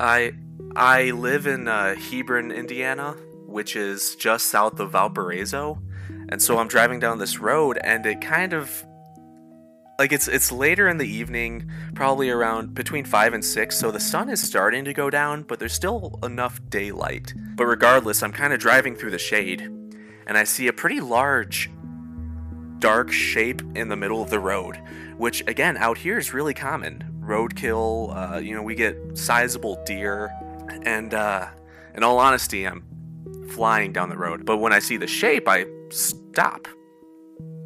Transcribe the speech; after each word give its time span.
I 0.00 0.32
I 0.74 1.10
live 1.10 1.46
in 1.46 1.68
uh, 1.68 1.94
Hebron, 1.94 2.50
Indiana, 2.50 3.12
which 3.46 3.76
is 3.76 4.16
just 4.16 4.46
south 4.46 4.80
of 4.80 4.92
Valparaiso, 4.92 5.78
and 6.30 6.40
so 6.40 6.58
I'm 6.58 6.68
driving 6.68 7.00
down 7.00 7.18
this 7.18 7.38
road, 7.38 7.78
and 7.84 8.06
it 8.06 8.22
kind 8.22 8.54
of 8.54 8.84
like 9.98 10.12
it's 10.12 10.26
it's 10.26 10.50
later 10.50 10.88
in 10.88 10.96
the 10.96 11.06
evening, 11.06 11.70
probably 11.94 12.30
around 12.30 12.72
between 12.72 13.04
five 13.04 13.34
and 13.34 13.44
six, 13.44 13.76
so 13.76 13.90
the 13.90 14.00
sun 14.00 14.30
is 14.30 14.40
starting 14.40 14.86
to 14.86 14.94
go 14.94 15.10
down, 15.10 15.42
but 15.42 15.58
there's 15.58 15.74
still 15.74 16.18
enough 16.22 16.60
daylight. 16.70 17.34
But 17.54 17.66
regardless, 17.66 18.22
I'm 18.22 18.32
kind 18.32 18.54
of 18.54 18.58
driving 18.58 18.96
through 18.96 19.10
the 19.10 19.18
shade, 19.18 19.60
and 20.26 20.38
I 20.38 20.44
see 20.44 20.68
a 20.68 20.72
pretty 20.72 21.00
large, 21.00 21.70
dark 22.78 23.12
shape 23.12 23.60
in 23.74 23.88
the 23.88 23.96
middle 23.96 24.22
of 24.22 24.30
the 24.30 24.40
road, 24.40 24.80
which 25.18 25.46
again 25.46 25.76
out 25.76 25.98
here 25.98 26.16
is 26.16 26.32
really 26.32 26.54
common. 26.54 27.09
Roadkill, 27.30 28.34
uh, 28.34 28.38
you 28.38 28.56
know, 28.56 28.62
we 28.62 28.74
get 28.74 28.96
sizable 29.14 29.80
deer, 29.84 30.32
and 30.82 31.14
uh, 31.14 31.46
in 31.94 32.02
all 32.02 32.18
honesty, 32.18 32.66
I'm 32.66 32.84
flying 33.50 33.92
down 33.92 34.08
the 34.08 34.16
road. 34.16 34.44
But 34.44 34.56
when 34.56 34.72
I 34.72 34.80
see 34.80 34.96
the 34.96 35.06
shape, 35.06 35.46
I 35.46 35.66
stop 35.90 36.66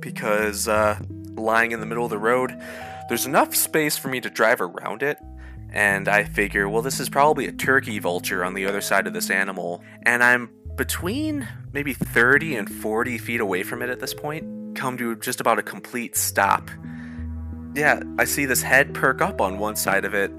because 0.01 0.69
uh, 0.69 0.99
lying 1.35 1.73
in 1.73 1.81
the 1.81 1.87
middle 1.87 2.05
of 2.05 2.11
the 2.11 2.19
road, 2.19 2.55
there's 3.09 3.25
enough 3.25 3.55
space 3.55 3.97
for 3.97 4.09
me 4.09 4.21
to 4.21 4.29
drive 4.29 4.61
around 4.61 5.03
it. 5.03 5.17
And 5.73 6.09
I 6.09 6.25
figure, 6.25 6.69
well, 6.69 6.83
this 6.83 7.01
is 7.01 7.09
probably 7.09 7.47
a 7.47 7.53
turkey 7.53 7.99
vulture 7.99 8.45
on 8.45 8.53
the 8.53 8.67
other 8.67 8.83
side 8.83 9.07
of 9.07 9.15
this 9.15 9.31
animal. 9.31 9.83
And 10.03 10.23
I'm 10.23 10.51
between 10.77 11.49
maybe 11.73 11.95
30 11.95 12.57
and 12.57 12.71
40 12.71 13.17
feet 13.17 13.41
away 13.41 13.63
from 13.63 13.81
it 13.81 13.89
at 13.89 13.99
this 13.99 14.13
point, 14.13 14.77
come 14.77 14.99
to 14.99 15.17
just 15.17 15.41
about 15.41 15.59
a 15.59 15.63
complete 15.63 16.17
stop. 16.17 16.71
Yeah, 17.75 18.01
I 18.19 18.25
see 18.25 18.47
this 18.47 18.63
head 18.63 18.95
perk 18.95 19.21
up 19.21 19.41
on 19.41 19.59
one 19.59 19.75
side 19.75 20.05
of 20.05 20.15
it. 20.15 20.31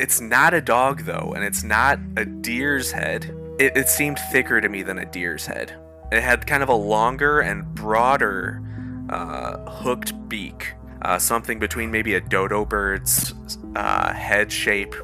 It's 0.00 0.20
not 0.20 0.54
a 0.54 0.60
dog, 0.60 1.02
though, 1.02 1.34
and 1.36 1.44
it's 1.44 1.62
not 1.62 1.98
a 2.16 2.24
deer's 2.24 2.90
head. 2.90 3.24
It, 3.58 3.76
it 3.76 3.88
seemed 3.88 4.18
thicker 4.32 4.60
to 4.60 4.68
me 4.68 4.82
than 4.82 4.98
a 4.98 5.04
deer's 5.04 5.46
head. 5.46 5.78
It 6.10 6.22
had 6.22 6.46
kind 6.46 6.62
of 6.62 6.68
a 6.68 6.74
longer 6.74 7.40
and 7.40 7.64
broader 7.74 8.62
uh, 9.10 9.58
hooked 9.70 10.28
beak, 10.28 10.72
uh, 11.02 11.18
something 11.18 11.58
between 11.58 11.90
maybe 11.90 12.14
a 12.14 12.20
dodo 12.20 12.64
bird's 12.64 13.34
uh, 13.76 14.12
head 14.12 14.50
shape 14.50 14.94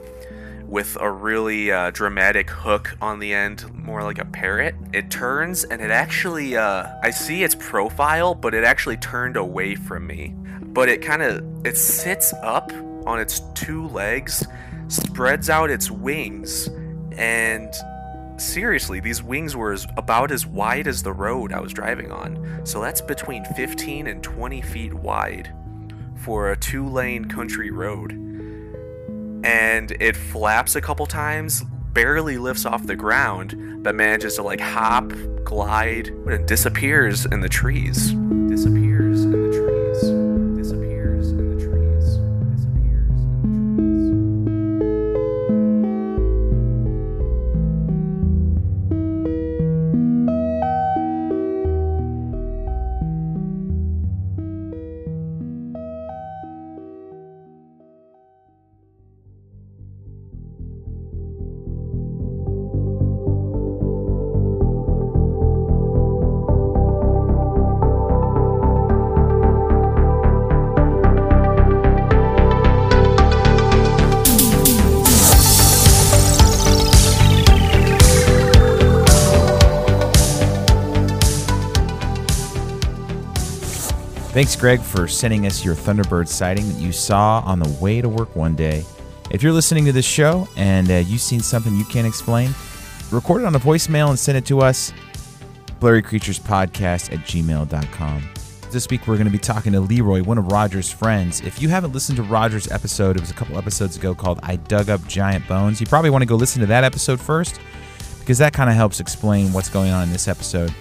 with 0.67 0.97
a 1.01 1.11
really 1.11 1.71
uh, 1.71 1.91
dramatic 1.91 2.49
hook 2.49 2.97
on 3.03 3.19
the 3.19 3.35
end, 3.35 3.71
more 3.75 4.03
like 4.03 4.19
a 4.19 4.25
parrot. 4.25 4.75
It 4.93 5.11
turns 5.11 5.65
and 5.65 5.83
it 5.83 5.91
actually, 5.91 6.57
uh, 6.57 6.87
I 7.03 7.11
see 7.11 7.43
its 7.43 7.57
profile, 7.57 8.35
but 8.35 8.55
it 8.55 8.65
actually 8.65 8.97
turned 8.97 9.37
away 9.37 9.75
from 9.75 10.07
me. 10.07 10.35
But 10.73 10.89
it 10.89 11.03
kind 11.03 11.23
of, 11.23 11.45
it 11.67 11.77
sits 11.77 12.33
up 12.43 12.73
on 13.07 13.19
its 13.21 13.41
two 13.55 13.89
legs, 13.89 14.47
spreads 14.89 15.51
out 15.51 15.71
its 15.71 15.91
wings, 15.91 16.69
and 17.13 17.75
seriously, 18.41 19.01
these 19.01 19.23
wings 19.23 19.55
were 19.55 19.73
as, 19.73 19.87
about 19.97 20.31
as 20.31 20.47
wide 20.47 20.87
as 20.87 21.03
the 21.03 21.13
road 21.13 21.53
I 21.53 21.61
was 21.61 21.73
driving 21.73 22.11
on. 22.11 22.61
So 22.65 22.81
that's 22.81 23.01
between 23.01 23.45
15 23.45 24.07
and 24.07 24.23
20 24.23 24.63
feet 24.63 24.95
wide 24.95 25.53
for 26.17 26.51
a 26.51 26.57
two 26.57 26.89
lane 26.89 27.27
country 27.27 27.71
road. 27.71 28.13
And 29.43 29.91
it 30.01 30.17
flaps 30.17 30.77
a 30.77 30.81
couple 30.81 31.07
times, 31.07 31.65
barely 31.93 32.39
lifts 32.39 32.67
off 32.67 32.87
the 32.87 32.97
ground, 32.97 33.83
but 33.83 33.95
manages 33.95 34.37
to 34.37 34.43
like 34.43 34.61
hop, 34.61 35.13
glide, 35.45 36.09
and 36.09 36.47
disappears 36.47 37.25
in 37.27 37.41
the 37.41 37.49
trees. 37.49 38.13
Disappears 38.49 38.80
Thanks, 84.41 84.57
Greg, 84.57 84.81
for 84.81 85.07
sending 85.07 85.45
us 85.45 85.63
your 85.63 85.75
Thunderbird 85.75 86.27
sighting 86.27 86.67
that 86.67 86.81
you 86.81 86.93
saw 86.93 87.41
on 87.45 87.59
the 87.59 87.69
way 87.79 88.01
to 88.01 88.09
work 88.09 88.35
one 88.35 88.57
day. 88.57 88.87
If 89.31 89.43
you're 89.43 89.53
listening 89.53 89.85
to 89.85 89.93
this 89.93 90.07
show 90.07 90.49
and 90.57 90.91
uh, 90.91 90.95
you've 90.95 91.21
seen 91.21 91.41
something 91.41 91.77
you 91.77 91.85
can't 91.85 92.07
explain, 92.07 92.55
record 93.11 93.43
it 93.43 93.45
on 93.45 93.55
a 93.55 93.59
voicemail 93.59 94.09
and 94.09 94.19
send 94.19 94.39
it 94.39 94.47
to 94.47 94.61
us, 94.61 94.95
blurrycreaturespodcast 95.81 97.13
at 97.13 97.19
gmail.com. 97.27 98.23
This 98.71 98.89
week, 98.89 99.07
we're 99.07 99.17
going 99.17 99.27
to 99.27 99.31
be 99.31 99.37
talking 99.37 99.73
to 99.73 99.81
Leroy, 99.81 100.23
one 100.23 100.39
of 100.39 100.51
Roger's 100.51 100.91
friends. 100.91 101.43
If 101.43 101.61
you 101.61 101.69
haven't 101.69 101.93
listened 101.93 102.17
to 102.17 102.23
Roger's 102.23 102.71
episode, 102.71 103.17
it 103.17 103.21
was 103.21 103.31
a 103.31 103.35
couple 103.35 103.59
episodes 103.59 103.99
ago 103.99 104.15
called 104.15 104.41
I 104.43 104.57
Dug 104.57 104.89
Up 104.89 105.07
Giant 105.07 105.47
Bones. 105.49 105.83
You 105.83 105.87
probably 105.87 106.09
want 106.09 106.23
to 106.23 106.27
go 106.27 106.37
listen 106.37 106.61
to 106.61 106.67
that 106.69 106.83
episode 106.83 107.21
first 107.21 107.61
because 108.21 108.39
that 108.39 108.55
kind 108.55 108.71
of 108.71 108.77
helps 108.77 109.01
explain 109.01 109.53
what's 109.53 109.69
going 109.69 109.91
on 109.91 110.05
in 110.05 110.13
this 110.13 110.29
episode. 110.29 110.75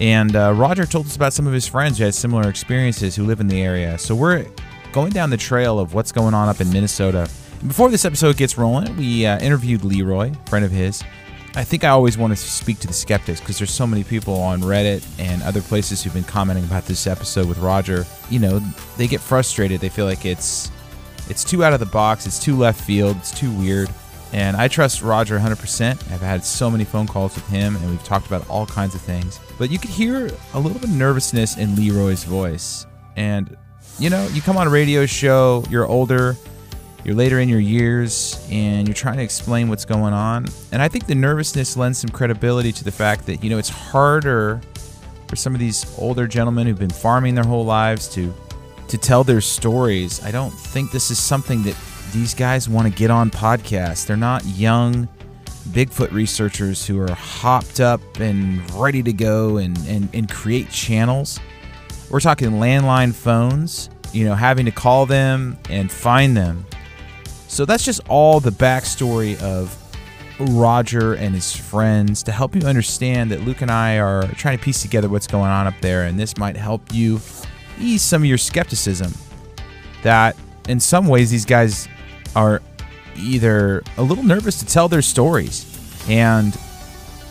And 0.00 0.34
uh, 0.34 0.52
Roger 0.56 0.86
told 0.86 1.06
us 1.06 1.16
about 1.16 1.32
some 1.32 1.46
of 1.46 1.52
his 1.52 1.66
friends 1.66 1.98
who 1.98 2.04
had 2.04 2.14
similar 2.14 2.48
experiences 2.48 3.14
who 3.14 3.24
live 3.24 3.40
in 3.40 3.46
the 3.46 3.62
area. 3.62 3.96
So 3.98 4.14
we're 4.14 4.46
going 4.92 5.12
down 5.12 5.30
the 5.30 5.36
trail 5.36 5.78
of 5.78 5.94
what's 5.94 6.12
going 6.12 6.34
on 6.34 6.48
up 6.48 6.60
in 6.60 6.70
Minnesota. 6.72 7.28
Before 7.66 7.90
this 7.90 8.04
episode 8.04 8.36
gets 8.36 8.58
rolling, 8.58 8.96
we 8.96 9.24
uh, 9.24 9.38
interviewed 9.40 9.84
Leroy, 9.84 10.32
a 10.32 10.50
friend 10.50 10.64
of 10.64 10.70
his. 10.70 11.02
I 11.56 11.62
think 11.62 11.84
I 11.84 11.90
always 11.90 12.18
want 12.18 12.32
to 12.32 12.36
speak 12.36 12.80
to 12.80 12.88
the 12.88 12.92
skeptics 12.92 13.38
because 13.38 13.58
there's 13.58 13.70
so 13.70 13.86
many 13.86 14.02
people 14.02 14.34
on 14.34 14.60
Reddit 14.60 15.06
and 15.20 15.40
other 15.44 15.62
places 15.62 16.02
who've 16.02 16.12
been 16.12 16.24
commenting 16.24 16.64
about 16.64 16.84
this 16.86 17.06
episode 17.06 17.46
with 17.48 17.58
Roger. 17.58 18.04
You 18.28 18.40
know, 18.40 18.58
they 18.96 19.06
get 19.06 19.20
frustrated. 19.20 19.80
They 19.80 19.88
feel 19.88 20.04
like 20.04 20.26
it's 20.26 20.72
it's 21.28 21.44
too 21.44 21.64
out 21.64 21.72
of 21.72 21.78
the 21.80 21.86
box. 21.86 22.26
It's 22.26 22.40
too 22.40 22.56
left 22.56 22.80
field. 22.80 23.16
It's 23.18 23.38
too 23.38 23.52
weird. 23.52 23.88
And 24.34 24.56
I 24.56 24.66
trust 24.66 25.00
Roger 25.00 25.38
100%. 25.38 26.12
I've 26.12 26.20
had 26.20 26.44
so 26.44 26.68
many 26.68 26.82
phone 26.82 27.06
calls 27.06 27.36
with 27.36 27.46
him, 27.46 27.76
and 27.76 27.88
we've 27.88 28.02
talked 28.02 28.26
about 28.26 28.46
all 28.50 28.66
kinds 28.66 28.96
of 28.96 29.00
things. 29.00 29.38
But 29.58 29.70
you 29.70 29.78
could 29.78 29.90
hear 29.90 30.28
a 30.54 30.58
little 30.58 30.76
bit 30.76 30.90
of 30.90 30.96
nervousness 30.96 31.56
in 31.56 31.76
Leroy's 31.76 32.24
voice. 32.24 32.84
And, 33.14 33.56
you 34.00 34.10
know, 34.10 34.26
you 34.32 34.42
come 34.42 34.56
on 34.56 34.66
a 34.66 34.70
radio 34.70 35.06
show, 35.06 35.62
you're 35.70 35.86
older, 35.86 36.36
you're 37.04 37.14
later 37.14 37.38
in 37.38 37.48
your 37.48 37.60
years, 37.60 38.44
and 38.50 38.88
you're 38.88 38.94
trying 38.96 39.18
to 39.18 39.22
explain 39.22 39.68
what's 39.68 39.84
going 39.84 40.12
on. 40.12 40.46
And 40.72 40.82
I 40.82 40.88
think 40.88 41.06
the 41.06 41.14
nervousness 41.14 41.76
lends 41.76 41.98
some 41.98 42.10
credibility 42.10 42.72
to 42.72 42.82
the 42.82 42.90
fact 42.90 43.26
that, 43.26 43.44
you 43.44 43.50
know, 43.50 43.58
it's 43.58 43.68
harder 43.68 44.60
for 45.28 45.36
some 45.36 45.54
of 45.54 45.60
these 45.60 45.96
older 45.96 46.26
gentlemen 46.26 46.66
who've 46.66 46.76
been 46.76 46.90
farming 46.90 47.36
their 47.36 47.44
whole 47.44 47.64
lives 47.64 48.08
to 48.14 48.34
to 48.88 48.98
tell 48.98 49.24
their 49.24 49.40
stories. 49.40 50.22
I 50.22 50.30
don't 50.30 50.52
think 50.52 50.90
this 50.90 51.10
is 51.10 51.18
something 51.18 51.62
that 51.62 51.74
these 52.14 52.32
guys 52.32 52.68
want 52.68 52.86
to 52.90 52.94
get 52.96 53.10
on 53.10 53.28
podcasts. 53.28 54.06
They're 54.06 54.16
not 54.16 54.44
young 54.46 55.08
Bigfoot 55.70 56.12
researchers 56.12 56.86
who 56.86 57.00
are 57.00 57.12
hopped 57.12 57.80
up 57.80 58.00
and 58.20 58.70
ready 58.72 59.02
to 59.02 59.12
go 59.12 59.56
and, 59.56 59.76
and, 59.88 60.08
and 60.14 60.30
create 60.30 60.70
channels. 60.70 61.40
We're 62.10 62.20
talking 62.20 62.50
landline 62.52 63.12
phones, 63.12 63.90
you 64.12 64.24
know, 64.24 64.34
having 64.34 64.64
to 64.66 64.70
call 64.70 65.06
them 65.06 65.58
and 65.68 65.90
find 65.90 66.36
them. 66.36 66.64
So 67.48 67.64
that's 67.64 67.84
just 67.84 68.00
all 68.08 68.38
the 68.40 68.50
backstory 68.50 69.40
of 69.42 69.76
Roger 70.38 71.14
and 71.14 71.34
his 71.34 71.54
friends 71.54 72.22
to 72.24 72.32
help 72.32 72.54
you 72.54 72.62
understand 72.62 73.30
that 73.32 73.40
Luke 73.40 73.60
and 73.60 73.70
I 73.70 73.98
are 73.98 74.26
trying 74.34 74.58
to 74.58 74.62
piece 74.62 74.82
together 74.82 75.08
what's 75.08 75.26
going 75.26 75.50
on 75.50 75.66
up 75.66 75.74
there, 75.80 76.04
and 76.04 76.18
this 76.18 76.36
might 76.36 76.56
help 76.56 76.92
you 76.92 77.20
ease 77.78 78.02
some 78.02 78.22
of 78.22 78.26
your 78.26 78.38
skepticism. 78.38 79.12
That 80.02 80.36
in 80.68 80.78
some 80.78 81.06
ways, 81.06 81.30
these 81.30 81.44
guys 81.44 81.88
are 82.34 82.62
either 83.16 83.82
a 83.96 84.02
little 84.02 84.24
nervous 84.24 84.58
to 84.58 84.66
tell 84.66 84.88
their 84.88 85.02
stories, 85.02 85.66
and 86.08 86.56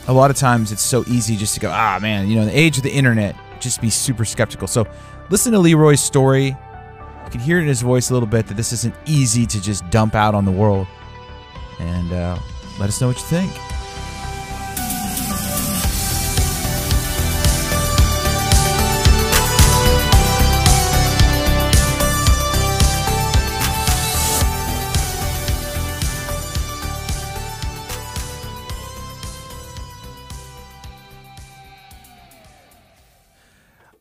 a 0.07 0.13
lot 0.13 0.29
of 0.29 0.37
times 0.37 0.71
it's 0.71 0.81
so 0.81 1.03
easy 1.07 1.35
just 1.35 1.53
to 1.53 1.59
go, 1.59 1.69
ah, 1.69 1.99
man, 2.01 2.27
you 2.27 2.35
know, 2.35 2.41
in 2.41 2.47
the 2.47 2.57
age 2.57 2.77
of 2.77 2.83
the 2.83 2.91
internet, 2.91 3.35
just 3.59 3.81
be 3.81 3.89
super 3.89 4.25
skeptical. 4.25 4.67
So 4.67 4.87
listen 5.29 5.53
to 5.53 5.59
Leroy's 5.59 6.01
story. 6.01 6.47
You 6.47 7.29
can 7.31 7.39
hear 7.39 7.57
it 7.57 7.61
in 7.61 7.67
his 7.67 7.81
voice 7.81 8.09
a 8.09 8.13
little 8.13 8.27
bit 8.27 8.47
that 8.47 8.57
this 8.57 8.73
isn't 8.73 8.95
easy 9.05 9.45
to 9.45 9.61
just 9.61 9.89
dump 9.89 10.15
out 10.15 10.35
on 10.35 10.45
the 10.45 10.51
world. 10.51 10.87
And 11.79 12.11
uh, 12.11 12.37
let 12.79 12.89
us 12.89 12.99
know 12.99 13.07
what 13.07 13.17
you 13.17 13.23
think. 13.23 13.51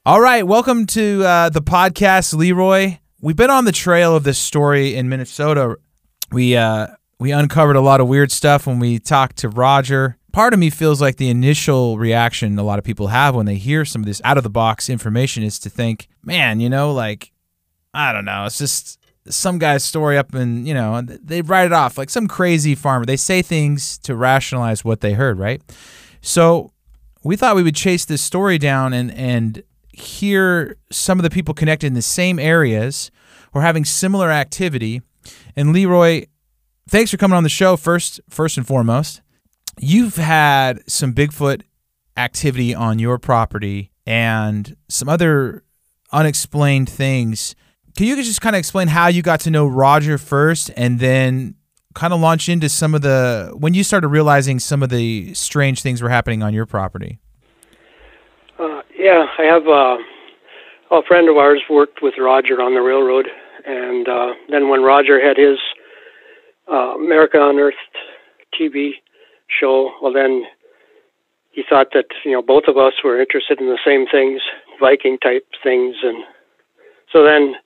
All 0.04 0.20
right, 0.20 0.44
welcome 0.44 0.86
to 0.86 1.22
uh, 1.24 1.48
the 1.48 1.62
podcast, 1.62 2.34
Leroy. 2.34 2.98
We've 3.20 3.36
been 3.36 3.50
on 3.50 3.66
the 3.66 3.70
trail 3.70 4.16
of 4.16 4.24
this 4.24 4.36
story 4.36 4.96
in 4.96 5.08
Minnesota. 5.08 5.76
We 6.32 6.56
uh, 6.56 6.88
we 7.20 7.30
uncovered 7.30 7.76
a 7.76 7.80
lot 7.80 8.00
of 8.00 8.08
weird 8.08 8.32
stuff 8.32 8.66
when 8.66 8.80
we 8.80 8.98
talked 8.98 9.36
to 9.36 9.48
Roger. 9.48 10.18
Part 10.32 10.54
of 10.54 10.58
me 10.58 10.70
feels 10.70 11.00
like 11.00 11.18
the 11.18 11.28
initial 11.28 11.98
reaction 11.98 12.58
a 12.58 12.64
lot 12.64 12.80
of 12.80 12.84
people 12.84 13.06
have 13.06 13.36
when 13.36 13.46
they 13.46 13.54
hear 13.54 13.84
some 13.84 14.02
of 14.02 14.06
this 14.06 14.20
out 14.24 14.36
of 14.36 14.42
the 14.42 14.50
box 14.50 14.90
information 14.90 15.44
is 15.44 15.60
to 15.60 15.70
think, 15.70 16.08
man, 16.24 16.58
you 16.58 16.68
know, 16.68 16.90
like 16.90 17.30
I 17.94 18.12
don't 18.12 18.24
know, 18.24 18.44
it's 18.46 18.58
just 18.58 18.98
some 19.28 19.60
guy's 19.60 19.84
story 19.84 20.18
up 20.18 20.34
and 20.34 20.66
you 20.66 20.74
know 20.74 21.00
they 21.02 21.42
write 21.42 21.66
it 21.66 21.72
off 21.72 21.96
like 21.96 22.10
some 22.10 22.26
crazy 22.26 22.74
farmer. 22.74 23.06
They 23.06 23.16
say 23.16 23.40
things 23.40 23.98
to 23.98 24.16
rationalize 24.16 24.84
what 24.84 25.00
they 25.00 25.12
heard, 25.12 25.38
right? 25.38 25.62
So 26.22 26.72
we 27.22 27.36
thought 27.36 27.54
we 27.54 27.62
would 27.62 27.76
chase 27.76 28.04
this 28.04 28.20
story 28.20 28.58
down 28.58 28.92
and 28.92 29.12
and 29.12 29.62
hear 29.92 30.76
some 30.90 31.18
of 31.18 31.22
the 31.22 31.30
people 31.30 31.54
connected 31.54 31.86
in 31.86 31.94
the 31.94 32.02
same 32.02 32.38
areas 32.38 33.10
or 33.52 33.62
having 33.62 33.84
similar 33.84 34.30
activity. 34.30 35.02
And 35.54 35.72
Leroy, 35.72 36.26
thanks 36.88 37.10
for 37.10 37.16
coming 37.16 37.36
on 37.36 37.42
the 37.42 37.48
show 37.48 37.76
first 37.76 38.20
first 38.28 38.56
and 38.56 38.66
foremost. 38.66 39.20
You've 39.78 40.16
had 40.16 40.82
some 40.90 41.14
Bigfoot 41.14 41.62
activity 42.16 42.74
on 42.74 42.98
your 42.98 43.18
property 43.18 43.90
and 44.06 44.76
some 44.88 45.08
other 45.08 45.64
unexplained 46.12 46.88
things. 46.88 47.54
Can 47.96 48.06
you 48.06 48.16
just 48.16 48.40
kind 48.40 48.56
of 48.56 48.60
explain 48.60 48.88
how 48.88 49.08
you 49.08 49.22
got 49.22 49.40
to 49.40 49.50
know 49.50 49.66
Roger 49.66 50.18
first 50.18 50.70
and 50.76 50.98
then 50.98 51.54
kind 51.94 52.12
of 52.12 52.20
launch 52.20 52.48
into 52.48 52.68
some 52.68 52.94
of 52.94 53.02
the 53.02 53.52
when 53.54 53.74
you 53.74 53.84
started 53.84 54.08
realizing 54.08 54.58
some 54.58 54.82
of 54.82 54.88
the 54.88 55.34
strange 55.34 55.82
things 55.82 56.00
were 56.00 56.08
happening 56.08 56.42
on 56.42 56.54
your 56.54 56.66
property? 56.66 57.18
Yeah, 59.02 59.26
I 59.36 59.42
have 59.42 59.66
uh, 59.66 59.98
a 60.94 61.02
friend 61.08 61.28
of 61.28 61.36
ours 61.36 61.60
worked 61.68 62.02
with 62.02 62.14
Roger 62.20 62.62
on 62.62 62.74
the 62.74 62.80
railroad, 62.80 63.26
and 63.66 64.06
uh, 64.06 64.34
then 64.48 64.68
when 64.68 64.84
Roger 64.84 65.18
had 65.18 65.36
his 65.36 65.58
uh, 66.70 66.94
America 66.94 67.36
Unearthed 67.40 67.98
TV 68.54 68.92
show, 69.48 69.90
well, 70.00 70.12
then 70.12 70.44
he 71.50 71.64
thought 71.68 71.88
that 71.94 72.04
you 72.24 72.30
know 72.30 72.42
both 72.42 72.64
of 72.68 72.76
us 72.76 72.92
were 73.02 73.20
interested 73.20 73.58
in 73.58 73.66
the 73.66 73.78
same 73.84 74.06
things, 74.06 74.40
Viking 74.78 75.18
type 75.18 75.48
things, 75.64 75.96
and 76.04 76.22
so 77.12 77.24
then 77.24 77.56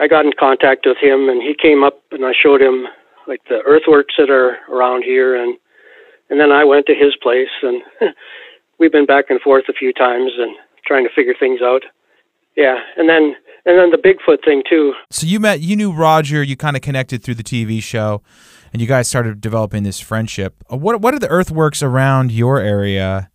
I 0.00 0.08
got 0.08 0.24
in 0.24 0.32
contact 0.40 0.86
with 0.86 0.96
him, 1.02 1.28
and 1.28 1.42
he 1.42 1.52
came 1.52 1.84
up 1.84 2.00
and 2.12 2.24
I 2.24 2.32
showed 2.32 2.62
him 2.62 2.86
like 3.28 3.42
the 3.50 3.60
earthworks 3.66 4.14
that 4.16 4.30
are 4.30 4.56
around 4.72 5.04
here, 5.04 5.36
and 5.36 5.58
and 6.30 6.40
then 6.40 6.50
I 6.50 6.64
went 6.64 6.86
to 6.86 6.94
his 6.94 7.14
place, 7.20 7.52
and 7.62 7.82
we've 8.78 8.92
been 8.92 9.06
back 9.06 9.26
and 9.28 9.40
forth 9.40 9.64
a 9.68 9.72
few 9.72 9.92
times 9.92 10.32
and 10.38 10.54
trying 10.86 11.04
to 11.04 11.10
figure 11.14 11.34
things 11.38 11.60
out. 11.62 11.82
Yeah, 12.56 12.76
and 12.96 13.08
then 13.08 13.34
and 13.66 13.78
then 13.78 13.90
the 13.90 13.96
Bigfoot 13.98 14.44
thing 14.44 14.62
too. 14.68 14.92
So 15.10 15.26
you 15.26 15.40
met, 15.40 15.60
you 15.60 15.74
knew 15.76 15.92
Roger, 15.92 16.42
you 16.42 16.56
kind 16.56 16.76
of 16.76 16.82
connected 16.82 17.22
through 17.24 17.34
the 17.34 17.42
TV 17.42 17.82
show, 17.82 18.22
and 18.72 18.80
you 18.80 18.86
guys 18.86 19.08
started 19.08 19.40
developing 19.40 19.82
this 19.82 19.98
friendship. 20.00 20.54
Uh, 20.72 20.76
What 20.76 21.00
what 21.00 21.14
are 21.14 21.18
the 21.18 21.28
earthworks 21.28 21.82
around 21.82 22.30
your 22.30 22.60
area 22.60 23.30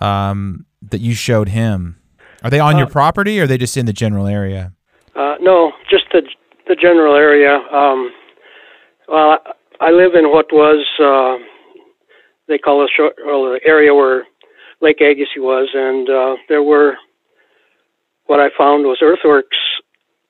um, 0.00 0.64
that 0.82 1.00
you 1.00 1.14
showed 1.14 1.48
him? 1.50 1.96
Are 2.42 2.50
they 2.50 2.60
on 2.60 2.78
your 2.78 2.86
Uh, 2.86 2.90
property, 2.90 3.38
or 3.40 3.44
are 3.44 3.46
they 3.46 3.58
just 3.58 3.76
in 3.76 3.86
the 3.86 3.92
general 3.92 4.26
area? 4.26 4.72
Uh, 5.14 5.34
no, 5.40 5.72
just 5.90 6.04
the 6.12 6.22
the 6.68 6.76
general 6.76 7.16
area. 7.16 7.56
Um, 7.72 8.12
well, 9.08 9.38
I, 9.80 9.88
I 9.88 9.90
live 9.90 10.14
in 10.14 10.30
what 10.30 10.46
was 10.52 10.86
uh, 11.02 11.36
they 12.46 12.58
call 12.58 12.82
a 12.84 12.88
short, 12.88 13.14
well, 13.26 13.44
the 13.52 13.60
area 13.66 13.92
where 13.94 14.24
Lake 14.80 15.00
Agassiz 15.00 15.28
was, 15.36 15.68
and 15.74 16.08
uh, 16.08 16.36
there 16.48 16.62
were 16.62 16.96
what 18.26 18.40
I 18.40 18.48
found 18.56 18.84
was 18.84 18.98
earthworks 19.02 19.56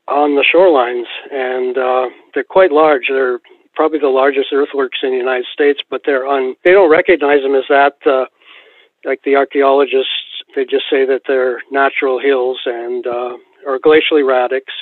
on 0.06 0.36
the 0.36 0.44
shorelines, 0.44 1.06
and 1.30 1.76
uh, 1.76 2.08
they're 2.32 2.44
quite 2.44 2.72
large. 2.72 3.06
They're 3.08 3.40
probably 3.74 3.98
the 3.98 4.08
largest 4.08 4.48
earthworks 4.52 4.98
in 5.02 5.10
the 5.10 5.16
United 5.16 5.46
States, 5.52 5.80
but 5.90 6.02
they're 6.06 6.26
on. 6.26 6.54
They 6.64 6.72
don't 6.72 6.90
recognize 6.90 7.42
them 7.42 7.54
as 7.54 7.64
that. 7.68 7.94
Uh, 8.06 8.26
like 9.04 9.20
the 9.24 9.36
archaeologists, 9.36 10.42
they 10.56 10.64
just 10.64 10.84
say 10.90 11.06
that 11.06 11.22
they're 11.26 11.62
natural 11.70 12.18
hills 12.20 12.58
and 12.66 13.06
uh, 13.06 13.36
or 13.66 13.78
glacial 13.78 14.16
erratics. 14.16 14.74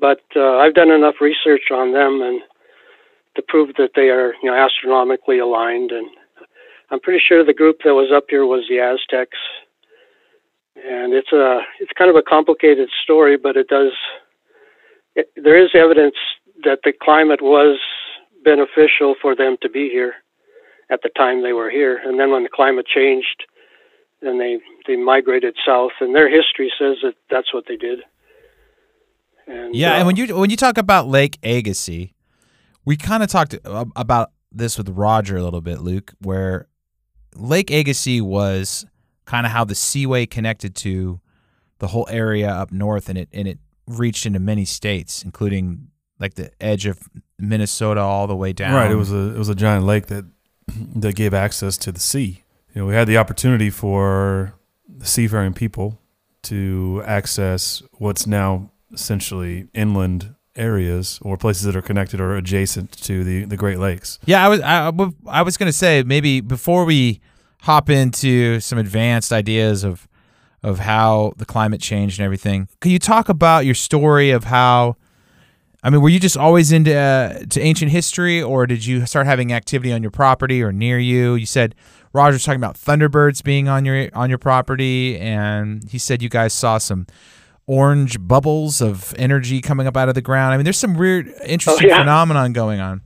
But 0.00 0.20
uh, 0.34 0.58
I've 0.58 0.74
done 0.74 0.90
enough 0.90 1.16
research 1.20 1.70
on 1.70 1.92
them 1.92 2.20
and 2.22 2.42
to 3.36 3.42
prove 3.46 3.70
that 3.78 3.90
they 3.94 4.08
are, 4.10 4.34
you 4.42 4.50
know, 4.50 4.56
astronomically 4.56 5.38
aligned. 5.38 5.92
And 5.92 6.08
I'm 6.92 7.00
pretty 7.00 7.22
sure 7.26 7.42
the 7.44 7.54
group 7.54 7.78
that 7.84 7.94
was 7.94 8.12
up 8.14 8.24
here 8.28 8.44
was 8.44 8.66
the 8.68 8.78
Aztecs. 8.78 9.38
And 10.76 11.14
it's 11.14 11.32
a 11.32 11.60
it's 11.80 11.92
kind 11.96 12.10
of 12.10 12.16
a 12.16 12.22
complicated 12.22 12.88
story, 13.02 13.36
but 13.36 13.56
it 13.56 13.68
does. 13.68 13.92
It, 15.14 15.30
there 15.36 15.62
is 15.62 15.70
evidence 15.74 16.16
that 16.64 16.80
the 16.84 16.92
climate 16.92 17.40
was 17.42 17.78
beneficial 18.44 19.14
for 19.20 19.34
them 19.34 19.56
to 19.62 19.68
be 19.68 19.88
here 19.88 20.14
at 20.90 21.00
the 21.02 21.10
time 21.16 21.42
they 21.42 21.52
were 21.52 21.70
here, 21.70 22.00
and 22.04 22.18
then 22.18 22.30
when 22.30 22.42
the 22.42 22.48
climate 22.48 22.86
changed, 22.86 23.44
then 24.20 24.38
they 24.38 24.58
they 24.86 24.96
migrated 24.96 25.56
south, 25.64 25.92
and 26.00 26.14
their 26.14 26.28
history 26.28 26.72
says 26.78 26.96
that 27.02 27.14
that's 27.30 27.52
what 27.52 27.64
they 27.68 27.76
did. 27.76 28.00
And, 29.46 29.74
Yeah, 29.74 29.92
uh, 29.92 29.96
and 29.98 30.06
when 30.06 30.16
you 30.16 30.36
when 30.36 30.50
you 30.50 30.56
talk 30.56 30.78
about 30.78 31.06
Lake 31.06 31.38
Agassiz, 31.42 32.08
we 32.84 32.96
kind 32.96 33.22
of 33.22 33.28
talked 33.28 33.56
about 33.64 34.32
this 34.50 34.78
with 34.78 34.88
Roger 34.88 35.36
a 35.36 35.42
little 35.42 35.60
bit, 35.60 35.80
Luke, 35.80 36.12
where 36.20 36.66
Lake 37.34 37.70
Agassiz 37.70 38.22
was 38.22 38.86
kind 39.24 39.46
of 39.46 39.52
how 39.52 39.64
the 39.64 39.74
Seaway 39.74 40.26
connected 40.26 40.74
to 40.76 41.20
the 41.78 41.88
whole 41.88 42.06
area 42.10 42.48
up 42.48 42.72
north, 42.72 43.08
and 43.08 43.18
it 43.18 43.28
and 43.32 43.48
it 43.48 43.58
reached 43.86 44.26
into 44.26 44.38
many 44.38 44.64
states, 44.64 45.22
including 45.22 45.88
like 46.18 46.34
the 46.34 46.50
edge 46.60 46.86
of 46.86 46.98
Minnesota 47.38 48.00
all 48.00 48.26
the 48.26 48.36
way 48.36 48.52
down. 48.52 48.74
Right. 48.74 48.90
It 48.90 48.96
was 48.96 49.12
a 49.12 49.34
it 49.34 49.38
was 49.38 49.48
a 49.48 49.54
giant 49.54 49.84
lake 49.84 50.06
that 50.06 50.24
that 50.96 51.14
gave 51.14 51.34
access 51.34 51.76
to 51.78 51.92
the 51.92 52.00
sea. 52.00 52.44
You 52.74 52.82
know, 52.82 52.86
we 52.86 52.94
had 52.94 53.08
the 53.08 53.18
opportunity 53.18 53.70
for 53.70 54.54
the 54.88 55.06
seafaring 55.06 55.52
people 55.52 56.00
to 56.42 57.02
access 57.04 57.82
what's 57.92 58.26
now 58.26 58.70
essentially 58.92 59.68
inland 59.74 60.34
areas 60.56 61.18
or 61.22 61.36
places 61.36 61.62
that 61.62 61.76
are 61.76 61.82
connected 61.82 62.20
or 62.20 62.36
adjacent 62.36 62.92
to 62.92 63.24
the, 63.24 63.44
the 63.44 63.56
Great 63.56 63.78
Lakes. 63.78 64.18
Yeah, 64.26 64.44
I 64.44 64.48
was 64.48 64.60
I, 64.60 64.92
I 65.26 65.42
was 65.42 65.56
gonna 65.56 65.72
say 65.72 66.02
maybe 66.02 66.40
before 66.40 66.84
we 66.84 67.20
hop 67.62 67.88
into 67.88 68.60
some 68.60 68.78
advanced 68.78 69.32
ideas 69.32 69.84
of 69.84 70.08
of 70.62 70.78
how 70.78 71.32
the 71.38 71.44
climate 71.44 71.80
changed 71.80 72.20
and 72.20 72.24
everything, 72.24 72.68
can 72.80 72.92
you 72.92 72.98
talk 72.98 73.28
about 73.28 73.64
your 73.64 73.74
story 73.74 74.30
of 74.30 74.44
how? 74.44 74.96
I 75.84 75.90
mean, 75.90 76.00
were 76.00 76.10
you 76.10 76.20
just 76.20 76.36
always 76.36 76.70
into 76.70 76.94
uh, 76.96 77.40
to 77.50 77.60
ancient 77.60 77.90
history, 77.90 78.40
or 78.40 78.66
did 78.66 78.86
you 78.86 79.04
start 79.06 79.26
having 79.26 79.52
activity 79.52 79.92
on 79.92 80.02
your 80.02 80.12
property 80.12 80.62
or 80.62 80.70
near 80.70 80.98
you? 80.98 81.34
You 81.34 81.46
said 81.46 81.74
Roger's 82.12 82.44
talking 82.44 82.60
about 82.60 82.76
thunderbirds 82.76 83.42
being 83.42 83.68
on 83.68 83.84
your 83.84 84.08
on 84.14 84.28
your 84.28 84.38
property, 84.38 85.18
and 85.18 85.88
he 85.90 85.98
said 85.98 86.22
you 86.22 86.28
guys 86.28 86.52
saw 86.52 86.78
some 86.78 87.08
orange 87.72 88.20
bubbles 88.20 88.82
of 88.82 89.14
energy 89.16 89.62
coming 89.62 89.86
up 89.86 89.96
out 89.96 90.10
of 90.10 90.14
the 90.14 90.20
ground. 90.20 90.52
I 90.52 90.58
mean, 90.58 90.64
there's 90.64 90.78
some 90.78 90.94
weird, 90.94 91.32
interesting 91.46 91.88
yeah. 91.88 91.98
phenomenon 92.00 92.52
going 92.52 92.80
on. 92.80 93.00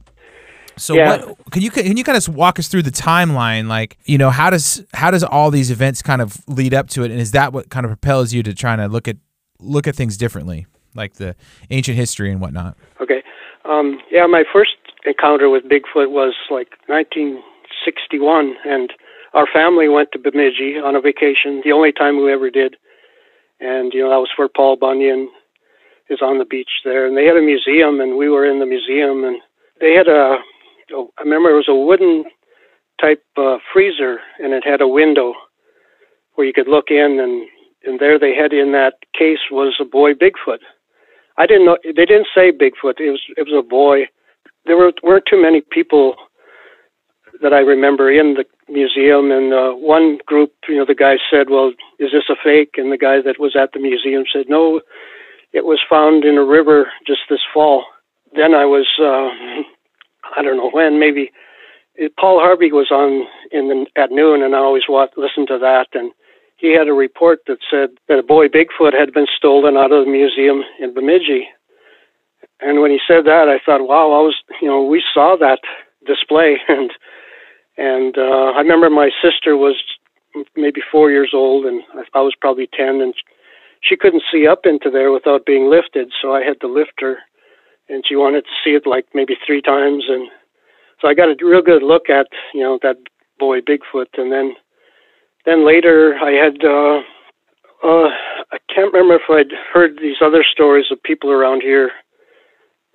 So 0.77 0.95
Yeah. 0.95 1.25
what 1.25 1.39
can 1.53 1.63
you 1.63 1.71
can 1.71 1.97
you 1.97 2.03
kind 2.03 2.19
of 2.19 2.35
walk 2.35 2.59
us 2.59 2.67
through 2.67 2.83
the 2.83 2.91
timeline? 2.91 3.69
Like 3.69 3.97
you 4.05 4.19
know 4.19 4.31
how 4.31 4.51
does 4.51 4.85
how 4.93 5.11
does 5.13 5.23
all 5.23 5.51
these 5.53 5.71
events 5.71 6.03
kind 6.03 6.21
of 6.21 6.37
lead 6.49 6.75
up 6.75 6.89
to 6.91 7.05
it, 7.05 7.11
and 7.13 7.21
is 7.21 7.31
that 7.31 7.53
what 7.53 7.71
kind 7.71 7.87
of 7.87 7.91
propels 7.91 8.33
you 8.35 8.43
to 8.43 8.53
trying 8.53 8.79
to 8.79 8.89
look 8.89 9.07
at 9.09 9.17
look 9.61 9.87
at 9.87 9.95
things 9.95 10.17
differently, 10.19 10.67
like 10.95 11.15
the 11.15 11.35
ancient 11.71 11.97
history 11.97 12.31
and 12.33 12.41
whatnot? 12.41 12.77
Okay. 13.01 13.23
Um, 13.65 14.01
yeah, 14.11 14.27
my 14.27 14.45
first 14.53 14.77
encounter 15.07 15.49
with 15.49 15.65
Bigfoot 15.65 16.11
was 16.11 16.35
like 16.51 16.69
1961, 16.89 18.55
and 18.67 18.93
our 19.33 19.47
family 19.47 19.89
went 19.89 20.11
to 20.13 20.19
Bemidji 20.19 20.77
on 20.79 20.95
a 20.95 21.01
vacation. 21.01 21.63
The 21.65 21.73
only 21.73 21.93
time 21.93 22.23
we 22.23 22.33
ever 22.33 22.51
did, 22.51 22.77
and 23.61 23.93
you 23.93 24.03
know 24.03 24.11
that 24.11 24.21
was 24.21 24.31
where 24.37 24.49
Paul 24.49 24.77
Bunyan 24.77 25.31
is 26.09 26.21
on 26.23 26.39
the 26.39 26.45
beach 26.45 26.71
there. 26.85 27.07
And 27.07 27.17
they 27.17 27.25
had 27.25 27.37
a 27.37 27.43
museum, 27.43 28.01
and 28.01 28.17
we 28.17 28.29
were 28.29 28.47
in 28.47 28.61
the 28.61 28.67
museum, 28.67 29.25
and 29.25 29.41
they 29.81 29.93
had 29.93 30.09
a. 30.09 30.39
oh, 30.93 31.11
I 31.19 31.23
remember 31.23 31.51
it 31.51 31.57
was 31.57 31.69
a 31.69 31.75
wooden 31.75 32.25
type 33.01 33.23
uh, 33.37 33.59
freezer, 33.73 34.19
and 34.39 34.53
it 34.53 34.65
had 34.65 34.81
a 34.81 34.89
window 34.89 35.35
where 36.35 36.47
you 36.47 36.53
could 36.53 36.69
look 36.69 36.87
in, 36.91 37.19
and 37.21 37.49
and 37.85 38.01
there 38.01 38.19
they 38.19 38.35
had 38.35 38.53
in 38.53 38.73
that 38.73 38.95
case 39.17 39.39
was 39.51 39.77
a 39.81 39.85
boy 39.85 40.13
Bigfoot. 40.13 40.59
I 41.39 41.47
didn't 41.47 41.67
know. 41.67 41.79
They 41.85 42.05
didn't 42.05 42.29
say 42.35 42.51
Bigfoot. 42.53 43.01
It 43.01 43.11
was 43.11 43.23
it 43.37 43.47
was 43.47 43.55
a 43.57 43.67
boy. 43.67 44.07
There 44.65 44.77
were 44.77 44.93
weren't 45.03 45.27
too 45.29 45.41
many 45.41 45.63
people 45.71 46.17
that 47.43 47.53
I 47.53 47.61
remember 47.61 48.11
in 48.11 48.35
the 48.35 48.45
museum. 48.69 49.31
And 49.31 49.53
uh, 49.53 49.73
one 49.73 50.19
group, 50.27 50.53
you 50.69 50.77
know, 50.77 50.87
the 50.87 50.95
guy 50.95 51.17
said, 51.31 51.51
"Well, 51.51 51.73
is 51.99 52.13
this 52.13 52.29
a 52.29 52.37
fake?" 52.43 52.75
And 52.77 52.93
the 52.93 52.99
guy 52.99 53.21
that 53.23 53.41
was 53.41 53.57
at 53.57 53.73
the 53.73 53.81
museum 53.81 54.25
said, 54.33 54.47
"No, 54.49 54.81
it 55.53 55.65
was 55.65 55.81
found 55.89 56.25
in 56.25 56.37
a 56.37 56.45
river 56.45 56.91
just 57.07 57.21
this 57.29 57.45
fall." 57.53 57.85
Then 58.35 58.55
I 58.55 58.65
was, 58.65 58.87
uh, 58.99 59.31
I 60.37 60.43
don't 60.43 60.57
know 60.57 60.71
when, 60.71 60.99
maybe 60.99 61.31
it, 61.95 62.13
Paul 62.19 62.41
Harvey 62.41 62.73
was 62.73 62.91
on 62.91 63.27
in 63.51 63.69
the, 63.69 63.87
at 64.01 64.11
noon, 64.11 64.43
and 64.43 64.55
I 64.55 64.59
always 64.59 64.85
watch, 64.89 65.11
listened 65.17 65.49
to 65.49 65.59
that, 65.59 65.89
and 65.95 66.13
he 66.57 66.75
had 66.75 66.89
a 66.89 66.93
report 66.93 67.41
that 67.47 67.59
said 67.71 67.91
that 68.09 68.19
a 68.19 68.23
boy 68.23 68.49
Bigfoot 68.49 68.99
had 68.99 69.13
been 69.13 69.27
stolen 69.37 69.77
out 69.77 69.93
of 69.93 70.05
the 70.05 70.11
museum 70.11 70.63
in 70.81 70.95
Bemidji. 70.95 71.49
And 72.61 72.81
when 72.81 72.91
he 72.91 72.99
said 73.07 73.25
that, 73.27 73.49
I 73.49 73.61
thought, 73.65 73.87
wow, 73.87 74.13
I 74.13 74.23
was, 74.25 74.37
you 74.63 74.69
know, 74.69 74.83
we 74.83 75.03
saw 75.13 75.37
that 75.39 75.61
display, 76.07 76.57
and 76.69 76.91
and 77.77 78.17
uh, 78.17 78.53
I 78.57 78.61
remember 78.61 78.91
my 78.91 79.11
sister 79.23 79.57
was 79.57 79.77
maybe 80.57 80.81
four 80.91 81.11
years 81.11 81.31
old, 81.35 81.65
and 81.67 81.83
I 82.15 82.21
was 82.21 82.35
probably 82.41 82.69
ten, 82.73 83.01
and 83.01 83.15
she 83.81 83.97
couldn't 83.97 84.23
see 84.33 84.47
up 84.47 84.61
into 84.65 84.91
there 84.91 85.13
without 85.13 85.47
being 85.47 85.71
lifted, 85.71 86.13
so 86.21 86.35
I 86.35 86.43
had 86.43 86.61
to 86.61 86.69
lift 86.69 87.01
her, 87.01 87.19
and 87.89 88.05
she 88.07 88.17
wanted 88.17 88.43
to 88.43 88.51
see 88.65 88.71
it 88.71 88.87
like 88.87 89.07
maybe 89.15 89.35
three 89.47 89.63
times, 89.63 90.05
and 90.09 90.29
so 91.01 91.09
I 91.09 91.15
got 91.15 91.29
a 91.29 91.37
real 91.45 91.63
good 91.63 91.83
look 91.83 92.09
at, 92.09 92.27
you 92.55 92.63
know, 92.63 92.79
that 92.83 92.97
boy 93.39 93.61
Bigfoot, 93.61 94.07
and 94.17 94.33
then 94.33 94.55
then 95.45 95.67
later 95.67 96.17
I 96.21 96.33
had. 96.33 96.65
uh 96.65 97.03
uh, 97.85 98.09
I 98.53 98.59
can't 98.75 98.93
remember 98.93 99.17
if 99.17 99.29
I'd 99.29 99.53
heard 99.73 99.99
these 100.01 100.17
other 100.25 100.43
stories 100.43 100.87
of 100.91 101.03
people 101.03 101.31
around 101.31 101.61
here 101.61 101.91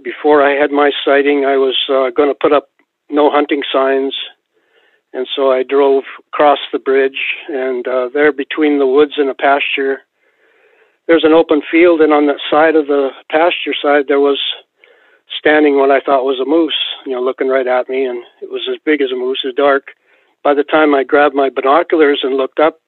before 0.03 0.43
I 0.43 0.53
had 0.59 0.71
my 0.71 0.91
sighting, 1.05 1.45
I 1.45 1.57
was 1.57 1.77
uh, 1.87 2.09
going 2.09 2.29
to 2.29 2.37
put 2.39 2.51
up 2.51 2.69
no 3.09 3.29
hunting 3.29 3.61
signs, 3.71 4.15
and 5.13 5.27
so 5.35 5.51
I 5.51 5.63
drove 5.63 6.03
across 6.33 6.59
the 6.71 6.79
bridge, 6.79 7.19
and 7.49 7.87
uh, 7.87 8.09
there 8.13 8.31
between 8.31 8.79
the 8.79 8.87
woods 8.87 9.13
and 9.17 9.29
a 9.29 9.33
pasture, 9.33 9.99
there's 11.07 11.23
an 11.23 11.33
open 11.33 11.61
field, 11.69 12.01
and 12.01 12.13
on 12.13 12.27
the 12.27 12.39
side 12.49 12.75
of 12.75 12.87
the 12.87 13.09
pasture 13.29 13.75
side 13.81 14.05
there 14.07 14.19
was 14.19 14.39
standing 15.37 15.77
what 15.77 15.91
I 15.91 15.99
thought 15.99 16.23
was 16.23 16.39
a 16.39 16.49
moose, 16.49 16.77
you 17.05 17.13
know, 17.13 17.21
looking 17.21 17.47
right 17.47 17.67
at 17.67 17.89
me, 17.89 18.05
and 18.05 18.23
it 18.41 18.49
was 18.49 18.67
as 18.69 18.77
big 18.85 19.01
as 19.01 19.11
a 19.11 19.15
moose, 19.15 19.43
as 19.47 19.53
dark. 19.55 19.91
By 20.43 20.53
the 20.53 20.63
time 20.63 20.93
I 20.93 21.03
grabbed 21.03 21.35
my 21.35 21.49
binoculars 21.49 22.21
and 22.23 22.35
looked 22.35 22.59
up, 22.59 22.79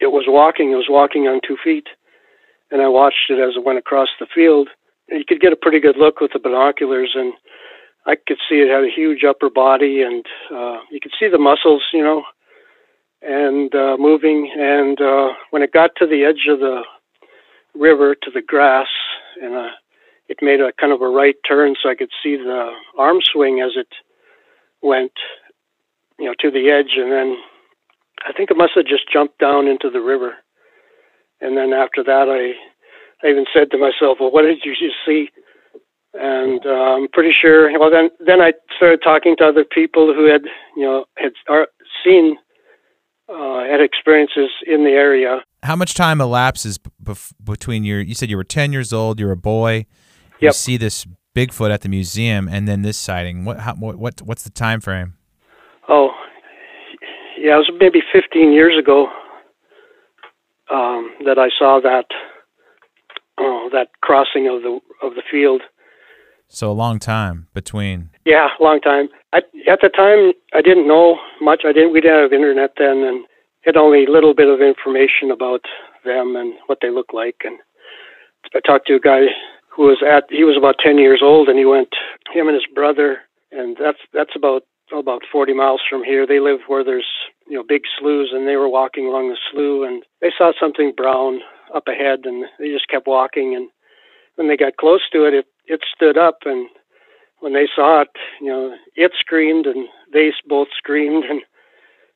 it 0.00 0.12
was 0.12 0.24
walking. 0.26 0.72
It 0.72 0.76
was 0.76 0.88
walking 0.88 1.28
on 1.28 1.40
two 1.46 1.56
feet, 1.62 1.86
and 2.70 2.82
I 2.82 2.88
watched 2.88 3.30
it 3.30 3.38
as 3.38 3.54
it 3.56 3.64
went 3.64 3.78
across 3.78 4.08
the 4.18 4.26
field 4.34 4.68
you 5.12 5.24
could 5.26 5.40
get 5.40 5.52
a 5.52 5.56
pretty 5.56 5.80
good 5.80 5.96
look 5.96 6.20
with 6.20 6.32
the 6.32 6.38
binoculars, 6.38 7.12
and 7.14 7.32
I 8.06 8.16
could 8.16 8.38
see 8.48 8.56
it 8.56 8.68
had 8.70 8.84
a 8.84 8.94
huge 8.94 9.24
upper 9.24 9.48
body, 9.48 10.02
and 10.02 10.24
uh, 10.50 10.78
you 10.90 10.98
could 11.00 11.12
see 11.18 11.28
the 11.28 11.38
muscles, 11.38 11.82
you 11.92 12.02
know, 12.02 12.24
and 13.22 13.72
uh, 13.74 13.96
moving. 13.98 14.50
And 14.56 15.00
uh, 15.00 15.28
when 15.50 15.62
it 15.62 15.72
got 15.72 15.90
to 15.96 16.06
the 16.06 16.24
edge 16.24 16.46
of 16.48 16.58
the 16.58 16.82
river 17.74 18.14
to 18.14 18.30
the 18.30 18.42
grass, 18.42 18.88
and 19.40 19.54
uh, 19.54 19.70
it 20.28 20.38
made 20.42 20.60
a 20.60 20.72
kind 20.80 20.92
of 20.92 21.00
a 21.00 21.08
right 21.08 21.36
turn, 21.46 21.74
so 21.80 21.88
I 21.88 21.94
could 21.94 22.10
see 22.22 22.36
the 22.36 22.72
arm 22.98 23.18
swing 23.32 23.60
as 23.60 23.72
it 23.76 23.88
went, 24.82 25.12
you 26.18 26.26
know, 26.26 26.34
to 26.40 26.50
the 26.50 26.70
edge, 26.70 26.96
and 26.96 27.12
then 27.12 27.36
I 28.26 28.32
think 28.32 28.50
it 28.50 28.56
must 28.56 28.72
have 28.74 28.86
just 28.86 29.10
jumped 29.12 29.38
down 29.38 29.66
into 29.66 29.90
the 29.90 30.00
river. 30.00 30.34
And 31.40 31.56
then 31.56 31.72
after 31.72 32.02
that, 32.04 32.28
I 32.28 32.54
I 33.24 33.30
even 33.30 33.46
said 33.52 33.70
to 33.70 33.78
myself, 33.78 34.18
"Well, 34.20 34.30
what 34.30 34.42
did 34.42 34.64
you 34.64 34.74
see?" 35.06 35.30
And 36.14 36.60
uh, 36.66 36.68
I'm 36.70 37.08
pretty 37.12 37.32
sure. 37.40 37.70
Well, 37.78 37.90
then 37.90 38.10
then 38.24 38.40
I 38.40 38.52
started 38.76 39.00
talking 39.02 39.34
to 39.38 39.44
other 39.46 39.64
people 39.64 40.12
who 40.14 40.30
had 40.30 40.42
you 40.76 40.82
know 40.84 41.04
had 41.16 41.32
are, 41.48 41.68
seen 42.04 42.36
uh, 43.28 43.64
had 43.64 43.80
experiences 43.80 44.50
in 44.66 44.84
the 44.84 44.90
area. 44.90 45.40
How 45.62 45.74
much 45.76 45.94
time 45.94 46.20
elapses 46.20 46.78
bef- 47.02 47.32
between 47.42 47.84
your? 47.84 48.00
You 48.00 48.14
said 48.14 48.28
you 48.28 48.36
were 48.36 48.44
10 48.44 48.72
years 48.72 48.92
old. 48.92 49.18
You're 49.18 49.32
a 49.32 49.36
boy. 49.36 49.86
You 50.40 50.46
Yep. 50.48 50.54
see 50.54 50.76
this 50.76 51.06
Bigfoot 51.34 51.70
at 51.72 51.80
the 51.80 51.88
museum, 51.88 52.46
and 52.46 52.68
then 52.68 52.82
this 52.82 52.98
sighting. 52.98 53.44
What? 53.46 53.60
How, 53.60 53.74
what? 53.74 53.96
what- 53.96 54.20
What's 54.22 54.42
the 54.42 54.50
time 54.50 54.80
frame? 54.82 55.14
Oh, 55.88 56.10
yeah, 57.38 57.54
it 57.54 57.58
was 57.58 57.70
maybe 57.80 58.00
15 58.12 58.52
years 58.52 58.76
ago 58.78 59.06
um, 60.70 61.10
that 61.24 61.38
I 61.38 61.48
saw 61.58 61.80
that 61.82 62.04
oh, 63.38 63.68
that 63.72 63.88
crossing 64.02 64.46
of 64.48 64.62
the 64.62 64.78
of 65.02 65.14
the 65.14 65.22
field. 65.30 65.62
So 66.52 66.70
a 66.70 66.76
long 66.76 66.98
time 66.98 67.48
between. 67.54 68.10
Yeah, 68.26 68.48
long 68.60 68.78
time. 68.80 69.08
I, 69.32 69.38
at 69.66 69.80
the 69.80 69.88
time, 69.88 70.32
I 70.52 70.60
didn't 70.60 70.86
know 70.86 71.16
much. 71.40 71.62
I 71.64 71.72
didn't. 71.72 71.94
We 71.94 72.02
didn't 72.02 72.22
have 72.22 72.32
internet 72.32 72.72
then, 72.76 72.98
and 73.02 73.24
had 73.64 73.76
only 73.78 74.04
a 74.04 74.10
little 74.10 74.34
bit 74.34 74.48
of 74.48 74.60
information 74.60 75.30
about 75.30 75.62
them 76.04 76.36
and 76.36 76.52
what 76.66 76.78
they 76.82 76.90
look 76.90 77.14
like. 77.14 77.36
And 77.44 77.58
I 78.54 78.60
talked 78.60 78.86
to 78.88 78.96
a 78.96 79.00
guy 79.00 79.32
who 79.74 79.84
was 79.84 80.04
at. 80.04 80.24
He 80.28 80.44
was 80.44 80.58
about 80.58 80.76
ten 80.78 80.98
years 80.98 81.20
old, 81.24 81.48
and 81.48 81.58
he 81.58 81.64
went. 81.64 81.88
Him 82.34 82.48
and 82.48 82.54
his 82.54 82.68
brother, 82.74 83.22
and 83.50 83.76
that's 83.80 84.04
that's 84.12 84.36
about 84.36 84.62
about 84.92 85.22
40 85.32 85.54
miles 85.54 85.80
from 85.88 86.04
here. 86.04 86.26
They 86.26 86.38
live 86.38 86.60
where 86.66 86.84
there's 86.84 87.08
you 87.48 87.56
know 87.56 87.64
big 87.66 87.82
sloughs, 87.98 88.28
and 88.30 88.46
they 88.46 88.56
were 88.56 88.68
walking 88.68 89.06
along 89.06 89.30
the 89.30 89.38
slough, 89.50 89.88
and 89.88 90.02
they 90.20 90.30
saw 90.36 90.52
something 90.60 90.92
brown 90.94 91.40
up 91.74 91.88
ahead, 91.88 92.20
and 92.24 92.44
they 92.58 92.68
just 92.68 92.88
kept 92.88 93.06
walking. 93.06 93.56
And 93.56 93.70
when 94.36 94.48
they 94.48 94.56
got 94.56 94.76
close 94.76 95.02
to 95.12 95.24
it, 95.26 95.34
it 95.34 95.46
it 95.66 95.80
stood 95.94 96.18
up, 96.18 96.38
and 96.44 96.68
when 97.40 97.52
they 97.52 97.68
saw 97.74 98.02
it, 98.02 98.08
you 98.40 98.48
know, 98.48 98.74
it 98.96 99.12
screamed, 99.18 99.66
and 99.66 99.88
they 100.12 100.32
both 100.48 100.68
screamed, 100.76 101.24
and 101.24 101.42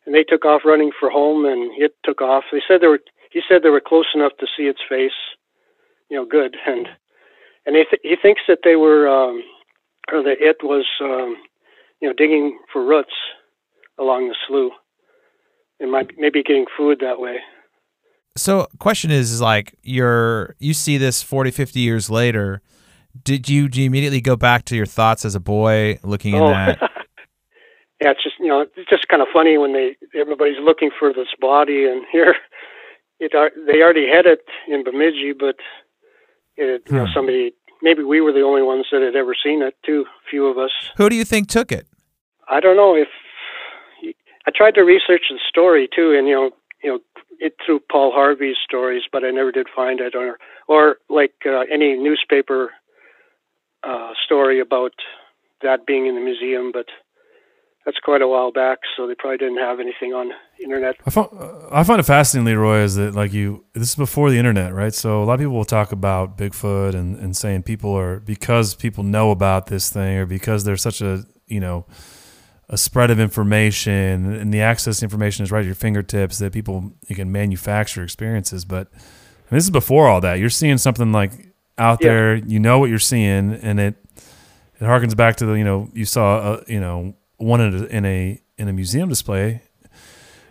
and 0.07 0.15
they 0.15 0.25
took 0.25 0.45
off 0.45 0.63
running 0.65 0.93
for 0.99 1.11
home, 1.11 1.45
and 1.45 1.71
it 1.81 1.93
took 2.05 2.21
off. 2.23 2.45
They 2.53 2.63
said 2.67 2.81
they 2.81 2.87
were. 2.89 3.01
He 3.31 3.43
said 3.49 3.63
they 3.63 3.71
were 3.71 3.81
close 3.81 4.07
enough 4.15 4.33
to 4.41 4.47
see 4.57 4.65
its 4.65 4.81
face, 4.89 5.19
you 6.09 6.17
know, 6.17 6.25
good, 6.25 6.57
and 6.67 6.89
and 7.67 7.77
he 7.77 7.85
th- 7.85 8.03
he 8.03 8.17
thinks 8.21 8.43
that 8.49 8.61
they 8.65 8.77
were, 8.77 9.09
um, 9.09 9.43
or 10.13 10.23
that 10.23 10.41
it 10.41 10.59
was, 10.63 10.87
um, 11.01 11.37
you 12.01 12.09
know, 12.09 12.15
digging 12.17 12.59
for 12.73 12.85
roots 12.85 13.15
along 13.99 14.29
the 14.29 14.37
slough, 14.47 14.73
and 15.81 15.91
might 15.91 16.11
maybe 16.19 16.43
getting 16.43 16.67
food 16.77 16.99
that 17.01 17.21
way. 17.21 17.39
So 18.37 18.67
question 18.79 19.11
is, 19.11 19.33
is 19.33 19.41
like 19.41 19.75
you're 19.83 20.55
you 20.59 20.75
see 20.75 20.99
this 20.99 21.23
40, 21.23 21.51
50 21.51 21.81
years 21.81 22.11
later. 22.11 22.61
Did 23.25 23.49
you 23.49 23.69
do 23.69 23.81
you 23.81 23.87
immediately 23.87 24.21
go 24.21 24.37
back 24.37 24.65
to 24.67 24.77
your 24.77 24.87
thoughts 24.87 25.25
as 25.25 25.35
a 25.35 25.41
boy 25.41 25.99
looking 26.03 26.35
in 26.35 26.43
Oh. 26.43 26.49
that? 26.51 26.79
yeah, 28.01 28.11
it's 28.11 28.23
just 28.23 28.37
you 28.39 28.49
know 28.49 28.61
it's 28.77 28.91
just 28.91 29.09
kind 29.09 29.23
of 29.23 29.29
funny 29.33 29.57
when 29.59 29.73
they 29.73 29.97
everybody's 30.15 30.59
looking 30.63 30.91
for 30.99 31.13
this 31.15 31.29
body, 31.41 31.87
and 31.87 32.05
here 32.13 32.35
it 33.21 33.35
are 33.35 33.51
they 33.67 33.81
already 33.83 34.07
had 34.07 34.27
it 34.27 34.45
in 34.69 34.85
Bemidji, 34.85 35.33
but 35.39 35.57
it 36.57 36.83
you 36.91 36.97
know 36.97 37.07
Hmm. 37.07 37.13
somebody 37.15 37.53
maybe 37.83 38.03
we 38.03 38.21
were 38.21 38.33
the 38.33 38.43
only 38.43 38.63
ones 38.63 38.87
that 38.93 39.01
had 39.01 39.17
ever 39.17 39.35
seen 39.35 39.63
it 39.63 39.75
too. 39.85 40.05
Few 40.31 40.47
of 40.47 40.59
us. 40.59 40.73
Who 40.99 41.09
do 41.09 41.17
you 41.17 41.25
think 41.25 41.49
took 41.49 41.73
it? 41.73 41.87
I 42.49 42.61
don't 42.61 42.77
know 42.77 42.95
if 42.95 43.09
I 44.47 44.51
tried 44.55 44.75
to 44.75 44.83
research 44.83 45.25
the 45.31 45.39
story 45.49 45.89
too, 45.95 46.13
and 46.17 46.29
you 46.29 46.35
know 46.35 46.51
you 46.87 46.93
know 46.93 47.01
it 47.47 47.55
through 47.65 47.81
Paul 47.93 48.13
Harvey's 48.15 48.57
stories, 48.65 49.03
but 49.13 49.25
I 49.25 49.31
never 49.31 49.53
did 49.53 49.67
find 49.75 50.01
it, 50.01 50.15
or 50.15 50.39
or 50.69 50.83
like 51.09 51.35
uh, 51.45 51.65
any 51.71 51.97
newspaper 51.97 52.71
uh, 53.83 54.13
story 54.25 54.59
about 54.61 54.93
that 55.63 55.79
being 55.87 56.07
in 56.07 56.15
the 56.15 56.21
museum, 56.21 56.71
but. 56.73 56.87
That's 57.85 58.01
quite 58.03 58.21
a 58.21 58.27
while 58.27 58.51
back, 58.51 58.79
so 58.97 59.07
they 59.07 59.15
probably 59.15 59.39
didn't 59.39 59.59
have 59.59 59.79
anything 59.79 60.13
on 60.13 60.33
internet. 60.61 60.97
I 61.07 61.11
find, 61.11 61.29
I 61.71 61.85
find 61.85 62.01
it 62.01 62.03
fascinating, 62.03 62.47
Leroy, 62.47 62.81
is 62.81 62.97
that 62.97 63.15
like 63.15 63.33
you, 63.33 63.65
this 63.75 63.91
is 63.91 63.95
before 63.95 64.29
the 64.29 64.39
internet, 64.39 64.75
right? 64.75 64.93
So 64.93 65.23
a 65.23 65.25
lot 65.25 65.35
of 65.35 65.39
people 65.39 65.55
will 65.55 65.65
talk 65.65 65.93
about 65.93 66.37
Bigfoot 66.37 66.97
and, 66.97 67.17
and 67.17 67.37
saying 67.37 67.63
people 67.63 67.97
are, 67.97 68.19
because 68.19 68.75
people 68.75 69.05
know 69.05 69.31
about 69.31 69.69
this 69.69 69.89
thing 69.89 70.19
or 70.19 70.27
because 70.27 70.65
there's 70.65 70.83
such 70.83 71.01
a, 71.01 71.27
you 71.47 71.61
know, 71.61 71.87
a 72.69 72.77
spread 72.77 73.11
of 73.11 73.21
information 73.21 74.33
and 74.35 74.53
the 74.53 74.61
access 74.61 74.99
to 74.99 75.05
information 75.05 75.45
is 75.45 75.53
right 75.53 75.61
at 75.61 75.67
your 75.67 75.75
fingertips 75.75 76.39
that 76.39 76.53
people, 76.53 76.93
you 77.07 77.15
can 77.15 77.31
manufacture 77.31 78.03
experiences. 78.03 78.65
But 78.65 78.89
I 78.93 78.97
mean, 78.97 79.59
this 79.59 79.65
is 79.65 79.71
before 79.71 80.09
all 80.09 80.21
that. 80.23 80.39
You're 80.41 80.51
seeing 80.51 80.77
something 80.79 81.13
like 81.13 81.31
out 81.79 81.99
Yeah. 82.03 82.09
there, 82.09 82.35
you 82.37 82.59
know 82.59 82.79
what 82.79 82.91
you're 82.91 82.99
seeing 82.99 83.53
and 83.55 83.79
it, 83.79 83.95
it 84.81 84.85
harkens 84.85 85.17
back 85.17 85.37
to 85.37 85.47
the, 85.47 85.53
you 85.55 85.65
know, 85.65 85.91
you 85.95 86.05
saw, 86.05 86.55
a, 86.55 86.65
you 86.67 86.81
know, 86.81 87.15
one 87.37 87.61
in 87.61 87.75
a, 87.75 87.85
in 87.87 88.05
a, 88.05 88.43
in 88.59 88.69
a 88.69 88.73
museum 88.73 89.09
display 89.09 89.63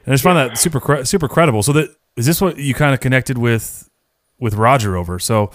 and 0.05 0.11
I 0.11 0.11
just 0.13 0.23
find 0.23 0.37
that 0.37 0.57
super 0.57 1.03
super 1.03 1.27
credible. 1.27 1.63
So 1.63 1.73
that 1.73 1.89
is 2.15 2.25
this 2.27 2.39
what 2.39 2.57
you 2.57 2.73
kind 2.75 2.93
of 2.93 2.99
connected 2.99 3.37
with 3.37 3.89
with 4.39 4.53
Roger 4.53 4.95
over? 4.95 5.17
So 5.19 5.49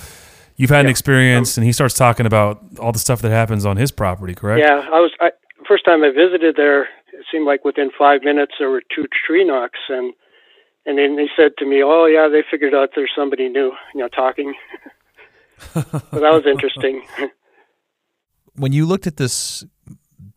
you've 0.56 0.70
had 0.70 0.80
an 0.80 0.86
Yeah. 0.86 0.90
experience, 0.90 1.56
um, 1.56 1.62
and 1.62 1.66
he 1.66 1.72
starts 1.72 1.94
talking 1.94 2.26
about 2.26 2.60
all 2.80 2.90
the 2.92 2.98
stuff 2.98 3.22
that 3.22 3.30
happens 3.30 3.64
on 3.64 3.76
his 3.76 3.92
property, 3.92 4.34
correct? 4.34 4.60
Yeah, 4.66 4.74
I 4.92 4.98
was 5.00 5.12
I, 5.20 5.30
first 5.70 5.84
time 5.84 6.02
I 6.02 6.10
visited 6.10 6.56
there. 6.56 6.82
It 7.12 7.24
seemed 7.30 7.46
like 7.46 7.64
within 7.64 7.90
five 7.96 8.22
minutes 8.24 8.54
there 8.58 8.70
were 8.70 8.82
two 8.94 9.06
tree 9.26 9.44
knocks, 9.44 9.78
and 9.88 10.12
and 10.86 10.98
then 10.98 11.16
they 11.16 11.28
said 11.36 11.52
to 11.58 11.66
me, 11.66 11.82
"Oh 11.84 12.06
yeah, 12.06 12.26
they 12.28 12.42
figured 12.50 12.74
out 12.74 12.90
there's 12.96 13.12
somebody 13.16 13.48
new, 13.48 13.70
you 13.94 14.00
know, 14.00 14.08
talking." 14.08 14.54
so 15.74 15.80
that 16.24 16.34
was 16.38 16.44
interesting. 16.46 17.02
When 18.56 18.72
you 18.72 18.84
looked 18.84 19.06
at 19.06 19.16
this 19.16 19.64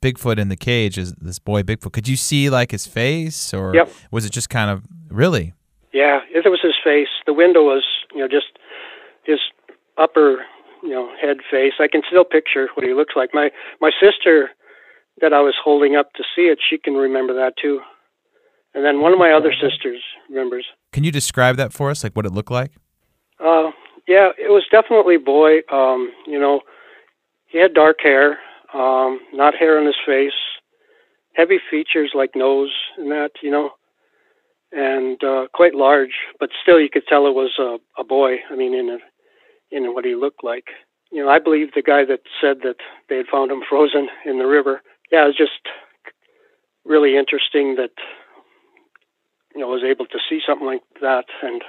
Bigfoot 0.02 0.38
in 0.38 0.48
the 0.48 0.56
cage, 0.56 0.98
is 0.98 1.14
this 1.14 1.40
boy 1.40 1.64
Bigfoot? 1.64 1.92
Could 1.92 2.08
you 2.08 2.16
see 2.16 2.50
like 2.50 2.72
his 2.72 2.86
face, 2.88 3.54
or 3.54 3.74
Yep. 3.74 3.90
was 4.12 4.24
it 4.26 4.32
just 4.32 4.50
kind 4.50 4.70
of 4.70 4.84
really? 5.10 5.54
yeah, 5.92 6.20
it 6.34 6.48
was 6.48 6.60
his 6.62 6.76
face. 6.84 7.10
The 7.26 7.34
window 7.34 7.64
was, 7.64 7.84
you 8.14 8.20
know, 8.20 8.28
just 8.28 8.52
his 9.24 9.40
upper, 9.98 10.46
you 10.84 10.90
know, 10.90 11.10
head 11.22 11.38
face. 11.52 11.74
I 11.80 11.88
can 11.88 12.02
still 12.08 12.24
picture 12.24 12.70
what 12.76 12.86
he 12.86 12.94
looks 12.94 13.16
like. 13.16 13.32
My 13.34 13.50
my 13.82 13.92
sister, 14.00 14.52
that 15.22 15.34
I 15.34 15.42
was 15.42 15.56
holding 15.64 15.96
up 15.96 16.14
to 16.14 16.24
see 16.36 16.44
it, 16.44 16.60
she 16.68 16.78
can 16.78 16.94
remember 16.94 17.34
that 17.36 17.54
too. 17.62 17.82
And 18.74 18.84
then 18.84 19.02
one 19.02 19.14
of 19.14 19.20
my 19.20 19.32
other 19.32 19.54
sisters 19.54 20.02
remembers. 20.30 20.66
Can 20.92 21.04
you 21.04 21.12
describe 21.12 21.58
that 21.58 21.74
for 21.74 21.90
us, 21.90 22.04
like 22.04 22.14
what 22.14 22.26
it 22.26 22.32
looked 22.32 22.52
like? 22.52 22.72
Uh, 23.40 23.72
yeah, 24.08 24.30
it 24.38 24.50
was 24.50 24.66
definitely 24.72 25.18
boy. 25.18 25.60
Um, 25.72 26.12
you 26.26 26.40
know, 26.40 26.62
he 27.48 27.60
had 27.60 27.74
dark 27.74 27.98
hair, 28.02 28.40
um, 28.74 29.20
not 29.34 29.56
hair 29.56 29.80
on 29.80 29.86
his 29.86 29.96
face, 30.06 30.32
heavy 31.34 31.60
features 31.70 32.12
like 32.16 32.32
nose 32.36 32.74
and 32.98 33.12
that, 33.12 33.32
you 33.42 33.52
know, 33.52 33.72
and 34.72 35.24
uh, 35.24 35.46
quite 35.54 35.76
large, 35.76 36.14
but 36.40 36.50
still 36.62 36.80
you 36.80 36.90
could 36.92 37.04
tell 37.08 37.28
it 37.28 37.36
was 37.36 37.54
a, 37.60 37.78
a 38.02 38.04
boy. 38.04 38.38
I 38.52 38.56
mean, 38.56 38.74
in 38.74 38.90
a, 38.90 38.98
in 39.76 39.94
what 39.94 40.06
he 40.06 40.16
looked 40.16 40.44
like. 40.44 40.66
You 41.12 41.24
know, 41.24 41.30
I 41.30 41.40
believe 41.40 41.74
the 41.74 41.84
guy 41.84 42.06
that 42.06 42.22
said 42.42 42.58
that 42.64 42.78
they 43.10 43.18
had 43.18 43.28
found 43.32 43.52
him 43.52 43.62
frozen 43.70 44.08
in 44.26 44.40
the 44.40 44.48
river. 44.48 44.82
Yeah, 45.12 45.24
it 45.24 45.28
was 45.28 45.38
just 45.38 45.52
really 46.86 47.18
interesting 47.18 47.76
that 47.76 47.92
you 49.56 49.62
know 49.62 49.68
was 49.68 49.84
able 49.84 50.06
to 50.08 50.20
see 50.30 50.40
something 50.46 50.68
like 50.68 50.82
that 51.02 51.26
and 51.42 51.62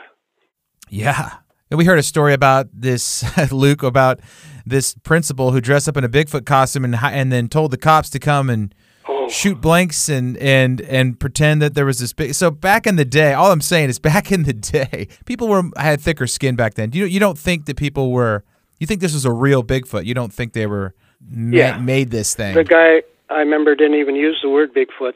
yeah. 0.89 1.35
And 1.71 1.79
we 1.79 1.87
heard 1.87 1.99
a 1.99 2.05
story 2.05 2.35
about 2.35 2.69
this 2.73 3.25
luke 3.53 3.83
about 3.83 4.21
this 4.67 4.95
principal 5.03 5.53
who 5.53 5.61
dressed 5.61 5.89
up 5.89 5.97
in 5.97 6.05
a 6.05 6.09
bigfoot 6.09 6.47
costume 6.47 6.85
and 6.85 6.97
and 6.97 7.33
then 7.33 7.49
told 7.49 7.71
the 7.71 7.77
cops 7.77 8.11
to 8.11 8.19
come 8.19 8.51
and 8.51 8.75
oh, 9.09 9.29
shoot 9.29 9.61
blanks 9.61 10.09
and 10.09 10.37
and 10.39 10.81
and 10.83 11.21
pretend 11.21 11.63
that 11.63 11.75
there 11.75 11.87
was 11.87 11.99
this 11.99 12.13
big 12.13 12.35
so 12.35 12.51
back 12.51 12.87
in 12.87 12.97
the 12.97 13.05
day 13.05 13.35
all 13.35 13.51
i'm 13.53 13.61
saying 13.61 13.89
is 13.89 13.99
back 14.11 14.33
in 14.33 14.45
the 14.45 14.53
day 14.53 15.09
people 15.27 15.49
were 15.49 15.63
had 15.77 16.01
thicker 16.01 16.27
skin 16.27 16.57
back 16.57 16.75
then. 16.75 16.91
You 16.93 17.05
you 17.05 17.21
don't 17.21 17.39
think 17.39 17.67
that 17.67 17.77
people 17.77 18.13
were 18.13 18.45
you 18.81 18.87
think 18.87 19.01
this 19.01 19.15
was 19.15 19.25
a 19.25 19.33
real 19.33 19.63
bigfoot? 19.63 20.05
You 20.05 20.15
don't 20.15 20.33
think 20.33 20.53
they 20.53 20.67
were 20.67 20.95
ma- 21.21 21.79
made 21.79 22.11
this 22.11 22.35
thing? 22.35 22.55
The 22.55 22.65
guy 22.65 23.03
I 23.31 23.39
remember 23.39 23.75
didn't 23.75 23.99
even 23.99 24.15
use 24.17 24.39
the 24.43 24.51
word 24.51 24.75
Bigfoot, 24.75 25.15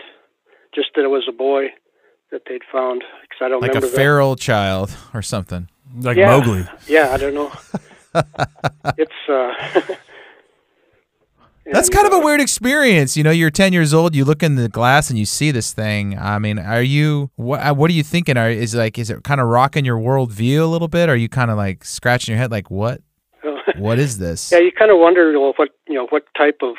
just 0.74 0.88
that 0.96 1.04
it 1.04 1.08
was 1.08 1.26
a 1.28 1.32
boy 1.32 1.68
that 2.30 2.42
they'd 2.48 2.62
found. 2.70 3.04
Because 3.22 3.38
I 3.44 3.48
don't 3.48 3.60
like 3.60 3.70
a 3.70 3.74
remember 3.74 3.88
that. 3.88 3.96
feral 3.96 4.36
child 4.36 4.96
or 5.14 5.22
something 5.22 5.68
Like 6.00 6.16
yeah. 6.16 6.26
Mowgli. 6.26 6.66
Yeah, 6.86 7.10
I 7.12 7.16
don't 7.16 7.34
know. 7.34 7.52
it's 8.96 9.12
uh. 9.28 9.94
That's 11.70 11.88
and, 11.88 11.96
kind 11.96 12.06
of 12.06 12.14
a 12.14 12.16
uh, 12.16 12.24
weird 12.24 12.40
experience. 12.40 13.14
You 13.14 13.22
know, 13.22 13.30
you're 13.30 13.50
10 13.50 13.74
years 13.74 13.92
old, 13.92 14.14
you 14.14 14.24
look 14.24 14.42
in 14.42 14.54
the 14.54 14.70
glass 14.70 15.10
and 15.10 15.18
you 15.18 15.26
see 15.26 15.50
this 15.50 15.74
thing. 15.74 16.18
I 16.18 16.38
mean, 16.38 16.58
are 16.58 16.82
you 16.82 17.30
what 17.36 17.60
uh, 17.60 17.74
what 17.74 17.90
are 17.90 17.94
you 17.94 18.02
thinking? 18.02 18.38
Are 18.38 18.50
is 18.50 18.74
like 18.74 18.98
is 18.98 19.10
it 19.10 19.22
kind 19.22 19.40
of 19.40 19.48
rocking 19.48 19.84
your 19.84 19.98
worldview 19.98 20.62
a 20.62 20.66
little 20.66 20.88
bit? 20.88 21.10
Are 21.10 21.16
you 21.16 21.28
kind 21.28 21.50
of 21.50 21.58
like 21.58 21.84
scratching 21.84 22.32
your 22.32 22.40
head 22.40 22.50
like 22.50 22.70
what 22.70 23.02
what 23.76 23.98
is 23.98 24.16
this? 24.18 24.50
Yeah, 24.50 24.60
you 24.60 24.72
kind 24.72 24.90
of 24.90 24.98
wonder 24.98 25.38
well, 25.38 25.52
what 25.56 25.68
you 25.86 25.94
know 25.94 26.06
what 26.08 26.24
type 26.36 26.60
of 26.62 26.76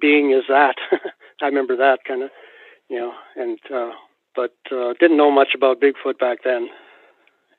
being 0.00 0.32
is 0.32 0.44
that. 0.48 0.76
I 1.42 1.46
remember 1.46 1.76
that 1.76 1.98
kind 2.06 2.22
of, 2.22 2.30
you 2.88 2.98
know, 2.98 3.12
and 3.36 3.58
uh, 3.74 3.90
but 4.34 4.54
uh, 4.72 4.94
didn't 5.00 5.16
know 5.16 5.30
much 5.30 5.48
about 5.54 5.80
Bigfoot 5.80 6.18
back 6.18 6.38
then, 6.44 6.68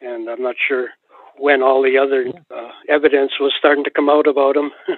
and 0.01 0.29
I'm 0.29 0.41
not 0.41 0.55
sure 0.67 0.89
when 1.37 1.61
all 1.61 1.81
the 1.83 1.97
other 1.97 2.25
uh, 2.55 2.71
evidence 2.89 3.33
was 3.39 3.53
starting 3.57 3.83
to 3.83 3.91
come 3.91 4.09
out 4.09 4.27
about 4.27 4.55
him. 4.57 4.71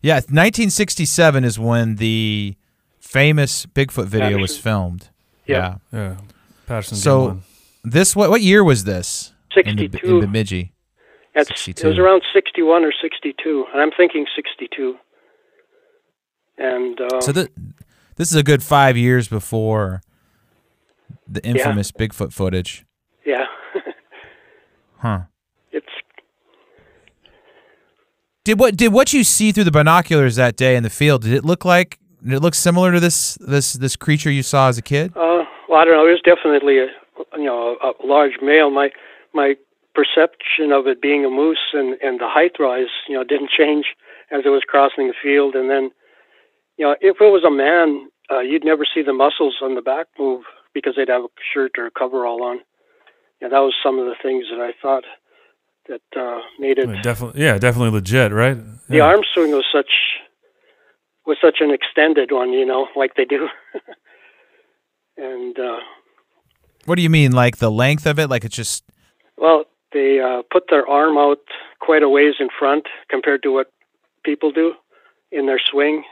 Yeah, 0.00 0.14
1967 0.16 1.42
is 1.42 1.58
when 1.58 1.96
the 1.96 2.54
famous 3.00 3.66
Bigfoot 3.66 4.06
video 4.06 4.38
was 4.38 4.52
Patterson. 4.52 4.62
filmed. 4.62 5.08
Yeah. 5.46 5.76
Yeah. 5.92 6.16
Patterson 6.66 6.96
So 6.98 7.28
Gimlin. 7.30 7.40
this 7.82 8.14
what 8.14 8.30
what 8.30 8.40
year 8.40 8.62
was 8.62 8.84
this? 8.84 9.32
In, 9.56 9.74
the, 9.74 10.00
in 10.04 10.20
Bemidji. 10.20 10.72
That's, 11.34 11.66
it 11.66 11.82
was 11.82 11.98
around 11.98 12.22
61 12.32 12.84
or 12.84 12.92
62, 13.02 13.64
and 13.72 13.82
I'm 13.82 13.90
thinking 13.96 14.26
62. 14.36 14.96
And 16.58 17.00
uh, 17.00 17.20
So 17.20 17.32
th- 17.32 17.48
this 18.16 18.30
is 18.30 18.36
a 18.36 18.42
good 18.42 18.62
5 18.62 18.96
years 18.96 19.28
before 19.28 20.00
the 21.26 21.44
infamous 21.44 21.92
Bigfoot 21.92 22.32
footage. 22.32 22.84
yeah, 23.24 23.44
Huh. 24.98 25.20
it's 25.72 25.86
Did 28.44 28.58
what 28.58 28.76
did 28.76 28.92
what 28.92 29.12
you 29.12 29.24
see 29.24 29.52
through 29.52 29.64
the 29.64 29.70
binoculars 29.70 30.36
that 30.36 30.56
day 30.56 30.74
in 30.76 30.82
the 30.82 30.90
field? 30.90 31.22
Did 31.22 31.32
it 31.34 31.44
look 31.44 31.64
like 31.64 31.98
did 32.24 32.32
it 32.34 32.40
look 32.40 32.54
similar 32.54 32.92
to 32.92 33.00
this 33.00 33.36
this 33.40 33.74
this 33.74 33.94
creature 33.94 34.30
you 34.30 34.42
saw 34.42 34.68
as 34.68 34.78
a 34.78 34.82
kid? 34.82 35.12
Uh, 35.14 35.44
well, 35.68 35.78
I 35.80 35.84
don't 35.84 35.94
know. 35.94 36.06
It 36.08 36.12
was 36.12 36.22
definitely 36.24 36.78
a 36.78 36.86
you 37.36 37.44
know 37.44 37.76
a, 37.82 37.88
a 37.90 38.06
large 38.06 38.38
male. 38.42 38.70
My 38.70 38.90
my 39.34 39.54
perception 39.94 40.72
of 40.72 40.86
it 40.86 41.00
being 41.02 41.24
a 41.24 41.30
moose 41.30 41.72
and 41.74 41.96
and 42.02 42.18
the 42.20 42.28
height 42.28 42.52
rise, 42.58 42.88
you 43.08 43.14
know, 43.14 43.22
didn't 43.24 43.50
change 43.50 43.86
as 44.30 44.40
it 44.44 44.48
was 44.48 44.62
crossing 44.66 45.08
the 45.08 45.14
field. 45.22 45.54
And 45.54 45.68
then, 45.70 45.90
you 46.78 46.86
know, 46.86 46.94
if 47.00 47.16
it 47.20 47.24
was 47.24 47.44
a 47.44 47.50
man, 47.50 48.08
uh, 48.30 48.40
you'd 48.40 48.64
never 48.64 48.84
see 48.84 49.02
the 49.02 49.12
muscles 49.12 49.56
on 49.62 49.74
the 49.74 49.82
back 49.82 50.06
move 50.18 50.44
because 50.72 50.94
they'd 50.96 51.08
have 51.08 51.24
a 51.24 51.28
shirt 51.52 51.72
or 51.76 51.86
a 51.86 51.90
coverall 51.90 52.42
on. 52.42 52.60
Yeah, 53.42 53.48
that 53.48 53.58
was 53.58 53.74
some 53.82 53.98
of 53.98 54.06
the 54.06 54.14
things 54.22 54.46
that 54.50 54.60
I 54.60 54.72
thought 54.80 55.04
that 55.88 56.20
uh, 56.20 56.40
made 56.58 56.78
it. 56.78 56.88
Yeah, 56.88 57.02
definitely, 57.02 57.42
yeah, 57.42 57.58
definitely 57.58 57.90
legit, 57.90 58.32
right? 58.32 58.56
The 58.88 59.00
arm 59.00 59.20
swing 59.34 59.52
was 59.52 59.66
such 59.72 59.90
was 61.26 61.36
such 61.42 61.58
an 61.60 61.70
extended 61.70 62.32
one, 62.32 62.52
you 62.52 62.64
know, 62.64 62.88
like 62.96 63.14
they 63.14 63.26
do. 63.26 63.48
and 65.18 65.58
uh, 65.58 65.80
What 66.86 66.96
do 66.96 67.02
you 67.02 67.10
mean 67.10 67.32
like 67.32 67.58
the 67.58 67.70
length 67.70 68.06
of 68.06 68.18
it 68.18 68.28
like 68.28 68.44
it's 68.44 68.56
just 68.56 68.82
Well, 69.36 69.64
they 69.92 70.20
uh, 70.20 70.42
put 70.50 70.64
their 70.70 70.86
arm 70.88 71.18
out 71.18 71.40
quite 71.80 72.02
a 72.02 72.08
ways 72.08 72.34
in 72.40 72.48
front 72.58 72.86
compared 73.10 73.42
to 73.42 73.52
what 73.52 73.70
people 74.24 74.52
do 74.52 74.72
in 75.30 75.46
their 75.46 75.60
swing. 75.70 76.04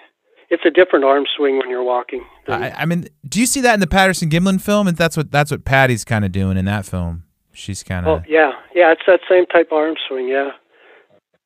It's 0.50 0.64
a 0.64 0.70
different 0.70 1.04
arm 1.04 1.24
swing 1.36 1.58
when 1.58 1.68
you're 1.68 1.82
walking. 1.82 2.24
I, 2.46 2.70
I 2.70 2.84
mean, 2.84 3.08
do 3.28 3.40
you 3.40 3.46
see 3.46 3.60
that 3.62 3.74
in 3.74 3.80
the 3.80 3.86
Patterson 3.86 4.30
Gimlin 4.30 4.60
film? 4.60 4.86
And 4.86 4.96
that's 4.96 5.16
what 5.16 5.30
that's 5.30 5.50
what 5.50 5.64
Patty's 5.64 6.04
kind 6.04 6.24
of 6.24 6.32
doing 6.32 6.56
in 6.56 6.64
that 6.66 6.86
film. 6.86 7.24
She's 7.52 7.82
kind 7.82 8.06
of. 8.06 8.20
oh 8.20 8.24
yeah, 8.28 8.52
yeah, 8.74 8.92
it's 8.92 9.02
that 9.06 9.20
same 9.28 9.46
type 9.46 9.68
of 9.72 9.78
arm 9.78 9.94
swing. 10.08 10.28
Yeah, 10.28 10.50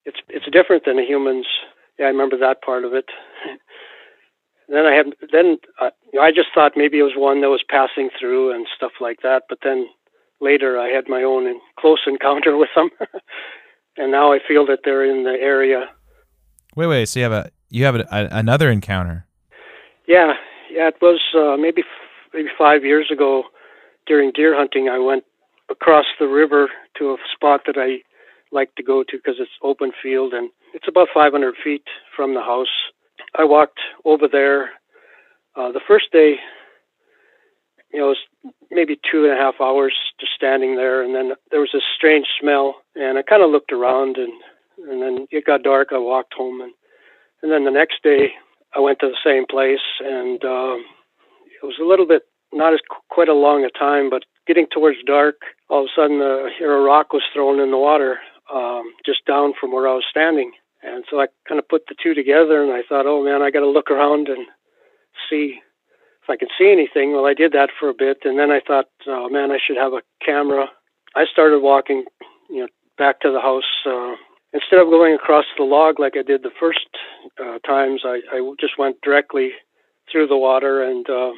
it's 0.04 0.18
it's 0.28 0.46
different 0.52 0.84
than 0.84 0.98
a 0.98 1.04
human's. 1.04 1.46
Yeah, 1.98 2.06
I 2.06 2.08
remember 2.08 2.36
that 2.38 2.62
part 2.62 2.84
of 2.84 2.92
it. 2.92 3.06
then 4.68 4.86
I 4.86 4.94
had 4.94 5.06
then 5.32 5.58
uh, 5.80 5.90
you 6.12 6.18
know, 6.18 6.22
I 6.24 6.30
just 6.30 6.48
thought 6.54 6.72
maybe 6.76 6.98
it 6.98 7.04
was 7.04 7.14
one 7.16 7.40
that 7.40 7.48
was 7.48 7.64
passing 7.68 8.10
through 8.18 8.54
and 8.54 8.66
stuff 8.76 8.92
like 9.00 9.20
that. 9.22 9.44
But 9.48 9.58
then 9.62 9.86
later 10.40 10.78
I 10.78 10.88
had 10.88 11.08
my 11.08 11.22
own 11.22 11.46
in- 11.46 11.60
close 11.78 12.00
encounter 12.06 12.56
with 12.58 12.70
them, 12.76 12.90
and 13.96 14.12
now 14.12 14.32
I 14.32 14.40
feel 14.46 14.66
that 14.66 14.80
they're 14.84 15.04
in 15.04 15.24
the 15.24 15.38
area 15.40 15.86
wait, 16.76 16.86
wait. 16.86 17.06
So 17.06 17.20
you 17.20 17.24
have 17.24 17.32
a 17.32 17.50
you 17.70 17.84
have 17.84 17.94
a, 17.94 18.06
a, 18.10 18.28
another 18.32 18.70
encounter. 18.70 19.26
Yeah, 20.06 20.34
yeah, 20.70 20.88
it 20.88 20.96
was 21.00 21.20
uh, 21.36 21.56
maybe 21.60 21.82
maybe 22.34 22.48
five 22.58 22.84
years 22.84 23.10
ago 23.12 23.44
during 24.06 24.32
deer 24.32 24.56
hunting. 24.56 24.88
I 24.88 24.98
went 24.98 25.24
across 25.70 26.06
the 26.18 26.26
river 26.26 26.68
to 26.98 27.10
a 27.12 27.16
spot 27.34 27.62
that 27.66 27.76
I 27.78 28.02
like 28.52 28.74
to 28.74 28.82
go 28.82 29.02
to 29.04 29.16
because 29.16 29.36
it's 29.38 29.50
open 29.62 29.92
field 30.02 30.32
and 30.32 30.50
it's 30.74 30.88
about 30.88 31.08
500 31.14 31.54
feet 31.62 31.84
from 32.14 32.34
the 32.34 32.40
house. 32.40 32.68
I 33.36 33.44
walked 33.44 33.80
over 34.04 34.26
there. 34.30 34.70
Uh, 35.56 35.72
the 35.72 35.80
first 35.86 36.06
day, 36.12 36.36
you 37.92 38.00
know, 38.00 38.06
it 38.06 38.16
was 38.42 38.52
maybe 38.70 38.98
two 39.10 39.24
and 39.24 39.32
a 39.32 39.36
half 39.36 39.60
hours 39.60 39.94
just 40.18 40.32
standing 40.34 40.76
there, 40.76 41.02
and 41.02 41.14
then 41.14 41.32
there 41.50 41.60
was 41.60 41.70
this 41.72 41.82
strange 41.96 42.26
smell, 42.40 42.76
and 42.94 43.18
I 43.18 43.22
kind 43.22 43.42
of 43.42 43.50
looked 43.50 43.72
around, 43.72 44.16
and 44.16 44.32
and 44.88 45.02
then 45.02 45.26
it 45.30 45.44
got 45.44 45.62
dark. 45.62 45.88
I 45.90 45.98
walked 45.98 46.34
home, 46.34 46.60
and 46.60 46.72
and 47.42 47.50
then 47.50 47.64
the 47.64 47.70
next 47.70 48.02
day, 48.02 48.32
I 48.74 48.80
went 48.80 48.98
to 49.00 49.08
the 49.08 49.16
same 49.24 49.46
place, 49.46 49.84
and 50.00 50.42
um, 50.44 50.84
it 51.62 51.66
was 51.66 51.78
a 51.80 51.84
little 51.84 52.06
bit 52.06 52.22
not 52.52 52.72
as 52.72 52.80
quite 53.10 53.28
a 53.28 53.34
long 53.34 53.64
a 53.64 53.70
time, 53.78 54.10
but 54.10 54.24
getting 54.46 54.66
towards 54.70 54.98
dark, 55.06 55.36
all 55.68 55.82
of 55.82 55.86
a 55.86 55.94
sudden, 55.94 56.20
uh, 56.20 56.50
here 56.58 56.72
a 56.72 56.80
rock 56.80 57.12
was 57.12 57.22
thrown 57.32 57.60
in 57.60 57.70
the 57.70 57.78
water, 57.78 58.18
um, 58.52 58.92
just 59.06 59.24
down 59.26 59.52
from 59.58 59.72
where 59.72 59.86
I 59.86 59.94
was 59.94 60.04
standing, 60.10 60.52
and 60.82 61.04
so 61.08 61.20
I 61.20 61.26
kind 61.48 61.58
of 61.58 61.68
put 61.68 61.82
the 61.88 61.94
two 62.02 62.14
together, 62.14 62.62
and 62.62 62.72
I 62.72 62.82
thought, 62.88 63.06
oh 63.06 63.22
man, 63.22 63.42
I 63.42 63.50
got 63.50 63.60
to 63.60 63.70
look 63.70 63.90
around 63.90 64.28
and 64.28 64.46
see 65.28 65.60
if 66.22 66.28
I 66.28 66.36
can 66.36 66.48
see 66.58 66.70
anything. 66.72 67.12
Well, 67.12 67.26
I 67.26 67.34
did 67.34 67.52
that 67.52 67.70
for 67.78 67.88
a 67.88 67.94
bit, 67.94 68.18
and 68.24 68.38
then 68.38 68.50
I 68.50 68.60
thought, 68.66 68.86
oh 69.06 69.28
man, 69.28 69.50
I 69.50 69.58
should 69.64 69.76
have 69.76 69.92
a 69.92 70.02
camera. 70.24 70.66
I 71.14 71.24
started 71.30 71.60
walking, 71.60 72.04
you 72.48 72.62
know, 72.62 72.68
back 72.98 73.20
to 73.20 73.30
the 73.30 73.40
house. 73.40 73.64
Uh, 73.86 74.14
instead 74.52 74.80
of 74.80 74.88
going 74.88 75.14
across 75.14 75.44
the 75.56 75.64
log 75.64 75.98
like 76.00 76.14
I 76.16 76.22
did 76.22 76.42
the 76.42 76.50
first 76.58 76.88
uh, 77.40 77.58
times, 77.66 78.02
I, 78.04 78.20
I 78.32 78.54
just 78.60 78.78
went 78.78 78.96
directly 79.02 79.50
through 80.10 80.26
the 80.26 80.36
water. 80.36 80.82
And 80.82 81.08
uh, 81.08 81.32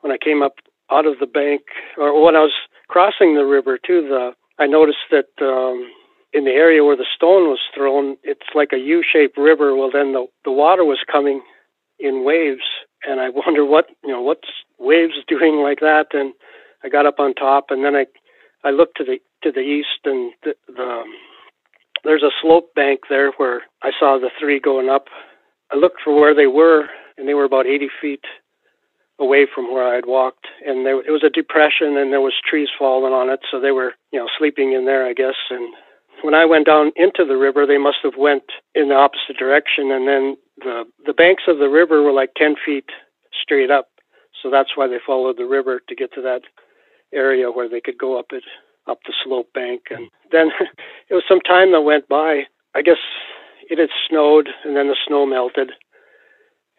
when 0.00 0.12
I 0.12 0.18
came 0.22 0.42
up 0.42 0.54
out 0.90 1.06
of 1.06 1.18
the 1.20 1.26
bank, 1.26 1.62
or 1.96 2.22
when 2.22 2.36
I 2.36 2.40
was 2.40 2.52
crossing 2.88 3.34
the 3.34 3.44
river 3.44 3.78
too, 3.78 4.02
the 4.08 4.32
I 4.58 4.66
noticed 4.66 5.10
that 5.10 5.30
um, 5.40 5.90
in 6.32 6.44
the 6.44 6.50
area 6.50 6.84
where 6.84 6.96
the 6.96 7.06
stone 7.16 7.48
was 7.48 7.60
thrown, 7.74 8.16
it's 8.22 8.54
like 8.54 8.70
a 8.72 8.78
U-shaped 8.78 9.36
river. 9.38 9.74
Well, 9.74 9.90
then 9.92 10.12
the 10.12 10.26
the 10.44 10.52
water 10.52 10.84
was 10.84 10.98
coming 11.10 11.42
in 11.98 12.24
waves, 12.24 12.66
and 13.04 13.20
I 13.20 13.28
wonder 13.34 13.64
what 13.64 13.86
you 14.04 14.12
know 14.12 14.22
what's 14.22 14.48
waves 14.78 15.14
doing 15.28 15.62
like 15.62 15.80
that. 15.80 16.08
And 16.12 16.34
I 16.84 16.88
got 16.88 17.06
up 17.06 17.18
on 17.18 17.34
top, 17.34 17.66
and 17.70 17.84
then 17.84 17.94
I 17.94 18.06
I 18.64 18.70
looked 18.70 18.98
to 18.98 19.04
the 19.04 19.18
to 19.42 19.50
the 19.50 19.60
east, 19.60 20.04
and 20.04 20.32
the, 20.44 20.54
the 20.68 21.02
there's 22.04 22.22
a 22.22 22.34
slope 22.40 22.74
bank 22.74 23.00
there 23.08 23.32
where 23.36 23.62
I 23.82 23.90
saw 23.98 24.18
the 24.18 24.30
three 24.40 24.60
going 24.60 24.88
up. 24.88 25.06
I 25.70 25.76
looked 25.76 26.00
for 26.04 26.14
where 26.14 26.34
they 26.34 26.46
were, 26.46 26.86
and 27.16 27.28
they 27.28 27.34
were 27.34 27.44
about 27.44 27.66
80 27.66 27.88
feet 28.00 28.24
away 29.18 29.46
from 29.52 29.72
where 29.72 29.86
I 29.86 29.94
had 29.94 30.06
walked, 30.06 30.46
and 30.66 30.84
there 30.84 30.98
it 31.00 31.10
was 31.10 31.22
a 31.24 31.30
depression, 31.30 31.96
and 31.96 32.12
there 32.12 32.20
was 32.20 32.34
trees 32.48 32.68
falling 32.78 33.12
on 33.12 33.30
it, 33.30 33.40
so 33.50 33.60
they 33.60 33.70
were 33.70 33.92
you 34.10 34.18
know 34.18 34.26
sleeping 34.38 34.72
in 34.72 34.84
there, 34.84 35.06
I 35.06 35.12
guess. 35.12 35.38
And 35.50 35.72
when 36.22 36.34
I 36.34 36.44
went 36.44 36.66
down 36.66 36.92
into 36.96 37.24
the 37.24 37.36
river, 37.36 37.66
they 37.66 37.78
must 37.78 37.98
have 38.02 38.16
went 38.18 38.44
in 38.74 38.88
the 38.88 38.96
opposite 38.96 39.38
direction, 39.38 39.92
and 39.92 40.08
then 40.08 40.36
the 40.58 40.84
the 41.06 41.12
banks 41.12 41.44
of 41.46 41.58
the 41.58 41.68
river 41.68 42.02
were 42.02 42.12
like 42.12 42.30
ten 42.36 42.56
feet 42.64 42.86
straight 43.40 43.70
up, 43.70 43.88
so 44.42 44.50
that's 44.50 44.76
why 44.76 44.88
they 44.88 44.98
followed 45.06 45.36
the 45.36 45.46
river 45.46 45.80
to 45.88 45.94
get 45.94 46.12
to 46.14 46.22
that 46.22 46.42
area 47.12 47.50
where 47.50 47.68
they 47.68 47.80
could 47.80 47.98
go 47.98 48.18
up 48.18 48.26
it 48.32 48.44
up 48.88 48.98
the 49.06 49.12
slope 49.24 49.52
bank. 49.54 49.82
And 49.90 50.08
then 50.30 50.48
it 51.10 51.14
was 51.14 51.24
some 51.28 51.40
time 51.40 51.72
that 51.72 51.82
went 51.82 52.08
by. 52.08 52.42
I 52.74 52.82
guess 52.82 52.98
it 53.68 53.78
had 53.78 53.90
snowed, 54.08 54.48
and 54.64 54.76
then 54.76 54.88
the 54.88 54.96
snow 55.06 55.26
melted. 55.26 55.72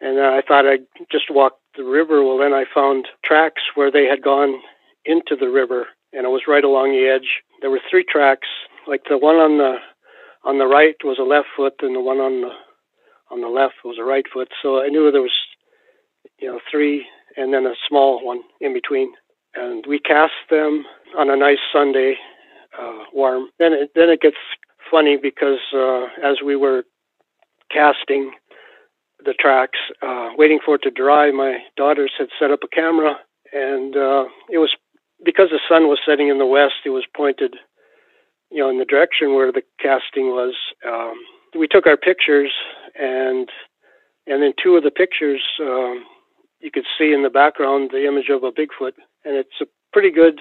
And 0.00 0.20
I 0.20 0.42
thought 0.46 0.66
I'd 0.66 0.86
just 1.10 1.30
walk 1.30 1.54
the 1.76 1.84
river. 1.84 2.22
Well, 2.22 2.38
then 2.38 2.52
I 2.52 2.64
found 2.74 3.06
tracks 3.24 3.62
where 3.74 3.90
they 3.90 4.04
had 4.04 4.22
gone 4.22 4.60
into 5.04 5.36
the 5.38 5.48
river, 5.48 5.86
and 6.12 6.26
it 6.26 6.30
was 6.30 6.42
right 6.48 6.64
along 6.64 6.90
the 6.90 7.08
edge. 7.08 7.42
There 7.60 7.70
were 7.70 7.80
three 7.90 8.04
tracks. 8.04 8.48
Like 8.86 9.02
the 9.08 9.18
one 9.18 9.36
on 9.36 9.58
the 9.58 9.76
on 10.44 10.58
the 10.58 10.66
right 10.66 10.96
was 11.04 11.18
a 11.18 11.22
left 11.22 11.48
foot, 11.56 11.74
and 11.80 11.94
the 11.94 12.00
one 12.00 12.18
on 12.18 12.42
the 12.42 12.50
on 13.30 13.40
the 13.40 13.48
left 13.48 13.76
was 13.84 13.96
a 13.98 14.04
right 14.04 14.24
foot. 14.32 14.48
So 14.62 14.82
I 14.82 14.88
knew 14.88 15.10
there 15.10 15.22
was, 15.22 15.32
you 16.38 16.48
know, 16.48 16.60
three, 16.70 17.06
and 17.36 17.52
then 17.52 17.66
a 17.66 17.74
small 17.88 18.24
one 18.24 18.40
in 18.60 18.72
between. 18.74 19.12
And 19.54 19.84
we 19.88 19.98
cast 19.98 20.32
them 20.50 20.84
on 21.16 21.30
a 21.30 21.36
nice 21.36 21.58
Sunday, 21.72 22.16
uh, 22.78 23.04
warm. 23.12 23.48
Then 23.58 23.72
it 23.72 23.90
then 23.94 24.08
it 24.08 24.20
gets 24.20 24.36
funny 24.90 25.16
because 25.20 25.60
uh, 25.74 26.06
as 26.22 26.36
we 26.44 26.56
were 26.56 26.84
casting 27.72 28.32
the 29.24 29.34
tracks, 29.34 29.78
uh, 30.02 30.30
waiting 30.36 30.58
for 30.64 30.74
it 30.76 30.82
to 30.82 30.90
dry, 30.90 31.30
my 31.30 31.58
daughters 31.76 32.12
had 32.18 32.28
set 32.38 32.50
up 32.50 32.60
a 32.62 32.68
camera, 32.68 33.16
and 33.52 33.96
uh, 33.96 34.24
it 34.50 34.58
was 34.58 34.74
because 35.24 35.48
the 35.50 35.60
sun 35.68 35.88
was 35.88 35.98
setting 36.06 36.28
in 36.28 36.38
the 36.38 36.46
west. 36.46 36.84
It 36.84 36.90
was 36.90 37.04
pointed, 37.16 37.54
you 38.50 38.58
know, 38.58 38.70
in 38.70 38.78
the 38.78 38.84
direction 38.84 39.34
where 39.34 39.52
the 39.52 39.62
casting 39.80 40.28
was. 40.28 40.54
Um, 40.86 41.14
we 41.58 41.68
took 41.68 41.86
our 41.86 41.96
pictures, 41.96 42.52
and 42.94 43.48
and 44.26 44.42
in 44.42 44.52
two 44.62 44.76
of 44.76 44.82
the 44.82 44.90
pictures, 44.90 45.42
um, 45.60 46.04
you 46.60 46.70
could 46.70 46.86
see 46.98 47.12
in 47.12 47.22
the 47.22 47.30
background 47.30 47.90
the 47.92 48.06
image 48.06 48.30
of 48.30 48.42
a 48.42 48.50
Bigfoot, 48.50 48.94
and 49.24 49.36
it's 49.36 49.60
a 49.60 49.66
pretty 49.92 50.10
good. 50.10 50.40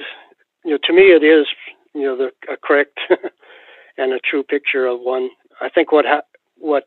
You 0.66 0.72
know, 0.72 0.78
to 0.84 0.94
me, 0.94 1.04
it 1.12 1.24
is 1.24 1.46
you 1.94 2.04
know 2.04 2.18
the 2.18 2.32
a 2.52 2.58
correct 2.58 3.00
and 3.98 4.14
a 4.14 4.20
true 4.20 4.44
picture 4.44 4.86
of 4.86 5.00
one. 5.02 5.30
I 5.62 5.70
think 5.70 5.92
what 5.92 6.06
ha- 6.06 6.22
what 6.58 6.86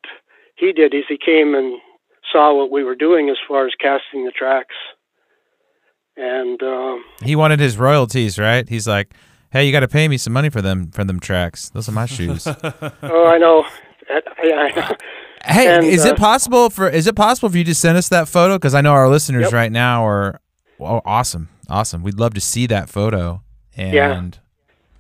he 0.57 0.73
did 0.73 0.95
is 0.95 1.05
he 1.09 1.19
came 1.19 1.55
and 1.55 1.81
saw 2.33 2.55
what 2.57 2.71
we 2.71 2.83
were 2.83 2.95
doing 2.97 3.29
as 3.31 3.37
far 3.47 3.67
as 3.67 3.73
casting 3.81 4.25
the 4.25 4.33
tracks, 4.33 4.75
and 6.17 6.63
um, 6.63 7.05
He 7.23 7.37
wanted 7.37 7.61
his 7.61 7.77
royalties, 7.79 8.39
right? 8.39 8.69
He's 8.69 8.89
like, 8.89 9.15
"Hey, 9.51 9.67
you 9.67 9.73
got 9.73 9.81
to 9.81 9.89
pay 9.89 10.09
me 10.09 10.17
some 10.17 10.33
money 10.33 10.49
for 10.49 10.63
them 10.63 10.91
for 10.91 11.05
them 11.05 11.21
tracks. 11.21 11.71
Those 11.71 11.89
are 11.89 11.93
my 11.93 12.07
shoes." 12.07 12.47
oh, 13.03 13.27
I 13.27 13.39
know. 13.39 13.65
That, 14.09 14.25
I, 14.39 14.71
I, 14.81 14.97
hey, 15.53 15.67
And, 15.69 15.85
is 15.85 16.05
uh, 16.05 16.11
it 16.11 16.17
possible 16.17 16.71
for 16.71 16.89
is 16.89 17.07
it 17.07 17.17
possible 17.17 17.49
for 17.51 17.59
you 17.59 17.65
to 17.65 17.75
send 17.75 17.99
us 17.99 18.09
that 18.09 18.29
photo? 18.29 18.57
Because 18.57 18.75
I 18.75 18.81
know 18.81 18.93
our 18.93 19.09
listeners 19.09 19.45
Yep. 19.45 19.53
right 19.53 19.73
now 19.73 20.07
are 20.07 20.41
oh, 20.81 21.03
awesome, 21.05 21.49
awesome. 21.69 22.03
We'd 22.03 22.19
love 22.19 22.35
to 22.35 22.41
see 22.41 22.67
that 22.67 22.89
photo. 22.89 23.43
And 23.77 23.95
Yeah. 23.95 24.21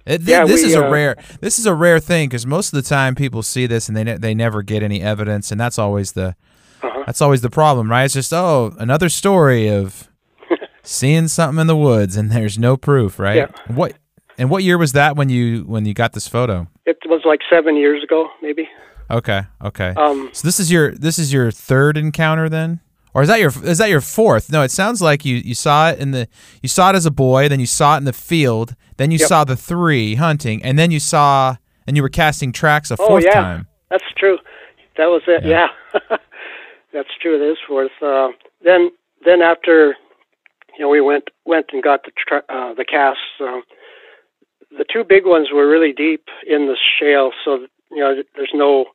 It, 0.04 0.18
th- 0.18 0.28
Yeah, 0.28 0.44
this 0.44 0.62
we, 0.62 0.68
is 0.68 0.74
a 0.74 0.86
uh, 0.86 0.90
rare 0.90 1.16
this 1.40 1.58
is 1.58 1.66
a 1.66 1.74
rare 1.74 1.98
thing 1.98 2.28
because 2.28 2.46
most 2.46 2.72
of 2.72 2.76
the 2.82 2.88
time 2.88 3.14
people 3.14 3.42
see 3.42 3.66
this 3.66 3.88
and 3.88 3.96
they 3.96 4.04
ne- 4.04 4.18
they 4.18 4.34
never 4.34 4.62
get 4.62 4.82
any 4.82 5.02
evidence, 5.02 5.50
and 5.50 5.60
that's 5.60 5.78
always 5.78 6.12
the 6.12 6.36
Uh-huh. 6.82 7.02
that's 7.06 7.20
always 7.20 7.40
the 7.40 7.50
problem, 7.50 7.90
right? 7.90 8.04
It's 8.04 8.14
just 8.14 8.32
oh 8.32 8.74
another 8.78 9.08
story 9.08 9.68
of 9.68 10.08
seeing 10.82 11.28
something 11.28 11.60
in 11.60 11.66
the 11.66 11.76
woods 11.76 12.16
and 12.16 12.30
there's 12.30 12.58
no 12.58 12.76
proof, 12.76 13.18
right? 13.18 13.36
Yeah. 13.36 13.46
What 13.74 13.94
and 14.38 14.50
what 14.50 14.62
year 14.62 14.78
was 14.78 14.92
that 14.92 15.16
when 15.16 15.28
you 15.28 15.62
when 15.62 15.84
you 15.86 15.94
got 15.94 16.12
this 16.12 16.28
photo? 16.28 16.68
it 16.84 16.98
was 17.06 17.22
like 17.24 17.40
seven 17.50 17.74
years 17.76 18.02
ago, 18.04 18.28
maybe. 18.42 18.68
Okay, 19.10 19.42
okay. 19.62 19.92
Um, 19.96 20.30
So 20.32 20.46
this 20.46 20.60
is 20.60 20.70
your 20.70 20.92
this 20.92 21.18
is 21.18 21.32
your 21.32 21.50
third 21.50 21.96
encounter 21.96 22.48
then, 22.48 22.80
or 23.16 23.22
is 23.22 23.28
that 23.28 23.40
your 23.40 23.50
is 23.64 23.78
that 23.78 23.88
your 23.88 24.02
fourth? 24.02 24.52
No, 24.52 24.60
it 24.62 24.70
sounds 24.70 25.00
like 25.00 25.24
you 25.24 25.36
you 25.36 25.54
saw 25.54 25.88
it 25.90 25.98
in 25.98 26.10
the 26.10 26.28
you 26.62 26.68
saw 26.68 26.90
it 26.90 26.96
as 26.96 27.06
a 27.06 27.10
boy, 27.10 27.48
then 27.48 27.60
you 27.60 27.66
saw 27.66 27.94
it 27.94 27.98
in 27.98 28.04
the 28.04 28.12
field, 28.12 28.74
then 28.98 29.10
you 29.10 29.16
Yep. 29.18 29.28
saw 29.28 29.44
the 29.44 29.56
three 29.56 30.16
hunting, 30.16 30.62
and 30.62 30.78
then 30.78 30.90
you 30.90 31.00
saw 31.00 31.56
and 31.86 31.96
you 31.96 32.02
were 32.02 32.10
casting 32.10 32.52
tracks 32.52 32.90
a 32.90 32.96
Oh, 33.00 33.06
fourth 33.06 33.24
yeah. 33.24 33.40
time. 33.40 33.68
That's 33.88 34.04
true. 34.18 34.38
That 34.98 35.06
was 35.06 35.22
it. 35.26 35.44
Yeah, 35.46 35.68
that's 36.92 37.08
true. 37.22 37.34
It 37.40 37.52
is 37.52 37.56
fourth. 37.66 37.90
Uh, 38.02 38.28
then, 38.62 38.90
then 39.24 39.40
after, 39.42 39.96
you 40.76 40.80
know, 40.84 40.88
we 40.90 41.00
went 41.00 41.24
went 41.46 41.66
and 41.72 41.82
got 41.82 42.02
the 42.04 42.12
tra- 42.18 42.44
uh, 42.50 42.74
the 42.74 42.84
casts. 42.84 43.22
The 43.38 44.84
two 44.92 45.04
big 45.04 45.24
ones 45.24 45.48
were 45.52 45.66
really 45.68 45.92
deep 45.92 46.24
in 46.46 46.66
the 46.66 46.76
shale, 46.98 47.30
so 47.44 47.66
you 47.90 47.98
know, 48.00 48.22
there's 48.34 48.52
no. 48.52 48.86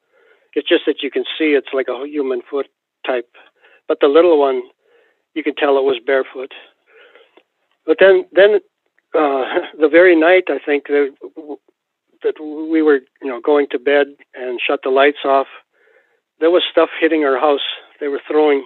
It's 0.53 0.67
just 0.67 0.84
that 0.86 1.01
you 1.01 1.10
can 1.10 1.23
see 1.38 1.53
it's 1.53 1.73
like 1.73 1.88
a 1.88 2.05
human 2.05 2.41
foot 2.49 2.67
type, 3.07 3.29
but 3.91 3.99
the 3.99 4.08
little 4.08 4.39
one, 4.39 4.62
you 5.34 5.43
can 5.43 5.54
tell 5.54 5.77
it 5.77 5.84
was 5.84 5.99
barefoot. 6.06 6.54
But 7.86 7.97
then, 7.99 8.23
then 8.32 8.62
uh, 9.13 9.43
the 9.77 9.89
very 9.91 10.15
night, 10.15 10.45
I 10.47 10.60
think 10.65 10.88
that 10.88 11.13
that 12.23 12.36
we 12.39 12.82
were, 12.82 12.99
you 13.21 13.27
know, 13.27 13.41
going 13.41 13.67
to 13.71 13.80
bed 13.80 14.08
and 14.34 14.62
shut 14.65 14.80
the 14.82 14.91
lights 14.91 15.25
off, 15.25 15.47
there 16.39 16.51
was 16.51 16.63
stuff 16.71 16.88
hitting 17.01 17.25
our 17.25 17.38
house. 17.38 17.67
They 17.99 18.08
were 18.08 18.21
throwing 18.32 18.65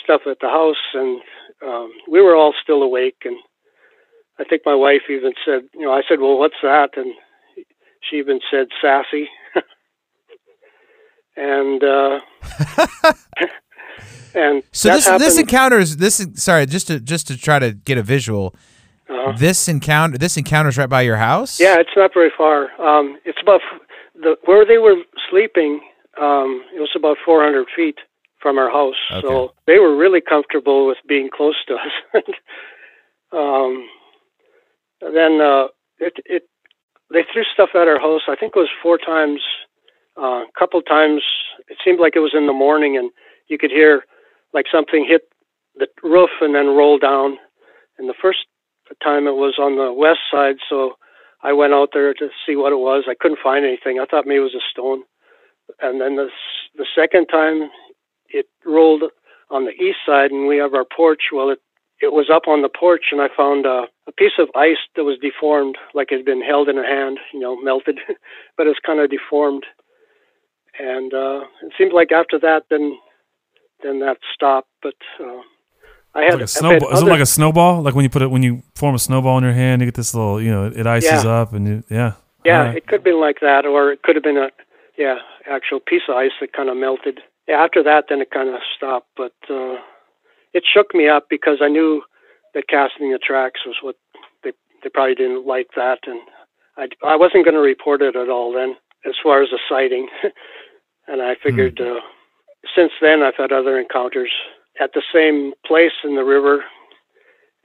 stuff 0.00 0.20
at 0.30 0.36
the 0.40 0.48
house, 0.48 0.76
and 0.94 1.20
um, 1.66 1.90
we 2.08 2.20
were 2.20 2.36
all 2.36 2.54
still 2.62 2.84
awake. 2.84 3.22
And 3.24 3.36
I 4.38 4.44
think 4.44 4.62
my 4.64 4.76
wife 4.76 5.10
even 5.10 5.32
said, 5.44 5.62
you 5.74 5.86
know, 5.86 5.92
I 5.92 6.02
said, 6.08 6.20
"Well, 6.20 6.38
what's 6.38 6.62
that?" 6.62 6.90
And 6.94 7.14
she 8.08 8.18
even 8.18 8.38
said, 8.48 8.68
"Sassy." 8.80 9.28
and 11.36 11.82
uh, 11.82 12.20
and 14.34 14.62
So 14.72 14.88
this 14.90 15.06
this 15.18 15.38
encounter 15.38 15.78
is 15.78 15.96
this 15.96 16.20
is- 16.20 16.42
sorry 16.42 16.66
just 16.66 16.86
to 16.88 17.00
just 17.00 17.26
to 17.28 17.36
try 17.38 17.58
to 17.58 17.72
get 17.72 17.98
a 17.98 18.02
visual. 18.02 18.54
uh, 19.08 19.32
This 19.36 19.68
encounter 19.68 20.18
this 20.18 20.36
encounter 20.36 20.68
is 20.68 20.78
right 20.78 20.88
by 20.88 21.02
your 21.02 21.16
house. 21.16 21.58
Yeah, 21.60 21.76
it's 21.80 21.96
not 21.96 22.12
very 22.14 22.30
far. 22.36 22.70
Um, 22.80 23.18
it's 23.24 23.40
about 23.42 23.60
the 24.14 24.36
where 24.44 24.64
they 24.64 24.78
were 24.78 24.96
sleeping. 25.30 25.80
Um, 26.20 26.62
it 26.76 26.80
was 26.80 26.90
about 26.96 27.16
400 27.24 27.66
feet 27.74 27.98
from 28.42 28.58
our 28.58 28.70
house, 28.70 28.96
Okay. 29.12 29.26
so 29.26 29.52
they 29.66 29.78
were 29.78 29.94
really 29.96 30.20
comfortable 30.20 30.86
with 30.86 30.98
being 31.06 31.28
close 31.30 31.56
to 31.68 31.74
us. 31.74 31.94
um, 33.32 33.88
and 35.00 35.14
then 35.16 35.40
uh, 35.40 35.66
it 35.98 36.14
it 36.24 36.42
they 37.12 37.24
threw 37.32 37.42
stuff 37.52 37.70
at 37.74 37.88
our 37.88 37.98
house. 38.00 38.22
I 38.28 38.36
think 38.36 38.52
it 38.54 38.58
was 38.58 38.68
four 38.82 38.98
times. 38.98 39.40
A 40.16 40.42
couple 40.58 40.82
times, 40.82 41.22
it 41.68 41.78
seemed 41.82 41.98
like 41.98 42.14
it 42.14 42.18
was 42.20 42.34
in 42.34 42.46
the 42.46 42.52
morning, 42.52 42.96
and 42.98 43.10
you 43.50 43.58
could 43.58 43.70
hear 43.70 44.04
like 44.54 44.66
something 44.72 45.04
hit 45.06 45.22
the 45.76 45.88
roof 46.02 46.30
and 46.40 46.54
then 46.54 46.68
roll 46.68 46.98
down. 46.98 47.38
And 47.98 48.08
the 48.08 48.14
first 48.20 48.38
time 49.02 49.26
it 49.26 49.36
was 49.36 49.56
on 49.58 49.76
the 49.76 49.92
west 49.92 50.20
side, 50.32 50.56
so 50.68 50.94
I 51.42 51.52
went 51.52 51.74
out 51.74 51.90
there 51.92 52.14
to 52.14 52.28
see 52.46 52.56
what 52.56 52.72
it 52.72 52.78
was. 52.78 53.04
I 53.08 53.14
couldn't 53.18 53.38
find 53.42 53.64
anything. 53.64 53.98
I 53.98 54.06
thought 54.06 54.26
maybe 54.26 54.40
it 54.40 54.50
was 54.52 54.54
a 54.54 54.70
stone. 54.70 55.02
And 55.80 56.00
then 56.00 56.16
the 56.16 56.28
the 56.76 56.86
second 56.94 57.26
time, 57.26 57.70
it 58.28 58.46
rolled 58.64 59.04
on 59.50 59.64
the 59.64 59.72
east 59.72 59.98
side, 60.06 60.30
and 60.30 60.46
we 60.46 60.56
have 60.56 60.74
our 60.74 60.84
porch. 60.84 61.30
Well, 61.32 61.50
it 61.50 61.60
it 62.00 62.12
was 62.12 62.30
up 62.32 62.48
on 62.48 62.62
the 62.62 62.68
porch, 62.68 63.06
and 63.12 63.20
I 63.20 63.28
found 63.36 63.66
uh, 63.66 63.86
a 64.06 64.12
piece 64.12 64.38
of 64.38 64.48
ice 64.56 64.80
that 64.96 65.04
was 65.04 65.18
deformed, 65.20 65.76
like 65.94 66.10
it 66.10 66.16
had 66.16 66.24
been 66.24 66.42
held 66.42 66.68
in 66.68 66.78
a 66.78 66.86
hand, 66.86 67.18
you 67.32 67.40
know, 67.40 67.60
melted, 67.60 67.98
but 68.56 68.66
it 68.66 68.70
was 68.70 68.80
kind 68.84 69.00
of 69.00 69.10
deformed. 69.10 69.64
And 70.78 71.12
uh, 71.12 71.40
it 71.62 71.72
seemed 71.76 71.92
like 71.92 72.10
after 72.10 72.38
that, 72.40 72.64
then 72.70 72.98
then 73.82 74.00
that 74.00 74.18
stopped. 74.34 74.68
But 74.82 74.94
uh, 75.20 75.40
I 76.14 76.22
had 76.22 76.34
Like 76.34 76.34
a 76.34 76.38
had 76.40 76.48
snowball. 76.50 76.90
Is 76.92 77.02
it 77.02 77.06
like 77.06 77.20
a 77.20 77.26
snowball? 77.26 77.82
Like 77.82 77.94
when 77.94 78.04
you 78.04 78.10
put 78.10 78.22
it 78.22 78.30
when 78.30 78.42
you 78.42 78.62
form 78.74 78.94
a 78.94 78.98
snowball 78.98 79.38
in 79.38 79.44
your 79.44 79.52
hand, 79.52 79.80
you 79.82 79.86
get 79.86 79.94
this 79.94 80.14
little, 80.14 80.40
you 80.40 80.50
know, 80.50 80.66
it 80.66 80.86
ices 80.86 81.24
Yeah. 81.24 81.30
up 81.30 81.52
and 81.52 81.66
you, 81.68 81.84
yeah. 81.90 82.12
Yeah, 82.44 82.60
Alright. 82.60 82.76
it 82.78 82.86
could 82.86 83.00
have 83.00 83.04
been 83.04 83.20
like 83.20 83.40
that, 83.40 83.66
or 83.66 83.92
it 83.92 84.02
could 84.02 84.16
have 84.16 84.24
been 84.24 84.38
a 84.38 84.50
yeah 84.96 85.16
actual 85.50 85.78
piece 85.80 86.02
of 86.08 86.16
ice 86.16 86.32
that 86.40 86.52
kind 86.52 86.68
of 86.70 86.76
melted. 86.76 87.20
Yeah, 87.46 87.62
after 87.62 87.82
that, 87.82 88.04
then 88.08 88.20
it 88.20 88.30
kind 88.30 88.48
of 88.48 88.60
stopped, 88.76 89.08
but 89.16 89.34
uh, 89.50 89.76
it 90.54 90.64
shook 90.64 90.94
me 90.94 91.08
up 91.08 91.26
because 91.28 91.58
I 91.60 91.68
knew 91.68 92.02
that 92.54 92.68
casting 92.68 93.10
the 93.12 93.18
tracks 93.18 93.60
was 93.66 93.76
what 93.82 93.96
they 94.42 94.52
they 94.82 94.88
probably 94.88 95.14
didn't 95.16 95.46
like 95.46 95.68
that, 95.76 95.98
and 96.06 96.20
I 96.78 96.88
I 97.06 97.16
wasn't 97.16 97.44
going 97.44 97.54
to 97.54 97.60
report 97.60 98.00
it 98.02 98.16
at 98.16 98.30
all 98.30 98.52
then 98.52 98.74
as 99.06 99.14
far 99.22 99.42
as 99.42 99.50
a 99.52 99.58
sighting, 99.68 100.08
and 101.08 101.20
I 101.22 101.34
figured 101.42 101.78
uh, 101.80 102.00
since 102.74 102.92
then 103.00 103.22
I've 103.22 103.36
had 103.36 103.52
other 103.52 103.78
encounters 103.78 104.30
at 104.80 104.92
the 104.94 105.02
same 105.12 105.52
place 105.66 105.92
in 106.04 106.16
the 106.16 106.24
river, 106.24 106.64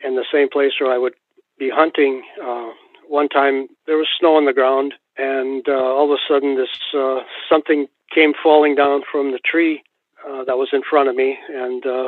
and 0.04 0.18
the 0.18 0.26
same 0.32 0.50
place 0.50 0.74
where 0.80 0.92
I 0.92 0.98
would 0.98 1.14
be 1.58 1.70
hunting. 1.74 2.24
Uh, 2.44 2.72
one 3.08 3.30
time 3.30 3.68
there 3.88 3.98
was 3.98 4.08
snow 4.20 4.36
on 4.36 4.46
the 4.46 4.54
ground, 4.54 4.94
and 5.18 5.68
uh, 5.68 5.74
all 5.74 6.12
of 6.12 6.18
a 6.18 6.22
sudden 6.28 6.56
this 6.56 6.70
uh, 6.98 7.20
something 7.50 7.88
came 8.14 8.34
falling 8.42 8.76
down 8.76 9.02
from 9.12 9.32
the 9.32 9.40
tree 9.40 9.82
uh, 10.28 10.44
that 10.44 10.58
was 10.58 10.70
in 10.74 10.82
front 10.90 11.10
of 11.10 11.16
me, 11.16 11.38
and 11.50 11.86
uh, 11.86 12.08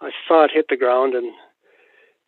I 0.00 0.10
saw 0.28 0.44
it 0.44 0.50
hit 0.54 0.66
the 0.68 0.76
ground 0.76 1.14
and 1.14 1.32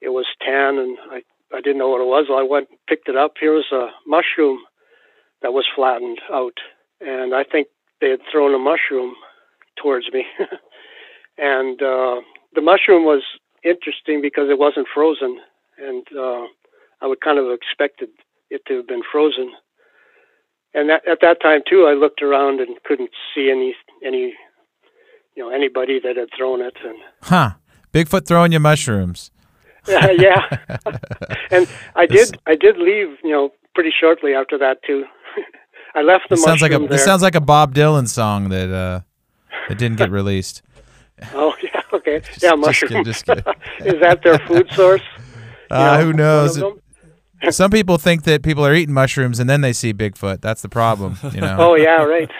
it 0.01 0.11
was 0.11 0.27
tan, 0.45 0.79
and 0.79 0.99
I 1.11 1.23
I 1.55 1.61
didn't 1.61 1.79
know 1.79 1.88
what 1.88 2.01
it 2.01 2.07
was. 2.07 2.27
I 2.31 2.42
went 2.42 2.69
and 2.71 2.79
picked 2.88 3.09
it 3.09 3.16
up. 3.16 3.35
Here 3.38 3.53
was 3.53 3.71
a 3.73 3.88
mushroom 4.07 4.59
that 5.42 5.53
was 5.53 5.64
flattened 5.75 6.21
out, 6.33 6.59
and 7.01 7.35
I 7.35 7.45
think 7.45 7.69
they 8.01 8.11
had 8.11 8.21
thrown 8.31 8.55
a 8.55 8.59
mushroom 8.59 9.14
towards 9.81 10.07
me. 10.12 10.25
and 11.39 11.81
uh, 11.83 12.21
the 12.55 12.62
mushroom 12.62 13.05
was 13.05 13.23
interesting 13.65 14.21
because 14.23 14.49
it 14.51 14.59
wasn't 14.59 14.87
frozen, 14.93 15.39
and 15.79 16.05
uh, 16.17 16.45
I 17.03 17.07
would 17.07 17.21
kind 17.21 17.39
of 17.39 17.47
expected 17.51 18.09
it 18.51 18.62
to 18.67 18.77
have 18.77 18.87
been 18.87 19.03
frozen. 19.11 19.53
And 20.75 20.91
that, 20.91 21.07
at 21.09 21.19
that 21.23 21.41
time 21.41 21.61
too, 21.69 21.87
I 21.89 21.95
looked 21.95 22.23
around 22.23 22.61
and 22.61 22.77
couldn't 22.85 23.11
see 23.35 23.51
any 23.51 23.75
any 24.05 24.35
you 25.35 25.43
know 25.43 25.51
anybody 25.51 25.99
that 26.01 26.17
had 26.17 26.29
thrown 26.37 26.61
it. 26.61 26.77
And 26.85 26.99
Huh. 27.23 27.51
Bigfoot 27.93 28.27
throwing 28.27 28.53
you 28.53 28.61
mushrooms. 28.61 29.31
yeah, 29.89 30.11
yeah. 30.11 30.59
and 31.51 31.69
I 31.95 32.07
did 32.07 32.37
I 32.47 32.57
did 32.57 32.77
leave 32.77 33.17
you 33.23 33.31
know 33.31 33.51
pretty 33.75 33.93
shortly 33.99 34.35
after 34.35 34.59
that 34.59 34.83
too. 34.87 35.05
I 35.95 36.03
left 36.03 36.25
the 36.29 36.37
This 36.37 36.45
sounds 36.45 36.61
like 36.61 36.73
a 36.73 36.79
mushroom 36.79 36.91
this 36.91 37.05
sounds 37.05 37.23
like 37.23 37.35
a 37.35 37.41
Bob 37.41 37.75
Dylan 37.75 38.09
song 38.09 38.51
that 38.51 38.71
uh 38.71 39.01
that 39.68 39.79
didn't 39.79 39.98
get 39.98 40.11
released. 40.11 40.62
Oh 41.33 41.55
yeah, 41.62 41.81
okay. 41.94 42.20
Just- 42.26 42.42
yeah, 42.42 42.50
just 42.50 42.61
mushroom. 42.61 42.88
kidding, 42.90 43.05
just 43.05 43.24
kidding. 43.24 43.44
Is 43.81 44.00
that 44.02 44.20
their 44.22 44.38
food 44.40 44.70
source? 44.72 45.00
Uh, 45.70 45.96
know, 45.96 46.05
who 46.05 46.12
knows? 46.12 46.62
Some 47.48 47.70
people 47.70 47.96
think 47.96 48.24
that 48.24 48.42
people 48.42 48.66
are 48.66 48.74
eating 48.74 48.92
mushrooms 48.94 49.40
and 49.40 49.48
then 49.48 49.62
they 49.62 49.72
see 49.72 49.94
Bigfoot. 49.94 50.42
That's 50.42 50.61
the 50.61 50.68
problem, 50.68 51.16
you 51.33 51.40
know. 51.40 51.57
Oh 51.59 51.74
yeah, 51.74 52.02
right. 52.02 52.31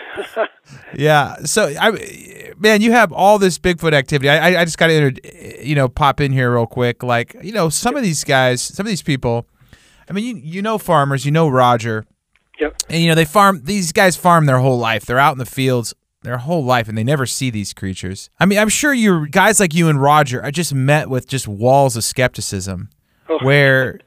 Yeah. 0.93 1.37
So 1.45 1.73
I, 1.79 2.53
man, 2.57 2.81
you 2.81 2.91
have 2.91 3.11
all 3.11 3.39
this 3.39 3.57
Bigfoot 3.57 3.93
activity. 3.93 4.29
I, 4.29 4.51
I- 4.51 4.61
I 4.61 4.65
just 4.65 4.77
got 4.77 4.87
to, 4.87 5.65
you 5.65 5.73
know, 5.73 5.87
pop 5.87 6.21
in 6.21 6.31
here 6.31 6.53
real 6.53 6.67
quick. 6.67 7.01
Like, 7.01 7.35
you 7.41 7.53
know, 7.53 7.69
some 7.69 7.95
of 7.95 8.03
these 8.03 8.23
guys, 8.23 8.61
some 8.61 8.85
of 8.85 8.89
these 8.89 9.01
people. 9.03 9.47
I 10.09 10.13
mean, 10.13 10.23
you 10.23 10.35
you 10.35 10.61
know 10.61 10.77
farmers, 10.77 11.25
you 11.25 11.31
know 11.31 11.49
Roger, 11.49 12.05
yep. 12.59 12.75
and 12.89 13.01
you 13.01 13.09
know 13.09 13.15
they 13.15 13.25
farm. 13.25 13.61
These 13.63 13.91
guys 13.91 14.15
farm 14.15 14.45
their 14.45 14.59
whole 14.59 14.77
life. 14.77 15.05
They're 15.05 15.19
out 15.19 15.33
in 15.33 15.37
the 15.39 15.45
fields 15.45 15.93
their 16.27 16.37
whole 16.37 16.63
life, 16.63 16.87
and 16.87 16.97
they 16.97 17.03
never 17.03 17.25
see 17.25 17.49
these 17.49 17.73
creatures. 17.73 18.29
I 18.39 18.45
mean, 18.45 18.59
I'm 18.59 18.69
sure 18.69 18.93
you 18.93 19.27
guys 19.29 19.59
like 19.59 19.73
you 19.73 19.89
and 19.89 20.01
Roger. 20.01 20.43
I 20.43 20.51
just 20.51 20.73
met 20.73 21.09
with 21.09 21.27
just 21.27 21.47
walls 21.47 21.95
of 21.95 22.03
skepticism, 22.03 22.89
Oh, 23.29 23.39
where 23.43 23.99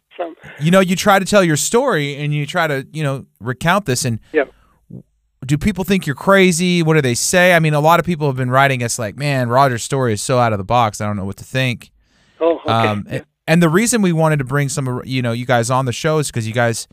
you 0.60 0.70
know 0.70 0.80
you 0.80 0.96
try 0.96 1.18
to 1.18 1.24
tell 1.24 1.42
your 1.42 1.56
story 1.56 2.16
and 2.16 2.34
you 2.34 2.46
try 2.46 2.66
to 2.66 2.86
you 2.92 3.02
know 3.02 3.26
recount 3.40 3.86
this 3.86 4.04
and 4.04 4.20
yep. 4.32 4.52
do 5.44 5.56
people 5.58 5.84
think 5.84 6.06
you're 6.06 6.16
crazy? 6.16 6.82
What 6.82 6.94
do 6.94 7.00
they 7.00 7.14
say? 7.14 7.54
I 7.54 7.58
mean, 7.58 7.74
a 7.74 7.80
lot 7.80 8.00
of 8.00 8.06
people 8.06 8.26
have 8.26 8.36
been 8.36 8.50
writing 8.50 8.82
us 8.82 8.98
like, 8.98 9.16
"Man, 9.16 9.48
Roger's 9.48 9.82
story 9.82 10.12
is 10.12 10.22
so 10.22 10.38
out 10.38 10.52
of 10.52 10.58
the 10.58 10.64
box. 10.64 11.00
I 11.00 11.06
don't 11.06 11.16
know 11.16 11.24
what 11.24 11.36
to 11.38 11.44
think." 11.44 11.90
Oh, 12.40 12.58
okay. 12.64 12.72
Um, 12.72 13.06
and, 13.08 13.24
and 13.46 13.62
the 13.62 13.68
reason 13.68 14.02
we 14.02 14.12
wanted 14.12 14.38
to 14.38 14.44
bring 14.44 14.68
some, 14.68 14.86
of 14.86 15.06
you 15.06 15.22
know, 15.22 15.32
you 15.32 15.46
guys 15.46 15.70
on 15.70 15.84
the 15.84 15.92
show 15.92 16.18
is 16.18 16.28
because 16.28 16.46
you 16.46 16.54
guys, 16.54 16.86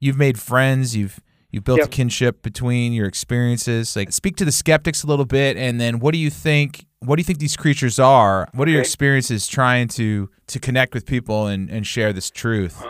you've 0.00 0.16
made 0.16 0.38
friends. 0.38 0.96
You've 0.96 1.20
you've 1.50 1.64
built 1.64 1.80
a 1.80 1.88
kinship 1.88 2.42
between 2.42 2.92
your 2.92 3.06
experiences. 3.06 3.96
Like, 3.96 4.12
speak 4.12 4.36
to 4.36 4.44
the 4.44 4.52
skeptics 4.52 5.02
a 5.02 5.06
little 5.06 5.24
bit, 5.24 5.56
and 5.56 5.80
then 5.80 5.98
what 5.98 6.12
do 6.12 6.18
you 6.18 6.30
think? 6.30 6.86
What 7.00 7.16
do 7.16 7.20
you 7.20 7.24
think 7.24 7.38
these 7.38 7.56
creatures 7.56 7.98
are? 7.98 8.48
What 8.54 8.68
are 8.68 8.70
your 8.70 8.80
experiences 8.80 9.46
trying 9.46 9.88
to 9.88 10.30
to 10.48 10.58
connect 10.58 10.94
with 10.94 11.06
people 11.06 11.46
and 11.46 11.70
and 11.70 11.86
share 11.86 12.12
this 12.12 12.30
truth? 12.30 12.84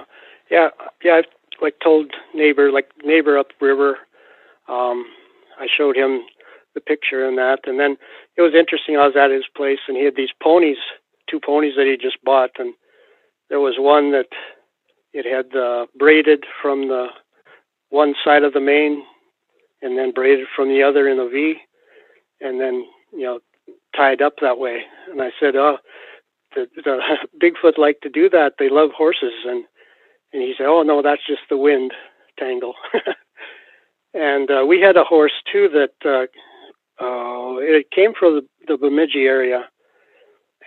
Yeah, 0.50 0.68
yeah. 1.04 1.14
I've 1.14 1.24
like 1.60 1.74
told 1.82 2.12
neighbor, 2.34 2.70
like 2.70 2.88
neighbor 3.04 3.38
upriver. 3.38 3.98
Um, 4.68 5.06
I 5.58 5.66
showed 5.74 5.96
him 5.96 6.22
the 6.74 6.80
picture 6.80 7.26
and 7.26 7.38
that, 7.38 7.60
and 7.64 7.80
then 7.80 7.96
it 8.36 8.42
was 8.42 8.52
interesting. 8.54 8.96
I 8.96 9.06
was 9.06 9.16
at 9.16 9.30
his 9.30 9.44
place, 9.56 9.78
and 9.88 9.96
he 9.96 10.04
had 10.04 10.16
these 10.16 10.34
ponies, 10.42 10.76
two 11.30 11.40
ponies 11.40 11.74
that 11.76 11.86
he 11.86 11.96
just 11.96 12.22
bought, 12.24 12.50
and 12.58 12.74
there 13.48 13.60
was 13.60 13.76
one 13.78 14.12
that 14.12 14.28
it 15.12 15.24
had 15.24 15.56
uh, 15.58 15.86
braided 15.98 16.44
from 16.60 16.88
the 16.88 17.06
one 17.90 18.14
side 18.24 18.42
of 18.42 18.52
the 18.52 18.60
mane, 18.60 19.04
and 19.82 19.98
then 19.98 20.12
braided 20.12 20.46
from 20.54 20.68
the 20.68 20.82
other 20.82 21.08
in 21.08 21.18
a 21.18 21.28
V, 21.28 21.54
and 22.40 22.60
then 22.60 22.86
you 23.12 23.24
know 23.24 23.40
tied 23.96 24.22
up 24.22 24.34
that 24.40 24.58
way. 24.58 24.82
And 25.10 25.22
I 25.22 25.30
said, 25.40 25.56
"Oh, 25.56 25.78
the, 26.54 26.66
the 26.76 27.00
Bigfoot 27.42 27.78
like 27.78 28.00
to 28.02 28.08
do 28.08 28.28
that. 28.30 28.54
They 28.58 28.68
love 28.68 28.90
horses." 28.96 29.32
And 29.46 29.64
and 30.32 30.42
he 30.42 30.54
said, 30.56 30.66
"Oh 30.66 30.82
no, 30.82 31.02
that's 31.02 31.26
just 31.26 31.42
the 31.48 31.56
wind 31.56 31.92
tangle." 32.38 32.74
and 34.14 34.50
uh, 34.50 34.64
we 34.66 34.80
had 34.80 34.96
a 34.96 35.04
horse 35.04 35.32
too 35.52 35.68
that 35.72 36.08
uh, 36.08 36.26
uh, 37.02 37.56
it 37.58 37.90
came 37.90 38.12
from 38.18 38.36
the, 38.36 38.46
the 38.66 38.78
Bemidji 38.78 39.24
area. 39.24 39.68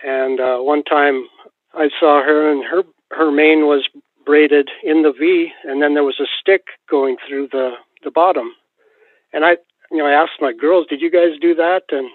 And 0.02 0.40
uh, 0.40 0.58
one 0.58 0.82
time 0.84 1.26
I 1.74 1.88
saw 1.98 2.22
her, 2.22 2.50
and 2.50 2.64
her 2.64 2.82
her 3.10 3.30
mane 3.30 3.66
was 3.66 3.88
braided 4.24 4.68
in 4.82 5.02
the 5.02 5.12
V, 5.12 5.50
and 5.64 5.82
then 5.82 5.94
there 5.94 6.04
was 6.04 6.20
a 6.20 6.28
stick 6.40 6.62
going 6.88 7.16
through 7.26 7.48
the 7.52 7.72
the 8.02 8.10
bottom. 8.10 8.52
And 9.32 9.44
I, 9.44 9.56
you 9.90 9.98
know, 9.98 10.06
I 10.06 10.12
asked 10.12 10.40
my 10.40 10.52
girls, 10.52 10.86
"Did 10.88 11.00
you 11.00 11.10
guys 11.10 11.38
do 11.40 11.54
that?" 11.54 11.82
And 11.90 12.10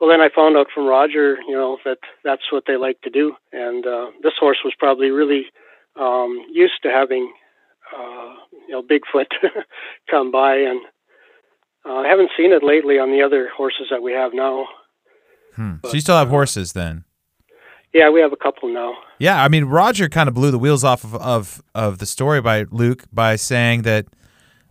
well, 0.00 0.10
then 0.10 0.20
I 0.20 0.28
found 0.34 0.56
out 0.56 0.68
from 0.74 0.86
Roger, 0.86 1.38
you 1.46 1.54
know, 1.54 1.78
that 1.84 1.98
that's 2.24 2.50
what 2.50 2.64
they 2.66 2.76
like 2.76 3.00
to 3.02 3.10
do. 3.10 3.34
And 3.52 3.86
uh, 3.86 4.06
this 4.22 4.32
horse 4.40 4.58
was 4.64 4.74
probably 4.78 5.10
really 5.10 5.46
um, 6.00 6.42
used 6.50 6.82
to 6.82 6.88
having, 6.88 7.32
uh, 7.96 8.34
you 8.66 8.72
know, 8.72 8.82
Bigfoot 8.82 9.26
come 10.10 10.30
by, 10.30 10.56
and 10.56 10.80
uh, 11.84 11.96
I 11.96 12.08
haven't 12.08 12.30
seen 12.36 12.52
it 12.52 12.62
lately 12.62 12.98
on 12.98 13.10
the 13.10 13.22
other 13.22 13.50
horses 13.54 13.88
that 13.90 14.02
we 14.02 14.12
have 14.12 14.32
now. 14.32 14.66
Hmm. 15.56 15.74
So 15.84 15.92
you 15.92 16.00
still 16.00 16.16
have 16.16 16.28
horses 16.28 16.72
then? 16.72 17.04
Yeah, 17.92 18.08
we 18.10 18.20
have 18.20 18.32
a 18.32 18.36
couple 18.36 18.68
now. 18.72 18.94
Yeah, 19.18 19.42
I 19.42 19.48
mean 19.48 19.64
Roger 19.64 20.08
kind 20.08 20.28
of 20.28 20.34
blew 20.34 20.50
the 20.50 20.58
wheels 20.58 20.84
off 20.84 21.04
of, 21.04 21.14
of 21.16 21.62
of 21.74 21.98
the 21.98 22.06
story 22.06 22.40
by 22.40 22.64
Luke 22.70 23.04
by 23.12 23.36
saying 23.36 23.82
that 23.82 24.06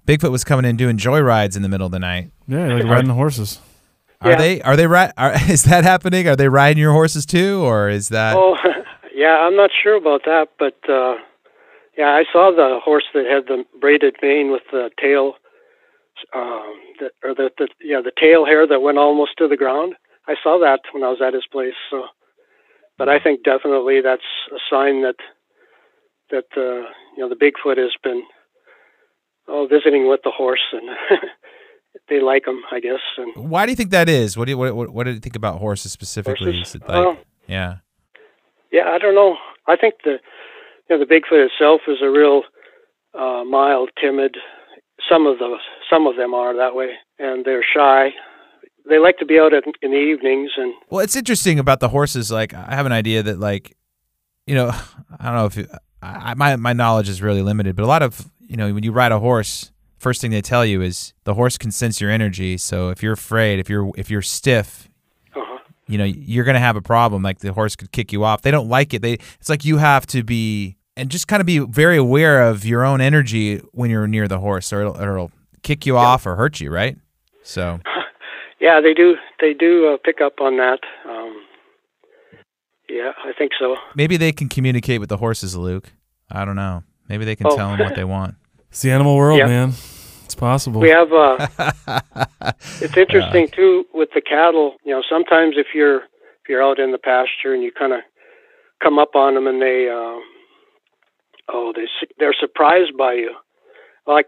Bigfoot 0.07 0.31
was 0.31 0.43
coming 0.43 0.65
in 0.65 0.77
doing 0.77 0.97
joyrides 0.97 1.55
in 1.55 1.61
the 1.61 1.69
middle 1.69 1.85
of 1.85 1.91
the 1.91 1.99
night. 1.99 2.31
Yeah, 2.47 2.67
like 2.73 2.85
riding 2.85 3.07
the 3.09 3.13
horses. 3.13 3.59
Are 4.21 4.31
Yeah. 4.31 4.37
they? 4.37 4.61
Are 4.61 4.75
they? 4.75 4.87
Ri- 4.87 5.11
are, 5.17 5.33
is 5.49 5.63
that 5.63 5.83
happening? 5.83 6.27
Are 6.27 6.35
they 6.35 6.49
riding 6.49 6.79
your 6.81 6.93
horses 6.93 7.25
too, 7.25 7.61
or 7.63 7.89
is 7.89 8.09
that? 8.09 8.35
Oh, 8.35 8.55
yeah, 9.13 9.37
I'm 9.41 9.55
not 9.55 9.69
sure 9.83 9.95
about 9.95 10.21
that, 10.25 10.47
but 10.57 10.77
uh, 10.89 11.15
yeah, 11.97 12.07
I 12.09 12.23
saw 12.31 12.51
the 12.55 12.79
horse 12.83 13.05
that 13.13 13.25
had 13.25 13.47
the 13.47 13.65
braided 13.79 14.15
mane 14.21 14.51
with 14.51 14.63
the 14.71 14.89
tail, 14.99 15.33
um, 16.35 16.73
the, 16.99 17.11
or 17.23 17.33
the, 17.35 17.49
the 17.57 17.67
yeah 17.81 18.01
the 18.03 18.11
tail 18.19 18.45
hair 18.45 18.65
that 18.67 18.81
went 18.81 18.97
almost 18.97 19.31
to 19.37 19.47
the 19.47 19.57
ground. 19.57 19.93
I 20.27 20.35
saw 20.41 20.57
that 20.59 20.79
when 20.93 21.03
I 21.03 21.09
was 21.09 21.21
at 21.25 21.33
his 21.33 21.45
place. 21.51 21.73
So, 21.89 22.05
but 22.99 23.09
I 23.09 23.17
think 23.19 23.43
definitely 23.43 24.01
that's 24.03 24.21
a 24.51 24.59
sign 24.69 25.01
that 25.01 25.15
that 26.29 26.45
uh, 26.55 26.85
you 27.15 27.19
know 27.19 27.29
the 27.29 27.35
Bigfoot 27.35 27.77
has 27.77 27.91
been 28.03 28.21
oh 29.47 29.65
visiting 29.67 30.07
with 30.07 30.19
the 30.23 30.31
horse 30.31 30.65
and. 30.73 30.89
They 32.07 32.21
like 32.21 32.45
him, 32.47 32.61
I 32.71 32.79
guess, 32.79 33.01
and 33.17 33.49
Why 33.49 33.65
do 33.65 33.71
you 33.71 33.75
think 33.75 33.89
that 33.91 34.09
is? 34.09 34.37
What 34.37 34.45
do 34.45 34.51
you 34.51 34.57
what, 34.57 34.75
what, 34.75 34.89
what 34.91 35.03
do 35.05 35.11
you 35.11 35.19
think 35.19 35.35
about 35.35 35.59
horses 35.59 35.91
specifically? 35.91 36.53
Horses? 36.57 36.81
Like, 36.81 36.89
Oh. 36.89 37.17
yeah, 37.47 37.77
Yeah, 38.71 38.89
I 38.89 38.99
don't 38.99 39.15
know. 39.15 39.37
I 39.67 39.75
think 39.75 39.95
the 40.03 40.17
you 40.87 40.97
know 40.97 40.99
the 41.03 41.11
Bigfoot 41.11 41.45
itself 41.47 41.81
is 41.87 41.97
a 42.01 42.09
real 42.09 42.43
uh, 43.13 43.43
mild, 43.43 43.89
timid. 43.99 44.37
Some 45.11 45.25
of 45.25 45.39
those, 45.39 45.59
some 45.91 46.05
of 46.07 46.15
them 46.15 46.33
are 46.33 46.55
that 46.55 46.75
way, 46.75 46.91
and 47.17 47.43
they're 47.43 47.63
shy. 47.63 48.09
They 48.89 48.99
like 48.99 49.17
to 49.19 49.25
be 49.25 49.39
out 49.39 49.53
in 49.53 49.91
the 49.91 49.97
evenings, 49.97 50.51
and 50.57 50.73
Well, 50.89 51.01
it's 51.01 51.15
interesting 51.15 51.59
about 51.59 51.79
the 51.79 51.89
horses. 51.89 52.31
Like, 52.31 52.53
I 52.53 52.75
have 52.75 52.85
an 52.85 52.91
idea 52.91 53.23
that, 53.23 53.39
like, 53.39 53.75
you 54.47 54.55
know, 54.55 54.69
I 55.19 55.25
don't 55.25 55.35
know 55.35 55.45
if 55.45 55.57
you, 55.57 55.67
I, 56.01 56.33
my 56.33 56.55
my 56.55 56.73
knowledge 56.73 57.09
is 57.09 57.21
really 57.21 57.41
limited, 57.41 57.75
but 57.75 57.83
a 57.83 57.87
lot 57.87 58.01
of 58.01 58.29
you 58.49 58.57
know, 58.57 58.73
when 58.73 58.83
you 58.83 58.91
ride 58.91 59.11
a 59.11 59.19
horse, 59.19 59.71
first 59.99 60.21
thing 60.21 60.31
they 60.31 60.41
tell 60.41 60.65
you 60.65 60.81
is 60.81 61.13
the 61.23 61.35
horse 61.35 61.57
can 61.57 61.71
sense 61.71 62.01
your 62.01 62.09
energy. 62.09 62.57
So 62.57 62.89
if 62.89 63.03
you're 63.03 63.13
afraid, 63.13 63.59
if 63.59 63.69
you're 63.69 63.91
if 63.95 64.09
you're 64.09 64.23
stiff, 64.23 64.89
uh 65.35 65.39
you 65.87 65.97
know, 65.97 66.03
you're 66.05 66.45
gonna 66.45 66.59
have 66.59 66.75
a 66.75 66.81
problem. 66.81 67.21
Like 67.21 67.39
the 67.39 67.53
horse 67.53 67.75
could 67.75 67.91
kick 67.91 68.11
you 68.11 68.23
off. 68.23 68.41
They 68.41 68.51
don't 68.51 68.67
like 68.67 68.93
it. 68.93 69.01
They 69.01 69.13
it's 69.39 69.49
like 69.49 69.63
you 69.65 69.77
have 69.77 70.07
to 70.07 70.23
be 70.23 70.77
and 70.97 71.09
just 71.09 71.27
kind 71.27 71.39
of 71.39 71.45
be 71.45 71.59
very 71.59 71.97
aware 71.97 72.41
of 72.47 72.65
your 72.65 72.83
own 72.83 73.01
energy 73.01 73.57
when 73.71 73.89
you're 73.89 74.07
near 74.07 74.27
the 74.27 74.39
horse, 74.39 74.73
or 74.73 74.81
it'll, 74.81 74.97
or 74.97 75.13
it'll 75.15 75.31
kick 75.61 75.85
you 75.85 75.95
off 75.95 76.25
or 76.25 76.35
hurt 76.35 76.59
you, 76.59 76.71
right? 76.71 76.97
So 77.43 77.79
yeah, 78.59 78.79
they 78.81 78.93
do. 78.93 79.15
They 79.39 79.53
do 79.53 79.93
uh, 79.93 79.97
pick 80.03 80.21
up 80.21 80.39
on 80.41 80.57
that. 80.57 80.79
Um, 81.07 81.43
yeah, 82.89 83.11
I 83.23 83.31
think 83.37 83.51
so. 83.59 83.75
maybe 83.95 84.17
they 84.17 84.31
can 84.31 84.49
communicate 84.49 84.99
with 84.99 85.09
the 85.09 85.17
horses, 85.17 85.55
Luke. 85.55 85.91
I 86.31 86.43
don't 86.45 86.55
know. 86.55 86.83
Maybe 87.07 87.25
they 87.25 87.35
can 87.35 87.47
Oh. 87.47 87.55
tell 87.55 87.69
them 87.69 87.79
what 87.79 87.95
they 87.95 88.03
want. 88.17 88.35
It's 88.69 88.81
the 88.81 88.91
animal 88.91 89.15
world, 89.15 89.39
Yeah. 89.39 89.45
man. 89.47 89.69
It's 90.25 90.35
possible. 90.35 90.79
We 90.81 90.89
have. 90.89 91.11
Uh, 91.11 91.47
it's 92.81 92.95
interesting 92.97 93.47
too 93.47 93.85
with 93.93 94.09
the 94.13 94.21
cattle. 94.21 94.75
You 94.83 94.93
know, 94.95 95.03
sometimes 95.09 95.55
if 95.57 95.67
you're 95.73 96.01
if 96.03 96.47
you're 96.49 96.63
out 96.63 96.79
in 96.79 96.91
the 96.91 96.99
pasture 96.99 97.53
and 97.53 97.63
you 97.63 97.71
kind 97.71 97.93
of 97.93 98.01
come 98.83 98.97
up 98.99 99.15
on 99.15 99.33
them 99.33 99.47
and 99.47 99.59
they, 99.61 99.89
uh, 99.89 100.19
oh, 101.51 101.73
they 101.75 101.85
su- 101.99 102.13
they're 102.19 102.35
surprised 102.39 102.95
by 102.97 103.13
you. 103.13 103.31
Like 104.05 104.27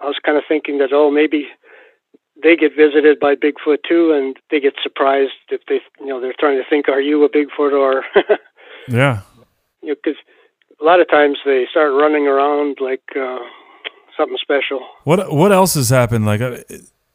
I 0.00 0.06
was 0.06 0.16
kind 0.24 0.36
of 0.36 0.42
thinking 0.48 0.78
that 0.78 0.90
oh 0.92 1.10
maybe 1.12 1.46
they 2.42 2.56
get 2.56 2.72
visited 2.76 3.18
by 3.20 3.34
Bigfoot 3.34 3.78
too, 3.88 4.12
and 4.12 4.36
they 4.50 4.60
get 4.60 4.74
surprised 4.82 5.32
if 5.50 5.60
they, 5.68 5.80
you 6.00 6.06
know, 6.06 6.20
they're 6.20 6.34
trying 6.38 6.56
to 6.58 6.68
think, 6.68 6.88
are 6.88 7.00
you 7.00 7.24
a 7.24 7.28
Bigfoot 7.28 7.72
or, 7.72 8.04
Yeah. 8.88 9.20
you 9.82 9.88
know, 9.90 9.94
because 10.02 10.18
a 10.80 10.84
lot 10.84 11.00
of 11.00 11.08
times 11.08 11.38
they 11.44 11.66
start 11.70 11.92
running 11.92 12.26
around 12.26 12.76
like 12.80 13.02
uh, 13.18 13.38
something 14.16 14.36
special. 14.40 14.80
What 15.04 15.32
what 15.32 15.52
else 15.52 15.74
has 15.74 15.88
happened? 15.88 16.26
Like 16.26 16.40
uh, 16.40 16.58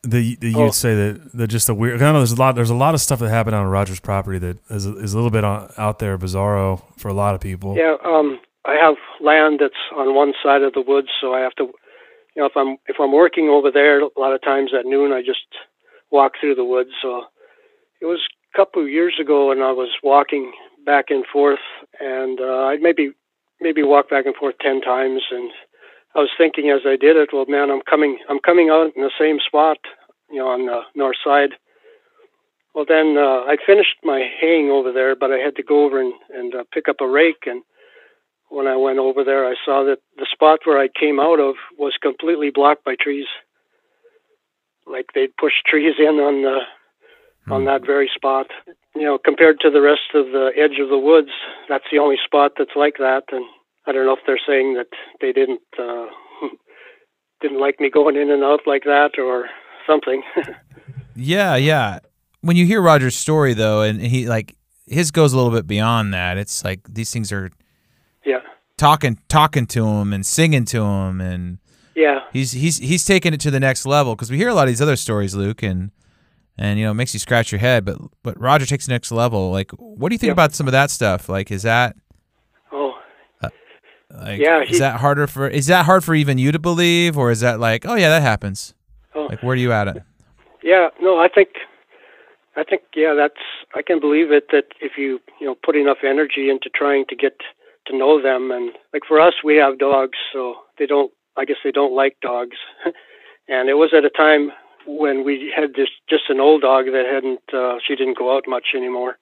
the 0.03 0.35
the 0.37 0.49
you'd 0.49 0.57
Oh. 0.57 0.71
say 0.71 0.95
that 0.95 1.31
that 1.33 1.47
just 1.47 1.69
a 1.69 1.73
weird. 1.73 2.01
I 2.01 2.11
know 2.11 2.17
there's 2.19 2.31
a 2.31 2.35
lot. 2.35 2.55
There's 2.55 2.71
a 2.71 2.75
lot 2.75 2.95
of 2.95 3.01
stuff 3.01 3.19
that 3.19 3.29
happened 3.29 3.55
on 3.55 3.67
Rogers' 3.67 3.99
property 3.99 4.39
that 4.39 4.57
is 4.71 4.85
is 4.85 5.13
a 5.13 5.17
little 5.17 5.29
bit 5.29 5.43
on, 5.43 5.71
out 5.77 5.99
there, 5.99 6.17
bizarro 6.17 6.81
for 6.97 7.07
a 7.09 7.13
lot 7.13 7.35
of 7.35 7.41
people. 7.41 7.75
Yeah, 7.77 7.97
um, 8.03 8.39
I 8.65 8.73
have 8.73 8.95
land 9.21 9.59
that's 9.61 9.73
on 9.95 10.15
one 10.15 10.33
side 10.43 10.63
of 10.63 10.73
the 10.73 10.81
woods, 10.81 11.09
so 11.21 11.33
I 11.35 11.39
have 11.41 11.53
to, 11.55 11.71
you 12.35 12.41
know, 12.41 12.47
if 12.47 12.55
I'm 12.55 12.77
if 12.87 12.97
I'm 12.99 13.11
working 13.11 13.49
over 13.49 13.71
there, 13.71 14.01
a 14.01 14.09
lot 14.17 14.33
of 14.33 14.41
times 14.41 14.71
at 14.77 14.85
noon 14.85 15.11
I 15.11 15.21
just 15.21 15.45
walk 16.11 16.33
through 16.39 16.55
the 16.55 16.65
woods. 16.65 16.91
So 17.01 17.25
it 18.01 18.05
was 18.05 18.21
a 18.53 18.57
couple 18.57 18.81
of 18.81 18.89
years 18.89 19.15
ago, 19.19 19.51
and 19.51 19.61
I 19.61 19.71
was 19.71 19.89
walking 20.03 20.51
back 20.85 21.05
and 21.09 21.25
forth, 21.25 21.59
and 21.99 22.39
uh, 22.39 22.65
I'd 22.65 22.81
maybe 22.81 23.13
maybe 23.59 23.83
walk 23.83 24.09
back 24.09 24.25
and 24.25 24.35
forth 24.35 24.55
ten 24.61 24.81
times, 24.81 25.21
and 25.31 25.51
I 26.15 26.19
was 26.19 26.29
thinking 26.37 26.69
as 26.69 26.81
I 26.85 26.95
did 26.95 27.15
it, 27.15 27.29
well, 27.31 27.45
man, 27.47 27.69
I'm 27.69 27.81
coming 27.81 28.19
I'm 28.29 28.39
coming 28.39 28.69
out 28.69 28.91
in 28.95 29.01
the 29.01 29.11
same 29.19 29.39
spot, 29.45 29.77
you 30.29 30.37
know, 30.37 30.47
on 30.47 30.65
the 30.65 30.81
north 30.95 31.17
side. 31.23 31.51
Well, 32.73 32.85
then 32.87 33.17
uh, 33.17 33.43
I 33.51 33.57
finished 33.65 33.97
my 34.03 34.25
haying 34.39 34.69
over 34.69 34.91
there, 34.93 35.15
but 35.15 35.31
I 35.31 35.37
had 35.37 35.55
to 35.57 35.63
go 35.63 35.85
over 35.85 35.99
and, 35.99 36.13
and 36.33 36.55
uh, 36.55 36.63
pick 36.73 36.87
up 36.87 37.01
a 37.01 37.07
rake. 37.07 37.43
And 37.45 37.63
when 38.51 38.67
I 38.67 38.75
went 38.75 38.99
over 38.99 39.23
there, 39.23 39.45
I 39.47 39.55
saw 39.65 39.83
that 39.85 39.99
the 40.17 40.27
spot 40.31 40.59
where 40.65 40.79
I 40.79 40.87
came 40.87 41.19
out 41.19 41.39
of 41.39 41.55
was 41.77 41.93
completely 42.01 42.51
blocked 42.53 42.83
by 42.83 42.95
trees. 42.99 43.27
Like 44.85 45.07
they'd 45.15 45.35
pushed 45.37 45.65
trees 45.65 45.95
in 45.97 46.19
on 46.19 46.41
the 46.43 46.59
on 47.51 47.65
that 47.65 47.85
very 47.85 48.11
spot. 48.13 48.47
You 48.95 49.03
know, 49.03 49.17
compared 49.17 49.59
to 49.61 49.71
the 49.71 49.81
rest 49.81 50.13
of 50.13 50.27
the 50.27 50.51
edge 50.55 50.79
of 50.79 50.89
the 50.89 50.97
woods, 50.97 51.31
that's 51.69 51.85
the 51.91 51.99
only 51.99 52.17
spot 52.23 52.53
that's 52.57 52.75
like 52.75 52.97
that. 52.99 53.23
And 53.31 53.45
I 53.87 53.93
don't 53.93 54.05
know 54.05 54.13
if 54.13 54.25
they're 54.27 54.39
saying 54.45 54.75
that 54.75 54.91
they 55.21 55.31
didn't 55.31 55.61
uh, 55.79 56.07
didn't 57.41 57.59
like 57.59 57.79
me 57.79 57.89
going 57.89 58.17
in 58.17 58.29
and 58.29 58.43
out 58.43 58.61
like 58.67 58.83
that 58.83 59.17
or 59.17 59.47
something. 59.87 60.23
Yeah, 61.15 61.55
yeah. 61.55 61.99
When 62.41 62.55
you 62.55 62.65
hear 62.65 62.81
Roger's 62.81 63.15
story 63.15 63.53
though, 63.53 63.81
and 63.81 64.01
he 64.01 64.27
like 64.27 64.55
his 64.87 65.11
goes 65.11 65.33
a 65.33 65.37
little 65.37 65.51
bit 65.51 65.67
beyond 65.67 66.13
that. 66.13 66.37
It's 66.37 66.63
like 66.63 66.81
these 66.87 67.11
things 67.11 67.31
are 67.31 67.51
yeah, 68.25 68.39
talking 68.77 69.19
talking 69.27 69.65
to 69.67 69.85
him 69.85 70.13
and 70.13 70.25
singing 70.25 70.65
to 70.65 70.81
him 70.83 71.21
and 71.21 71.59
yeah. 71.95 72.21
he's 72.33 72.51
he's 72.53 72.77
he's 72.77 73.05
taking 73.05 73.33
it 73.33 73.39
to 73.41 73.51
the 73.51 73.59
next 73.59 73.85
level 73.85 74.15
because 74.15 74.31
we 74.31 74.37
hear 74.37 74.49
a 74.49 74.53
lot 74.53 74.63
of 74.63 74.67
these 74.69 74.81
other 74.81 74.95
stories, 74.95 75.35
Luke, 75.35 75.61
and 75.63 75.91
and 76.57 76.79
you 76.79 76.85
know 76.85 76.91
it 76.91 76.95
makes 76.95 77.13
you 77.13 77.19
scratch 77.19 77.51
your 77.51 77.59
head. 77.59 77.85
But 77.85 77.97
but 78.23 78.39
Roger 78.39 78.65
takes 78.65 78.85
the 78.87 78.93
next 78.93 79.11
level. 79.11 79.51
Like, 79.51 79.71
what 79.71 80.09
do 80.09 80.15
you 80.15 80.19
think 80.19 80.29
Yep. 80.29 80.35
about 80.35 80.53
some 80.53 80.67
of 80.67 80.71
that 80.71 80.91
stuff? 80.91 81.29
Like, 81.29 81.51
is 81.51 81.63
that 81.63 81.95
Oh, 82.71 82.97
uh, 83.41 83.49
like 84.11 84.39
Yeah, 84.39 84.63
is 84.63 84.79
that 84.79 84.99
harder 84.99 85.27
for 85.27 85.47
is 85.47 85.67
that 85.67 85.85
hard 85.85 86.03
for 86.03 86.15
even 86.15 86.37
you 86.37 86.51
to 86.51 86.59
believe, 86.59 87.17
or 87.17 87.31
is 87.31 87.41
that 87.41 87.59
like 87.59 87.85
oh 87.85 87.95
yeah 87.95 88.09
that 88.09 88.21
happens? 88.21 88.73
oh. 89.15 89.25
Like, 89.25 89.43
where 89.43 89.55
do 89.55 89.61
you 89.61 89.71
at 89.71 89.87
it? 89.87 90.03
Yeah, 90.63 90.89
no, 91.01 91.17
I 91.19 91.27
think, 91.27 91.49
I 92.55 92.63
think, 92.63 92.83
yeah, 92.95 93.15
that's 93.17 93.41
I 93.73 93.81
can 93.81 93.99
believe 93.99 94.31
it 94.31 94.49
that 94.51 94.65
if 94.79 94.91
you 94.97 95.19
you 95.39 95.47
know 95.47 95.55
put 95.55 95.75
enough 95.75 95.99
energy 96.03 96.49
into 96.49 96.69
trying 96.69 97.05
to 97.09 97.15
get 97.15 97.37
to 97.91 97.97
know 97.97 98.21
them, 98.21 98.51
and 98.51 98.71
like 98.93 99.03
for 99.07 99.19
us, 99.21 99.33
we 99.43 99.55
have 99.57 99.77
dogs, 99.79 100.17
so 100.33 100.55
they 100.79 100.85
don't. 100.85 101.11
I 101.37 101.45
guess 101.45 101.57
they 101.63 101.71
don't 101.71 101.95
like 101.95 102.17
dogs, 102.21 102.57
and 103.47 103.69
it 103.69 103.75
was 103.75 103.93
at 103.97 104.03
a 104.05 104.09
time 104.09 104.51
when 104.85 105.23
we 105.23 105.51
had 105.55 105.71
this 105.75 105.87
just 106.09 106.23
an 106.29 106.39
old 106.39 106.61
dog 106.61 106.85
that 106.85 107.05
hadn't. 107.11 107.39
Uh, 107.53 107.77
she 107.85 107.95
didn't 107.95 108.17
go 108.17 108.35
out 108.35 108.43
much 108.47 108.67
anymore, 108.75 109.17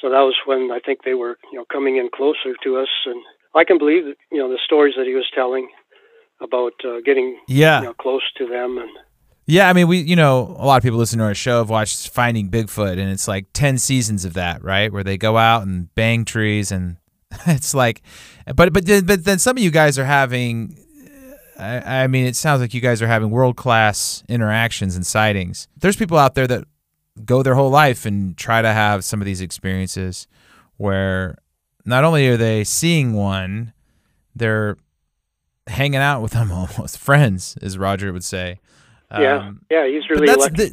so 0.00 0.08
that 0.10 0.20
was 0.20 0.36
when 0.46 0.70
I 0.72 0.78
think 0.84 1.00
they 1.04 1.14
were 1.14 1.36
you 1.52 1.58
know 1.58 1.64
coming 1.72 1.96
in 1.96 2.08
closer 2.14 2.54
to 2.64 2.76
us, 2.78 2.88
and 3.06 3.20
I 3.54 3.64
can 3.64 3.78
believe 3.78 4.04
you 4.30 4.38
know 4.38 4.48
the 4.48 4.58
stories 4.64 4.94
that 4.96 5.06
he 5.06 5.14
was 5.14 5.28
telling 5.34 5.68
about 6.40 6.72
uh, 6.84 7.00
getting 7.04 7.38
Yeah. 7.48 7.80
you 7.80 7.86
know 7.86 7.94
close 7.94 8.22
to 8.38 8.46
them 8.46 8.78
and. 8.78 8.90
Yeah, 9.46 9.68
I 9.68 9.72
mean, 9.72 9.88
we, 9.88 9.98
you 9.98 10.14
know, 10.14 10.54
a 10.60 10.64
lot 10.64 10.76
of 10.76 10.84
people 10.84 10.98
listen 11.00 11.18
to 11.18 11.24
our 11.24 11.34
show 11.34 11.58
have 11.58 11.70
watched 11.70 12.10
Finding 12.10 12.50
Bigfoot, 12.50 12.92
and 13.00 13.10
it's 13.10 13.26
like 13.26 13.46
10 13.52 13.78
seasons 13.78 14.24
of 14.24 14.34
that, 14.34 14.62
right? 14.62 14.92
Where 14.92 15.02
they 15.02 15.16
go 15.18 15.36
out 15.36 15.64
and 15.66 15.92
bang 15.96 16.24
trees, 16.24 16.70
and 16.70 16.98
it's 17.46 17.74
like, 17.74 18.02
but, 18.54 18.72
but, 18.72 18.86
then, 18.86 19.06
but 19.06 19.24
then 19.24 19.38
some 19.38 19.56
of 19.56 19.62
you 19.62 19.70
guys 19.70 19.98
are 19.98 20.04
having, 20.04 20.76
I, 21.58 22.02
I 22.02 22.06
mean, 22.06 22.26
it 22.26 22.36
sounds 22.36 22.60
like 22.60 22.74
you 22.74 22.80
guys 22.80 23.00
are 23.02 23.06
having 23.06 23.30
world 23.30 23.56
class 23.56 24.22
interactions 24.28 24.96
and 24.96 25.06
sightings. 25.06 25.68
There's 25.76 25.96
people 25.96 26.18
out 26.18 26.34
there 26.34 26.46
that 26.46 26.64
go 27.24 27.42
their 27.42 27.54
whole 27.54 27.70
life 27.70 28.06
and 28.06 28.36
try 28.36 28.62
to 28.62 28.72
have 28.72 29.04
some 29.04 29.20
of 29.20 29.26
these 29.26 29.40
experiences 29.40 30.26
where 30.76 31.36
not 31.84 32.04
only 32.04 32.28
are 32.28 32.36
they 32.36 32.64
seeing 32.64 33.12
one, 33.12 33.72
they're 34.34 34.76
hanging 35.66 36.00
out 36.00 36.22
with 36.22 36.32
them 36.32 36.50
almost 36.52 36.98
friends, 36.98 37.56
as 37.62 37.76
Roger 37.78 38.12
would 38.12 38.24
say. 38.24 38.58
Yeah, 39.12 39.38
Um, 39.38 39.64
yeah, 39.70 39.86
he's 39.88 40.08
really 40.08 40.26
that's 40.26 40.38
lucky. 40.38 40.54
the, 40.54 40.70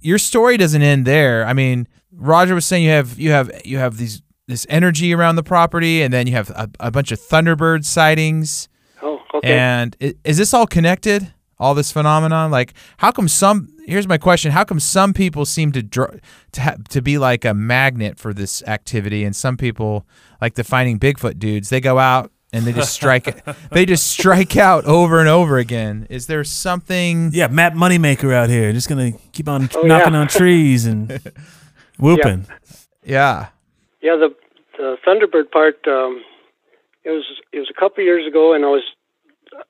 your 0.00 0.18
story 0.18 0.56
doesn't 0.56 0.80
end 0.82 1.06
there. 1.06 1.44
I 1.44 1.52
mean, 1.52 1.86
Roger 2.10 2.54
was 2.54 2.64
saying 2.64 2.84
you 2.84 2.90
have 2.90 3.18
you 3.18 3.30
have 3.32 3.50
you 3.66 3.76
have 3.78 3.98
these 3.98 4.22
this 4.48 4.66
energy 4.68 5.12
around 5.14 5.36
the 5.36 5.42
property, 5.42 6.02
and 6.02 6.12
then 6.12 6.26
you 6.26 6.32
have 6.34 6.50
a, 6.50 6.68
a 6.80 6.90
bunch 6.90 7.10
of 7.12 7.18
Thunderbird 7.20 7.84
sightings. 7.84 8.68
oh, 9.02 9.20
okay. 9.34 9.56
And 9.58 9.96
i- 10.00 10.14
is 10.24 10.36
this 10.38 10.54
all 10.54 10.66
connected? 10.66 11.32
All 11.58 11.72
this 11.74 11.90
phenomenon, 11.90 12.50
like 12.50 12.74
how 12.98 13.10
come 13.10 13.28
some? 13.28 13.72
Here's 13.86 14.06
my 14.06 14.18
question: 14.18 14.52
How 14.52 14.62
come 14.62 14.78
some 14.78 15.14
people 15.14 15.46
seem 15.46 15.72
to 15.72 15.82
dr- 15.82 16.20
to 16.52 16.60
ha- 16.60 16.76
to 16.90 17.00
be 17.00 17.16
like 17.16 17.46
a 17.46 17.54
magnet 17.54 18.18
for 18.18 18.34
this 18.34 18.62
activity, 18.64 19.24
and 19.24 19.34
some 19.34 19.56
people, 19.56 20.06
like 20.42 20.54
the 20.54 20.64
finding 20.64 20.98
Bigfoot 20.98 21.38
dudes, 21.38 21.70
they 21.70 21.80
go 21.80 21.98
out 21.98 22.30
and 22.52 22.66
they 22.66 22.74
just 22.74 22.92
strike 22.92 23.26
it. 23.26 23.42
they 23.70 23.86
just 23.86 24.06
strike 24.06 24.54
out 24.58 24.84
over 24.84 25.18
and 25.18 25.30
over 25.30 25.56
again. 25.56 26.06
Is 26.10 26.26
there 26.26 26.44
something? 26.44 27.30
Yeah, 27.32 27.46
Matt 27.48 27.72
Moneymaker 27.72 28.34
out 28.34 28.50
here, 28.50 28.70
just 28.74 28.90
gonna 28.90 29.12
keep 29.32 29.48
on 29.48 29.70
Oh, 29.74 29.80
knocking 29.80 30.12
yeah. 30.12 30.20
on 30.20 30.28
trees 30.28 30.84
and 30.84 31.18
whooping. 31.98 32.46
Yeah. 33.02 33.06
Yeah, 33.06 33.46
the 34.14 34.30
the 34.78 34.96
Thunderbird 35.04 35.50
part. 35.50 35.76
Um, 35.88 36.22
it 37.04 37.10
was 37.10 37.24
it 37.52 37.58
was 37.58 37.70
a 37.70 37.78
couple 37.80 38.02
of 38.02 38.06
years 38.06 38.26
ago, 38.26 38.54
and 38.54 38.64
I 38.64 38.68
was 38.68 38.84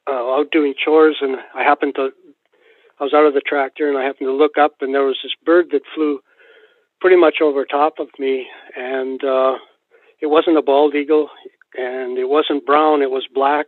uh, 0.06 0.10
out 0.10 0.50
doing 0.50 0.74
chores, 0.76 1.16
and 1.20 1.36
I 1.54 1.62
happened 1.62 1.94
to. 1.96 2.10
I 2.98 3.04
was 3.04 3.14
out 3.14 3.26
of 3.26 3.34
the 3.34 3.42
tractor, 3.46 3.88
and 3.88 3.98
I 3.98 4.04
happened 4.04 4.28
to 4.28 4.32
look 4.32 4.56
up, 4.58 4.76
and 4.80 4.94
there 4.94 5.04
was 5.04 5.18
this 5.22 5.34
bird 5.44 5.66
that 5.72 5.82
flew 5.94 6.20
pretty 7.00 7.16
much 7.16 7.36
over 7.42 7.64
top 7.64 7.98
of 7.98 8.08
me, 8.18 8.46
and 8.74 9.22
uh, 9.22 9.56
it 10.20 10.26
wasn't 10.26 10.56
a 10.56 10.62
bald 10.62 10.94
eagle, 10.94 11.28
and 11.76 12.18
it 12.18 12.28
wasn't 12.28 12.66
brown; 12.66 13.02
it 13.02 13.10
was 13.10 13.26
black, 13.32 13.66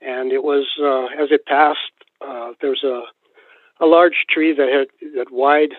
and 0.00 0.30
it 0.30 0.44
was 0.44 0.66
uh, 0.80 1.06
as 1.22 1.30
it 1.30 1.46
passed. 1.46 1.80
Uh, 2.20 2.52
there 2.60 2.70
was 2.70 2.84
a 2.84 3.02
a 3.82 3.86
large 3.86 4.26
tree 4.30 4.54
that 4.54 4.68
had 4.68 5.12
that 5.16 5.32
wide 5.32 5.72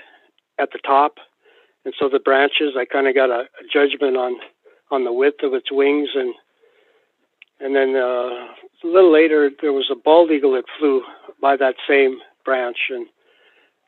at 0.60 0.72
the 0.72 0.80
top, 0.86 1.16
and 1.86 1.94
so 2.00 2.10
the 2.10 2.20
branches 2.20 2.74
I 2.78 2.86
kind 2.86 3.08
of 3.08 3.16
got 3.16 3.30
a, 3.30 3.48
a 3.62 3.64
judgment 3.72 4.18
on 4.18 4.38
on 4.92 5.04
the 5.04 5.14
width 5.14 5.44
of 5.44 5.54
its 5.54 5.72
wings 5.72 6.10
and 6.16 6.34
and 7.60 7.76
then 7.76 7.96
uh, 7.96 8.54
a 8.84 8.88
little 8.88 9.12
later 9.12 9.50
there 9.62 9.74
was 9.74 9.90
a 9.92 9.96
bald 9.96 10.32
eagle 10.32 10.54
that 10.54 10.66
flew 10.78 11.02
by 11.42 11.56
that 11.58 11.76
same 11.88 12.20
branch 12.44 12.78
and, 12.90 13.08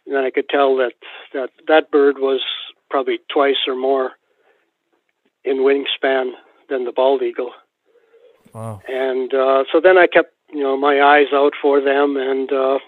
and 0.05 0.15
then 0.15 0.23
I 0.23 0.31
could 0.31 0.49
tell 0.49 0.75
that 0.77 0.93
that 1.33 1.49
that 1.67 1.91
bird 1.91 2.17
was 2.19 2.41
probably 2.89 3.19
twice 3.31 3.67
or 3.67 3.75
more 3.75 4.11
in 5.43 5.57
wingspan 5.57 6.31
than 6.69 6.85
the 6.85 6.91
bald 6.91 7.21
eagle 7.21 7.51
Wow. 8.53 8.81
and 8.87 9.33
uh, 9.33 9.65
so 9.71 9.79
then 9.83 9.97
I 9.97 10.07
kept 10.07 10.33
you 10.51 10.63
know 10.63 10.77
my 10.77 11.01
eyes 11.01 11.27
out 11.33 11.53
for 11.61 11.81
them. 11.81 12.17
And 12.17 12.51
uh, 12.51 12.79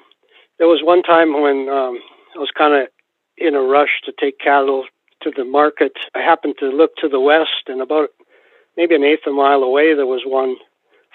there 0.58 0.68
was 0.68 0.82
one 0.84 1.04
time 1.04 1.42
when 1.42 1.70
um, 1.70 2.00
I 2.36 2.40
was 2.40 2.52
kind 2.58 2.82
of 2.82 2.88
in 3.38 3.56
a 3.56 3.62
rush 3.62 4.02
to 4.06 4.14
take 4.20 4.40
cattle 4.40 4.86
to 5.24 5.32
the 5.36 5.46
market. 5.46 5.94
I 6.16 6.20
happened 6.20 6.56
to 6.60 6.70
look 6.70 6.92
to 6.98 7.10
the 7.10 7.20
west, 7.20 7.68
and 7.68 7.82
about 7.82 8.10
maybe 8.78 8.96
an 8.96 9.04
eighth 9.04 9.28
of 9.28 9.34
a 9.34 9.36
mile 9.36 9.64
away 9.64 9.94
there 9.96 10.06
was 10.06 10.24
one 10.26 10.56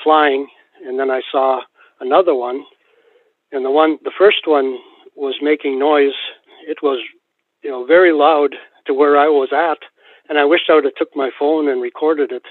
flying, 0.02 0.48
and 0.86 0.98
then 0.98 1.10
I 1.10 1.20
saw 1.30 1.60
another 2.00 2.34
one, 2.34 2.64
and 3.52 3.64
the 3.64 3.70
one 3.70 3.98
the 4.04 4.12
first 4.16 4.46
one 4.46 4.78
was 5.16 5.36
making 5.42 5.78
noise. 5.78 6.16
It 6.66 6.78
was 6.82 7.00
you 7.62 7.70
know 7.70 7.84
very 7.86 8.12
loud 8.12 8.54
to 8.86 8.94
where 8.94 9.16
I 9.18 9.28
was 9.28 9.50
at, 9.52 9.78
and 10.28 10.38
I 10.38 10.44
wished 10.44 10.70
I 10.70 10.74
would 10.74 10.84
have 10.84 10.94
took 10.96 11.14
my 11.16 11.30
phone 11.38 11.68
and 11.68 11.80
recorded 11.80 12.32
it 12.32 12.44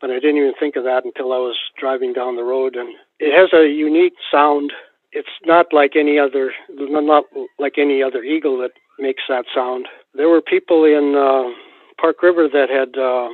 but 0.00 0.10
I 0.10 0.14
didn't 0.14 0.38
even 0.38 0.54
think 0.58 0.76
of 0.76 0.84
that 0.84 1.04
until 1.04 1.32
I 1.32 1.36
was 1.38 1.58
driving 1.78 2.12
down 2.12 2.36
the 2.36 2.42
road. 2.42 2.74
And 2.74 2.94
it 3.18 3.36
has 3.36 3.50
a 3.52 3.68
unique 3.68 4.14
sound. 4.32 4.72
It's 5.12 5.28
not 5.44 5.66
like 5.72 5.92
any 5.96 6.18
other, 6.18 6.52
not 6.70 7.24
like 7.58 7.74
any 7.76 8.02
other 8.02 8.22
eagle 8.22 8.58
that 8.58 8.72
makes 8.98 9.22
that 9.28 9.44
sound. 9.54 9.86
There 10.14 10.28
were 10.28 10.40
people 10.40 10.84
in 10.84 11.14
uh, 11.14 11.54
Park 12.00 12.22
River 12.22 12.48
that 12.48 12.68
had 12.68 13.00
uh, 13.00 13.28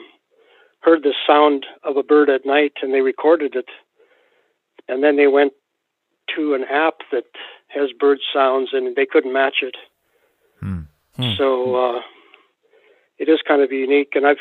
heard 0.81 1.03
the 1.03 1.14
sound 1.27 1.66
of 1.83 1.97
a 1.97 2.03
bird 2.03 2.29
at 2.29 2.47
night, 2.47 2.74
and 2.83 2.93
they 2.93 3.01
recorded 3.01 3.57
it. 3.57 3.68
And 4.89 5.03
then 5.03 5.16
they 5.16 5.27
went 5.27 5.53
to 6.37 6.55
an 6.55 6.64
app 6.64 6.95
that 7.12 7.24
has 7.68 7.91
bird 7.99 8.18
sounds, 8.33 8.70
and 8.72 8.95
they 8.95 9.07
couldn't 9.07 9.33
match 9.33 9.57
it. 9.62 9.77
Hmm. 11.16 11.35
So 11.37 11.74
uh, 11.74 12.01
it 13.18 13.29
is 13.29 13.41
kind 13.47 13.62
of 13.62 13.72
unique, 13.72 14.12
and 14.14 14.27
I've 14.27 14.39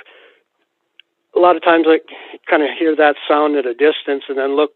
a 1.36 1.40
lot 1.40 1.56
of 1.56 1.64
times 1.64 1.86
I 1.88 2.00
kind 2.50 2.64
of 2.64 2.70
hear 2.78 2.96
that 2.96 3.16
sound 3.28 3.56
at 3.58 3.66
a 3.66 3.74
distance, 3.74 4.24
and 4.30 4.38
then 4.38 4.56
look, 4.56 4.72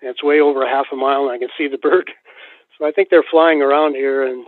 and 0.00 0.10
it's 0.10 0.22
way 0.22 0.40
over 0.40 0.62
a 0.62 0.68
half 0.68 0.86
a 0.92 0.96
mile, 0.96 1.22
and 1.22 1.30
I 1.30 1.38
can 1.38 1.48
see 1.56 1.68
the 1.68 1.78
bird. 1.78 2.10
So 2.78 2.86
I 2.86 2.92
think 2.92 3.10
they're 3.10 3.22
flying 3.30 3.60
around 3.60 3.94
here, 3.94 4.26
and 4.26 4.46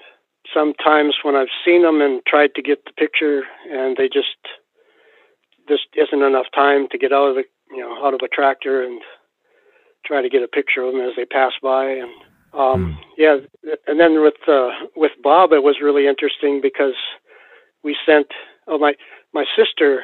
sometimes 0.52 1.16
when 1.22 1.36
I've 1.36 1.52
seen 1.64 1.82
them 1.82 2.00
and 2.00 2.20
tried 2.26 2.54
to 2.54 2.62
get 2.62 2.84
the 2.84 2.92
picture, 2.92 3.42
and 3.70 3.96
they 3.96 4.08
just 4.08 4.36
just 5.68 5.86
isn't 5.94 6.22
enough 6.22 6.46
time 6.54 6.88
to 6.90 6.98
get 6.98 7.12
out 7.12 7.28
of 7.28 7.34
the 7.36 7.44
you 7.70 7.78
know 7.78 8.04
out 8.04 8.14
of 8.14 8.20
a 8.24 8.28
tractor 8.28 8.82
and 8.82 9.00
try 10.04 10.22
to 10.22 10.28
get 10.28 10.42
a 10.42 10.48
picture 10.48 10.82
of 10.82 10.92
them 10.92 11.02
as 11.02 11.14
they 11.16 11.24
pass 11.24 11.52
by 11.62 11.86
and 11.86 12.10
um 12.52 12.98
yeah 13.16 13.36
and 13.86 14.00
then 14.00 14.22
with 14.22 14.34
uh 14.48 14.70
with 14.96 15.12
bob 15.22 15.52
it 15.52 15.62
was 15.62 15.76
really 15.82 16.06
interesting 16.06 16.60
because 16.60 16.98
we 17.82 17.96
sent 18.04 18.26
oh 18.66 18.78
my 18.78 18.94
my 19.32 19.44
sister 19.56 20.02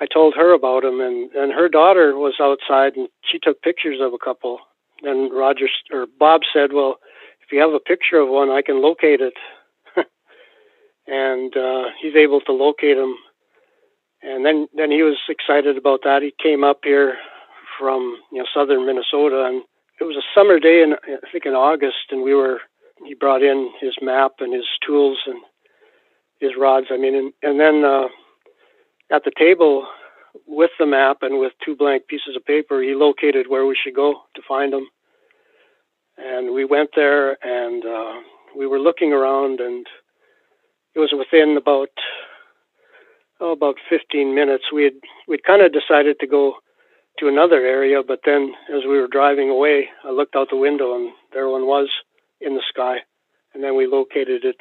i 0.00 0.06
told 0.12 0.34
her 0.34 0.54
about 0.54 0.84
him 0.84 1.00
and 1.00 1.30
and 1.32 1.52
her 1.52 1.68
daughter 1.68 2.16
was 2.16 2.34
outside 2.40 2.96
and 2.96 3.08
she 3.30 3.38
took 3.38 3.62
pictures 3.62 3.98
of 4.00 4.12
a 4.12 4.24
couple. 4.24 4.58
And 5.04 5.32
roger 5.32 5.66
or 5.92 6.06
bob 6.18 6.42
said 6.52 6.72
well 6.72 6.98
if 7.42 7.52
you 7.52 7.60
have 7.60 7.72
a 7.72 7.80
picture 7.80 8.18
of 8.18 8.28
one 8.28 8.50
i 8.50 8.62
can 8.62 8.82
locate 8.82 9.20
it 9.20 9.34
and 11.06 11.56
uh 11.56 11.84
he's 12.00 12.16
able 12.16 12.40
to 12.40 12.52
locate 12.52 12.96
him 12.96 13.16
and 14.22 14.44
then 14.46 14.68
then 14.74 14.90
he 14.90 15.02
was 15.02 15.18
excited 15.28 15.76
about 15.76 16.00
that. 16.04 16.22
He 16.22 16.32
came 16.42 16.64
up 16.64 16.80
here 16.84 17.16
from 17.78 18.18
you 18.32 18.38
know 18.38 18.46
southern 18.54 18.86
Minnesota, 18.86 19.44
and 19.44 19.62
it 20.00 20.04
was 20.04 20.16
a 20.16 20.38
summer 20.38 20.58
day 20.58 20.82
in 20.82 20.94
I 21.06 21.30
think 21.30 21.46
in 21.46 21.54
August, 21.54 22.10
and 22.10 22.22
we 22.22 22.34
were 22.34 22.60
he 23.04 23.14
brought 23.14 23.42
in 23.42 23.70
his 23.80 23.94
map 24.00 24.32
and 24.38 24.54
his 24.54 24.66
tools 24.86 25.18
and 25.26 25.40
his 26.40 26.52
rods. 26.58 26.86
I 26.90 26.96
mean, 26.96 27.14
and 27.16 27.32
and 27.42 27.58
then 27.58 27.84
uh, 27.84 28.08
at 29.10 29.24
the 29.24 29.32
table 29.36 29.86
with 30.46 30.70
the 30.78 30.86
map 30.86 31.18
and 31.22 31.38
with 31.38 31.52
two 31.64 31.76
blank 31.76 32.06
pieces 32.06 32.36
of 32.36 32.44
paper, 32.44 32.80
he 32.80 32.94
located 32.94 33.46
where 33.48 33.66
we 33.66 33.76
should 33.76 33.94
go 33.94 34.22
to 34.34 34.42
find 34.46 34.72
them. 34.72 34.88
And 36.24 36.54
we 36.54 36.64
went 36.64 36.90
there, 36.94 37.36
and 37.42 37.84
uh, 37.84 38.12
we 38.56 38.66
were 38.66 38.78
looking 38.78 39.12
around, 39.12 39.60
and 39.60 39.86
it 40.94 40.98
was 40.98 41.12
within 41.16 41.56
about 41.56 41.88
oh, 43.40 43.52
about 43.52 43.76
15 43.90 44.34
minutes. 44.34 44.64
We 44.72 44.84
had 44.84 44.94
we'd 45.26 45.44
kind 45.44 45.62
of 45.62 45.72
decided 45.72 46.18
to 46.20 46.26
go 46.26 46.54
to 47.18 47.28
another 47.28 47.66
area, 47.66 48.02
but 48.06 48.20
then 48.24 48.54
as 48.74 48.82
we 48.88 48.98
were 48.98 49.08
driving 49.08 49.50
away, 49.50 49.88
I 50.04 50.10
looked 50.10 50.36
out 50.36 50.48
the 50.50 50.56
window 50.56 50.94
and 50.94 51.10
there 51.32 51.48
one 51.48 51.66
was 51.66 51.88
in 52.40 52.54
the 52.54 52.62
sky, 52.68 52.98
and 53.52 53.62
then 53.62 53.76
we 53.76 53.86
located 53.86 54.44
it 54.44 54.60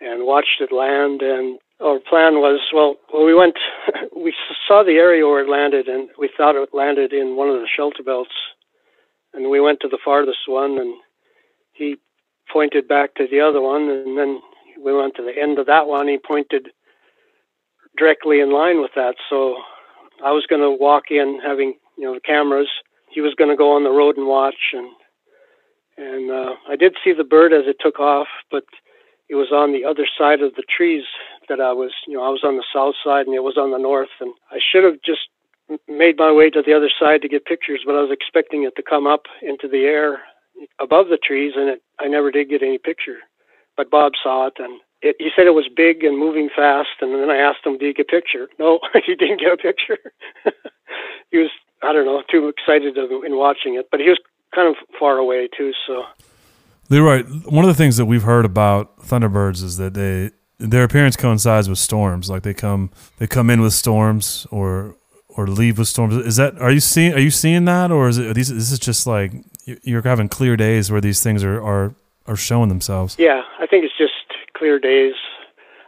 and 0.00 0.26
watched 0.26 0.60
it 0.60 0.72
land. 0.72 1.22
And 1.22 1.58
our 1.80 1.98
plan 1.98 2.34
was 2.34 2.60
well, 2.74 2.96
well 3.12 3.24
we 3.24 3.34
went, 3.34 3.56
we 4.16 4.34
saw 4.66 4.82
the 4.82 4.98
area 4.98 5.26
where 5.26 5.40
it 5.40 5.50
landed, 5.50 5.88
and 5.88 6.08
we 6.18 6.28
thought 6.36 6.56
it 6.56 6.70
landed 6.72 7.12
in 7.12 7.36
one 7.36 7.48
of 7.48 7.60
the 7.60 7.68
shelter 7.74 8.02
belts, 8.02 8.34
and 9.38 9.50
we 9.50 9.60
went 9.60 9.78
to 9.80 9.88
the 9.88 9.98
farthest 10.04 10.48
one, 10.48 10.78
and 10.78 10.94
he 11.72 11.96
pointed 12.52 12.88
back 12.88 13.14
to 13.14 13.26
the 13.30 13.40
other 13.40 13.60
one, 13.60 13.82
and 13.88 14.18
then 14.18 14.40
we 14.82 14.92
went 14.94 15.14
to 15.16 15.22
the 15.22 15.40
end 15.40 15.58
of 15.58 15.66
that 15.66 15.86
one. 15.86 16.08
He 16.08 16.18
pointed 16.18 16.68
directly 17.96 18.40
in 18.40 18.52
line 18.52 18.80
with 18.80 18.90
that. 18.96 19.14
So 19.30 19.56
I 20.24 20.32
was 20.32 20.46
going 20.46 20.62
to 20.62 20.70
walk 20.70 21.04
in 21.10 21.40
having 21.44 21.74
you 21.96 22.04
know 22.04 22.14
the 22.14 22.20
cameras. 22.20 22.68
He 23.10 23.20
was 23.20 23.34
going 23.34 23.50
to 23.50 23.56
go 23.56 23.74
on 23.74 23.84
the 23.84 23.90
road 23.90 24.16
and 24.16 24.26
watch, 24.26 24.72
and 24.72 24.88
and 25.96 26.30
uh, 26.30 26.54
I 26.68 26.74
did 26.76 26.96
see 27.04 27.12
the 27.12 27.24
bird 27.24 27.52
as 27.52 27.66
it 27.66 27.76
took 27.80 28.00
off, 28.00 28.28
but 28.50 28.64
it 29.28 29.36
was 29.36 29.52
on 29.52 29.72
the 29.72 29.84
other 29.84 30.06
side 30.18 30.40
of 30.42 30.54
the 30.54 30.64
trees 30.76 31.04
that 31.48 31.60
I 31.60 31.72
was. 31.72 31.92
You 32.08 32.14
know, 32.14 32.24
I 32.24 32.28
was 32.28 32.42
on 32.44 32.56
the 32.56 32.64
south 32.74 32.94
side 33.04 33.26
and 33.26 33.36
it 33.36 33.42
was 33.42 33.56
on 33.56 33.70
the 33.70 33.78
north, 33.78 34.14
and 34.20 34.32
I 34.50 34.58
should 34.58 34.84
have 34.84 35.00
just 35.04 35.28
made 35.88 36.16
my 36.18 36.32
way 36.32 36.50
to 36.50 36.62
the 36.64 36.74
other 36.74 36.90
side 36.98 37.22
to 37.22 37.28
get 37.28 37.44
pictures, 37.44 37.82
but 37.84 37.94
I 37.94 38.00
was 38.00 38.10
expecting 38.10 38.64
it 38.64 38.74
to 38.76 38.82
come 38.82 39.06
up 39.06 39.22
into 39.42 39.68
the 39.68 39.84
air 39.84 40.20
above 40.80 41.08
the 41.08 41.18
trees, 41.18 41.52
and 41.56 41.68
it 41.68 41.82
I 41.98 42.08
never 42.08 42.30
did 42.30 42.48
get 42.48 42.62
any 42.62 42.78
picture. 42.78 43.18
But 43.76 43.90
Bob 43.90 44.12
saw 44.22 44.48
it, 44.48 44.54
and 44.58 44.80
it, 45.02 45.16
he 45.18 45.30
said 45.36 45.46
it 45.46 45.54
was 45.54 45.68
big 45.74 46.02
and 46.04 46.18
moving 46.18 46.48
fast. 46.54 47.00
And 47.00 47.14
then 47.14 47.30
I 47.30 47.36
asked 47.36 47.64
him, 47.64 47.78
"Did 47.78 47.86
you 47.86 47.94
get 47.94 48.08
a 48.08 48.12
picture?" 48.12 48.48
No, 48.58 48.80
he 49.06 49.14
didn't 49.14 49.40
get 49.40 49.52
a 49.52 49.56
picture. 49.56 49.98
he 51.30 51.38
was, 51.38 51.50
I 51.82 51.92
don't 51.92 52.06
know, 52.06 52.22
too 52.30 52.48
excited 52.48 52.96
in 52.96 53.36
watching 53.36 53.74
it, 53.74 53.88
but 53.90 54.00
he 54.00 54.08
was 54.08 54.18
kind 54.54 54.68
of 54.68 54.76
far 54.98 55.18
away 55.18 55.48
too. 55.56 55.72
So, 55.86 56.04
Leroy, 56.88 57.22
one 57.22 57.64
of 57.64 57.68
the 57.68 57.74
things 57.74 57.96
that 57.98 58.06
we've 58.06 58.22
heard 58.22 58.44
about 58.44 58.98
Thunderbirds 59.00 59.62
is 59.62 59.76
that 59.76 59.94
they 59.94 60.30
their 60.58 60.82
appearance 60.82 61.16
coincides 61.16 61.68
with 61.68 61.78
storms. 61.78 62.28
Like 62.28 62.42
they 62.42 62.54
come 62.54 62.90
they 63.18 63.26
come 63.26 63.50
in 63.50 63.60
with 63.60 63.72
storms 63.72 64.46
or 64.50 64.96
or 65.38 65.46
leave 65.46 65.78
with 65.78 65.86
storms. 65.86 66.16
Is 66.16 66.36
that 66.36 66.58
are 66.58 66.72
you 66.72 66.80
seeing 66.80 67.14
are 67.14 67.20
you 67.20 67.30
seeing 67.30 67.64
that 67.66 67.92
or 67.92 68.08
is 68.08 68.18
it 68.18 68.34
these 68.34 68.48
this 68.48 68.72
is 68.72 68.78
just 68.80 69.06
like 69.06 69.32
you're 69.64 70.02
having 70.02 70.28
clear 70.28 70.56
days 70.56 70.90
where 70.90 71.00
these 71.00 71.22
things 71.22 71.44
are 71.44 71.62
are 71.62 71.94
are 72.26 72.36
showing 72.36 72.68
themselves? 72.68 73.14
Yeah, 73.18 73.42
I 73.60 73.66
think 73.66 73.84
it's 73.84 73.96
just 73.96 74.12
clear 74.56 74.80
days. 74.80 75.14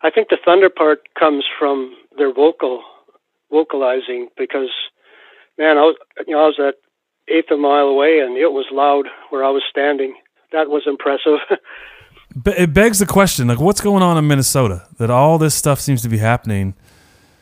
I 0.03 0.11
think 0.11 0.29
the 0.29 0.39
thunder 0.43 0.71
part 0.71 1.01
comes 1.19 1.45
from 1.59 1.97
their 2.17 2.33
vocal 2.33 2.83
vocalizing 3.51 4.29
because 4.39 4.71
man, 5.59 5.77
I 5.79 5.83
was 5.83 5.97
you 6.29 6.35
know 6.35 6.45
I 6.45 6.47
was 6.47 6.61
at 6.61 6.75
eighth 7.27 7.51
of 7.51 7.59
a 7.59 7.61
mile 7.61 7.89
away 7.89 8.21
and 8.21 8.37
it 8.37 8.53
was 8.53 8.67
loud 8.71 9.07
where 9.31 9.45
I 9.45 9.51
was 9.51 9.65
standing. 9.69 10.15
That 10.53 10.69
was 10.69 10.83
impressive. 10.87 11.41
but 12.37 12.57
it 12.57 12.73
begs 12.73 13.01
the 13.01 13.07
question, 13.07 13.49
like 13.49 13.59
what's 13.59 13.81
going 13.81 14.05
on 14.05 14.17
in 14.17 14.29
Minnesota 14.29 14.87
that 14.99 15.11
all 15.11 15.39
this 15.39 15.57
stuff 15.57 15.81
seems 15.81 16.03
to 16.03 16.09
be 16.09 16.19
happening? 16.19 16.75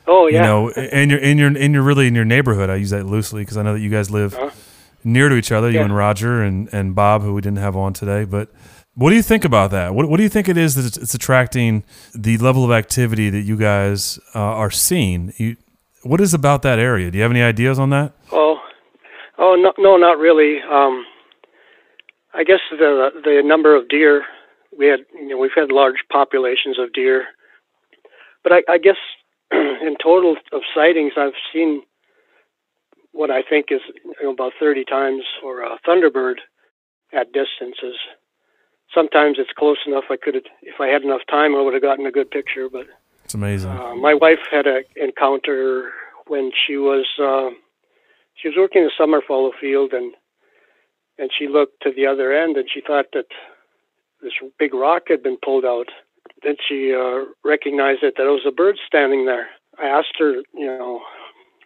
Oh 0.09 0.27
yeah. 0.27 0.39
You 0.39 0.43
know, 0.43 0.71
and 0.71 1.11
you're 1.11 1.21
in 1.21 1.39
your 1.39 1.57
in 1.57 1.75
your 1.75 1.83
really 1.83 2.07
in 2.07 2.15
your 2.15 2.25
neighborhood. 2.25 2.71
I 2.71 2.77
use 2.77 2.91
that 2.91 3.05
loosely 3.05 3.43
because 3.43 3.57
I 3.57 3.63
know 3.63 3.75
that 3.75 3.81
you 3.81 3.91
guys 3.91 4.11
live 4.11 4.35
uh-huh. 4.35 4.51
near 5.05 5.29
to 5.29 5.37
each 5.37 5.53
other. 5.53 5.71
You 5.71 5.81
and 5.81 5.95
Roger 5.95 6.43
and 6.43 6.69
and 6.73 6.95
Bob, 6.95 7.23
who 7.23 7.35
we 7.35 7.43
didn't 7.43 7.59
have 7.59 7.77
on 7.77 7.93
today, 7.93 8.25
but 8.25 8.51
what 8.95 9.11
do 9.11 9.17
you 9.17 9.23
think 9.23 9.45
about 9.45 9.71
that? 9.71 9.95
What, 9.95 10.09
what 10.09 10.17
do 10.17 10.25
you 10.25 10.29
think 10.29 10.49
it 10.49 10.57
is 10.57 10.75
that 10.75 10.85
it's, 10.85 10.97
it's 10.97 11.15
attracting 11.15 11.85
the 12.17 12.37
level 12.39 12.65
of 12.65 12.73
activity 12.73 13.31
that 13.31 13.43
you 13.43 13.57
guys 13.57 14.19
uh, 14.35 14.41
are 14.41 14.73
seeing? 14.73 15.33
You, 15.37 15.57
what 16.03 16.21
is 16.21 16.35
about 16.35 16.63
that 16.63 16.81
area? 16.81 17.09
Do 17.09 17.17
you 17.17 17.23
have 17.23 17.31
any 17.31 17.43
ideas 17.43 17.79
on 17.79 17.91
that? 17.91 18.13
Oh, 18.33 18.59
oh 19.39 19.55
no, 19.55 19.73
no, 19.79 19.97
not 19.99 20.19
really. 20.19 20.59
Um, 20.63 21.05
I 22.35 22.43
guess 22.43 22.59
the 22.71 23.11
the 23.23 23.43
number 23.45 23.77
of 23.77 23.89
deer 23.89 24.25
we 24.77 24.87
had, 24.87 25.01
you 25.15 25.29
know, 25.29 25.39
we've 25.39 25.51
had 25.55 25.71
large 25.71 25.97
populations 26.11 26.79
of 26.79 26.93
deer, 26.93 27.27
but 28.43 28.53
I, 28.53 28.63
I 28.69 28.79
guess 28.79 28.97
in 29.53 29.97
total 30.03 30.37
of 30.53 30.63
sightings, 30.75 31.13
I've 31.17 31.33
seen 31.53 31.83
what 33.13 33.31
I 33.31 33.43
think 33.43 33.67
is 33.71 33.81
you 34.05 34.15
know, 34.23 34.33
about 34.33 34.53
30 34.61 34.85
times 34.85 35.25
for 35.41 35.63
a 35.63 35.79
thunderbird 35.87 36.37
at 37.13 37.33
distances 37.33 37.97
sometimes 38.93 39.37
it's 39.39 39.53
close 39.57 39.79
enough. 39.87 40.05
I 40.11 40.17
could, 40.17 40.37
if 40.63 40.81
I 40.81 40.87
had 40.89 41.03
enough 41.03 41.23
time, 41.31 41.55
I 41.55 41.63
would 41.63 41.75
have 41.75 41.83
gotten 41.83 42.07
a 42.07 42.13
good 42.13 42.31
picture. 42.31 42.69
But 42.71 42.87
it's 43.25 43.35
amazing. 43.35 43.71
Uh, 43.71 43.95
my 43.97 44.15
wife 44.15 44.41
had 44.51 44.67
an 44.67 44.85
encounter 44.97 45.93
when 46.27 46.51
she 46.67 46.77
was 46.77 47.07
uh, 47.21 47.55
she 48.35 48.49
was 48.49 48.57
working 48.57 48.85
the 48.85 48.93
summer 48.97 49.21
fallow 49.27 49.53
field, 49.61 49.93
and 49.93 50.15
and 51.19 51.31
she 51.37 51.49
looked 51.49 51.83
to 51.83 51.91
the 51.95 52.07
other 52.07 52.33
end, 52.33 52.57
and 52.57 52.69
she 52.73 52.81
thought 52.81 53.07
that 53.13 53.27
this 54.23 54.33
big 54.59 54.75
rock 54.75 55.05
had 55.09 55.23
been 55.23 55.39
pulled 55.43 55.65
out. 55.65 55.89
Then 56.43 56.57
she 56.69 56.95
uh, 56.95 57.25
recognized 57.45 58.03
it 58.03 58.15
that 58.17 58.27
it 58.27 58.31
was 58.31 58.47
a 58.47 58.53
bird 58.53 58.77
standing 58.87 59.27
there. 59.27 59.49
I 59.79 59.87
asked 59.87 60.17
her, 60.19 60.43
you 60.55 60.67
know, 60.67 61.01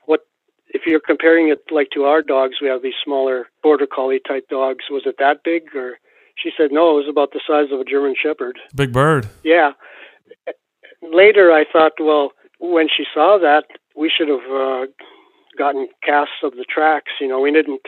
what 0.06 0.20
if 0.68 0.82
you're 0.86 1.00
comparing 1.00 1.48
it 1.48 1.60
like 1.70 1.88
to 1.94 2.04
our 2.04 2.22
dogs? 2.22 2.56
We 2.60 2.68
have 2.68 2.82
these 2.82 3.00
smaller 3.04 3.48
border 3.62 3.86
collie 3.86 4.20
type 4.26 4.48
dogs. 4.48 4.84
Was 4.90 5.02
it 5.06 5.16
that 5.18 5.38
big 5.44 5.74
or? 5.74 5.98
She 6.42 6.50
said, 6.56 6.72
no, 6.72 6.92
it 6.92 7.04
was 7.04 7.08
about 7.10 7.32
the 7.32 7.42
size 7.46 7.70
of 7.70 7.80
a 7.80 7.84
German 7.84 8.14
Shepherd. 8.20 8.58
Big 8.74 8.90
bird. 8.90 9.28
Yeah. 9.44 9.72
Later, 11.02 11.52
I 11.52 11.64
thought, 11.70 11.92
well, 12.00 12.32
when 12.58 12.88
she 12.88 13.04
saw 13.12 13.38
that, 13.38 13.64
we 13.94 14.10
should 14.10 14.28
have 14.28 14.50
uh, 14.50 14.86
gotten 15.58 15.88
casts 16.02 16.42
of 16.42 16.52
the 16.52 16.64
tracks. 16.64 17.12
You 17.20 17.28
know, 17.28 17.40
we 17.40 17.52
didn't 17.52 17.82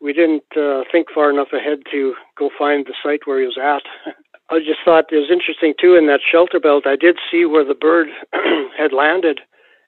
we 0.00 0.12
didn't 0.12 0.44
uh, 0.56 0.82
think 0.92 1.08
far 1.14 1.30
enough 1.30 1.48
ahead 1.52 1.78
to 1.90 2.14
go 2.38 2.50
find 2.58 2.86
the 2.86 2.94
site 3.02 3.26
where 3.26 3.40
he 3.40 3.46
was 3.46 3.58
at. 3.58 4.14
I 4.50 4.58
just 4.58 4.80
thought 4.84 5.12
it 5.12 5.16
was 5.16 5.30
interesting 5.32 5.74
too 5.80 5.94
in 5.94 6.06
that 6.06 6.20
shelter 6.20 6.60
belt. 6.60 6.86
I 6.86 6.96
did 6.96 7.16
see 7.30 7.44
where 7.44 7.64
the 7.64 7.74
bird 7.74 8.08
had 8.78 8.92
landed 8.92 9.40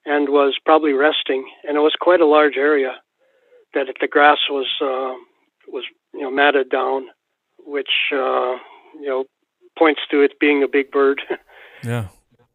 and 0.05 0.29
was 0.29 0.57
probably 0.65 0.93
resting, 0.93 1.47
and 1.63 1.77
it 1.77 1.81
was 1.81 1.93
quite 1.99 2.21
a 2.21 2.25
large 2.25 2.57
area. 2.57 2.95
That 3.73 3.87
the 3.99 4.07
grass 4.07 4.37
was 4.49 4.67
uh, 4.81 5.13
was 5.67 5.83
you 6.13 6.21
know 6.21 6.31
matted 6.31 6.69
down, 6.69 7.07
which 7.59 7.91
uh, 8.11 8.57
you 8.99 9.05
know 9.05 9.25
points 9.77 10.01
to 10.09 10.21
it 10.21 10.39
being 10.39 10.63
a 10.63 10.67
big 10.67 10.91
bird. 10.91 11.21
yeah. 11.83 12.07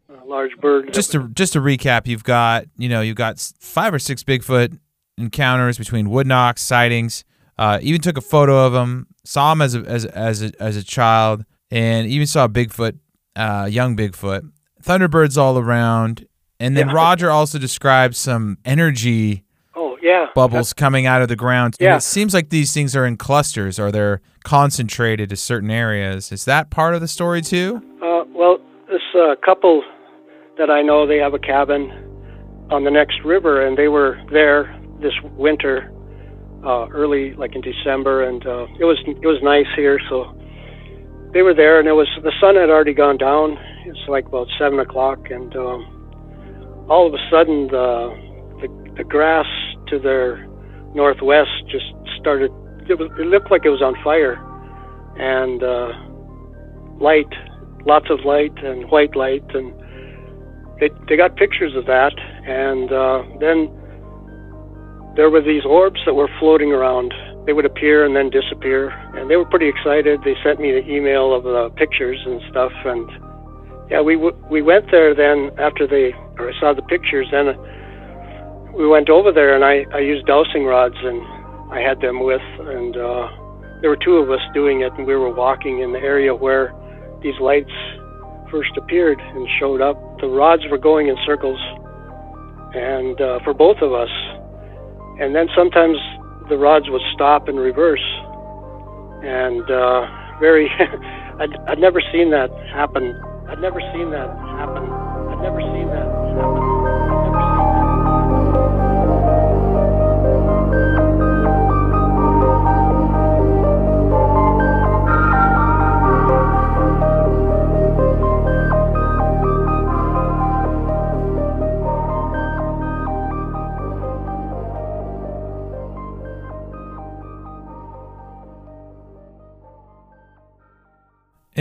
A 0.08 0.24
large 0.26 0.56
bird. 0.60 0.92
Just 0.92 1.12
to 1.12 1.28
just 1.28 1.52
to 1.54 1.60
recap, 1.60 2.06
you've 2.06 2.24
got 2.24 2.64
you 2.76 2.88
know 2.88 3.00
you've 3.00 3.16
got 3.16 3.38
five 3.60 3.94
or 3.94 3.98
six 3.98 4.24
Bigfoot 4.24 4.78
encounters 5.16 5.78
between 5.78 6.10
wood 6.10 6.26
knocks, 6.26 6.62
sightings. 6.62 7.24
Uh, 7.58 7.78
even 7.82 8.00
took 8.00 8.16
a 8.16 8.22
photo 8.22 8.66
of 8.66 8.72
them 8.72 9.06
saw 9.24 9.52
him 9.52 9.62
as 9.62 9.74
a, 9.74 9.80
as 9.80 10.04
as 10.06 10.42
a, 10.42 10.52
as 10.60 10.76
a 10.76 10.84
child, 10.84 11.44
and 11.72 12.06
even 12.06 12.26
saw 12.26 12.46
Bigfoot, 12.46 12.98
uh, 13.34 13.66
young 13.70 13.96
Bigfoot, 13.96 14.48
Thunderbirds 14.82 15.38
all 15.38 15.58
around, 15.58 16.26
and 16.60 16.76
then 16.76 16.88
Yeah. 16.88 16.94
Roger 16.94 17.30
also 17.30 17.58
described 17.58 18.14
some 18.16 18.58
energy 18.64 19.44
Oh 19.74 19.96
yeah. 20.02 20.26
bubbles 20.34 20.72
coming 20.72 21.06
out 21.06 21.22
of 21.22 21.28
the 21.28 21.36
ground. 21.36 21.76
And 21.80 21.86
Yeah. 21.86 21.96
it 21.96 22.02
seems 22.02 22.34
like 22.34 22.50
these 22.50 22.74
things 22.74 22.94
are 22.94 23.06
in 23.06 23.16
clusters 23.16 23.78
or 23.78 23.90
they're 23.90 24.20
concentrated 24.44 25.30
to 25.30 25.36
certain 25.36 25.70
areas. 25.70 26.30
Is 26.32 26.44
that 26.44 26.70
part 26.70 26.94
of 26.94 27.00
the 27.00 27.08
story 27.08 27.40
too? 27.42 27.80
Uh, 28.02 28.24
well, 28.34 28.58
this 28.90 29.02
uh, 29.14 29.34
couple 29.44 29.82
that 30.58 30.68
I 30.70 30.82
know, 30.82 31.06
they 31.06 31.18
have 31.18 31.32
a 31.32 31.38
cabin 31.38 31.90
on 32.70 32.84
the 32.84 32.90
next 32.90 33.22
river, 33.24 33.64
and 33.66 33.76
they 33.78 33.88
were 33.88 34.20
there 34.30 34.74
this 35.00 35.14
winter, 35.36 35.90
uh, 36.64 36.86
early, 36.90 37.34
like 37.34 37.54
in 37.54 37.60
December, 37.60 38.22
and 38.24 38.44
uh, 38.46 38.66
it 38.78 38.84
was 38.84 38.98
it 39.06 39.26
was 39.26 39.40
nice 39.42 39.66
here. 39.76 39.98
So 40.08 40.34
they 41.32 41.42
were 41.42 41.54
there, 41.54 41.78
and 41.78 41.88
it 41.88 41.92
was 41.92 42.08
the 42.22 42.32
sun 42.40 42.56
had 42.56 42.70
already 42.70 42.94
gone 42.94 43.16
down. 43.16 43.58
It's 43.86 44.08
like 44.08 44.26
about 44.26 44.48
seven 44.58 44.78
o'clock, 44.78 45.30
and 45.30 45.54
um, 45.56 46.86
all 46.88 47.06
of 47.06 47.14
a 47.14 47.22
sudden 47.30 47.68
the, 47.68 48.12
the 48.60 48.94
the 48.98 49.04
grass 49.04 49.46
to 49.88 49.98
their 49.98 50.46
northwest 50.94 51.50
just 51.70 51.86
started. 52.20 52.50
It, 52.88 52.98
was, 52.98 53.10
it 53.18 53.26
looked 53.26 53.50
like 53.50 53.64
it 53.64 53.70
was 53.70 53.82
on 53.82 53.94
fire, 54.02 54.36
and 55.16 55.62
uh, 55.62 55.92
light 57.02 57.32
lots 57.86 58.06
of 58.10 58.24
light 58.24 58.56
and 58.62 58.90
white 58.90 59.16
light, 59.16 59.44
and 59.54 59.72
they 60.80 60.90
they 61.08 61.16
got 61.16 61.36
pictures 61.36 61.74
of 61.76 61.86
that. 61.86 62.12
And 62.46 62.92
uh, 62.92 63.22
then 63.40 63.70
there 65.16 65.30
were 65.30 65.42
these 65.42 65.64
orbs 65.64 66.00
that 66.06 66.14
were 66.14 66.28
floating 66.38 66.72
around. 66.72 67.12
They 67.46 67.52
would 67.52 67.64
appear 67.66 68.04
and 68.04 68.14
then 68.14 68.30
disappear, 68.30 68.90
and 69.18 69.28
they 69.28 69.36
were 69.36 69.44
pretty 69.44 69.68
excited. 69.68 70.20
They 70.24 70.36
sent 70.44 70.60
me 70.60 70.70
the 70.70 70.86
email 70.86 71.34
of 71.34 71.42
the 71.42 71.70
pictures 71.76 72.18
and 72.24 72.40
stuff, 72.50 72.72
and 72.84 73.10
yeah, 73.90 74.00
we 74.00 74.14
w- 74.14 74.36
we 74.48 74.62
went 74.62 74.90
there 74.90 75.14
then 75.14 75.50
after 75.58 75.86
they 75.86 76.14
or 76.38 76.50
I 76.50 76.60
saw 76.60 76.72
the 76.72 76.82
pictures. 76.82 77.26
Then 77.32 77.58
we 78.72 78.86
went 78.86 79.10
over 79.10 79.32
there, 79.32 79.54
and 79.54 79.64
I 79.64 79.84
I 79.92 79.98
used 80.00 80.26
dowsing 80.26 80.64
rods, 80.64 80.96
and 81.02 81.20
I 81.72 81.80
had 81.80 82.00
them 82.00 82.22
with, 82.22 82.46
and 82.60 82.96
uh, 82.96 83.26
there 83.80 83.90
were 83.90 83.98
two 83.98 84.16
of 84.22 84.30
us 84.30 84.40
doing 84.54 84.82
it, 84.82 84.92
and 84.96 85.06
we 85.06 85.16
were 85.16 85.34
walking 85.34 85.80
in 85.80 85.92
the 85.92 85.98
area 85.98 86.32
where 86.34 86.72
these 87.22 87.38
lights 87.40 87.74
first 88.52 88.70
appeared 88.76 89.18
and 89.18 89.48
showed 89.58 89.80
up, 89.80 89.96
the 90.20 90.28
rods 90.28 90.62
were 90.70 90.78
going 90.78 91.08
in 91.08 91.16
circles, 91.26 91.58
and 92.74 93.20
uh, 93.20 93.38
for 93.42 93.54
both 93.54 93.78
of 93.80 93.92
us. 93.92 94.10
And 95.18 95.34
then 95.34 95.48
sometimes 95.56 95.96
the 96.48 96.56
rods 96.56 96.86
would 96.88 97.02
stop 97.14 97.48
and 97.48 97.58
reverse, 97.58 98.04
and 99.22 99.68
uh, 99.70 100.06
very. 100.40 100.70
I'd, 101.40 101.56
I'd 101.66 101.78
never 101.78 102.00
seen 102.12 102.30
that 102.30 102.50
happen. 102.72 103.18
I'd 103.48 103.60
never 103.60 103.80
seen 103.94 104.10
that 104.10 104.28
happen. 104.58 104.84
I'd 104.84 105.42
never 105.42 105.60
seen 105.60 105.88
that 105.88 106.06
happen. 106.36 106.61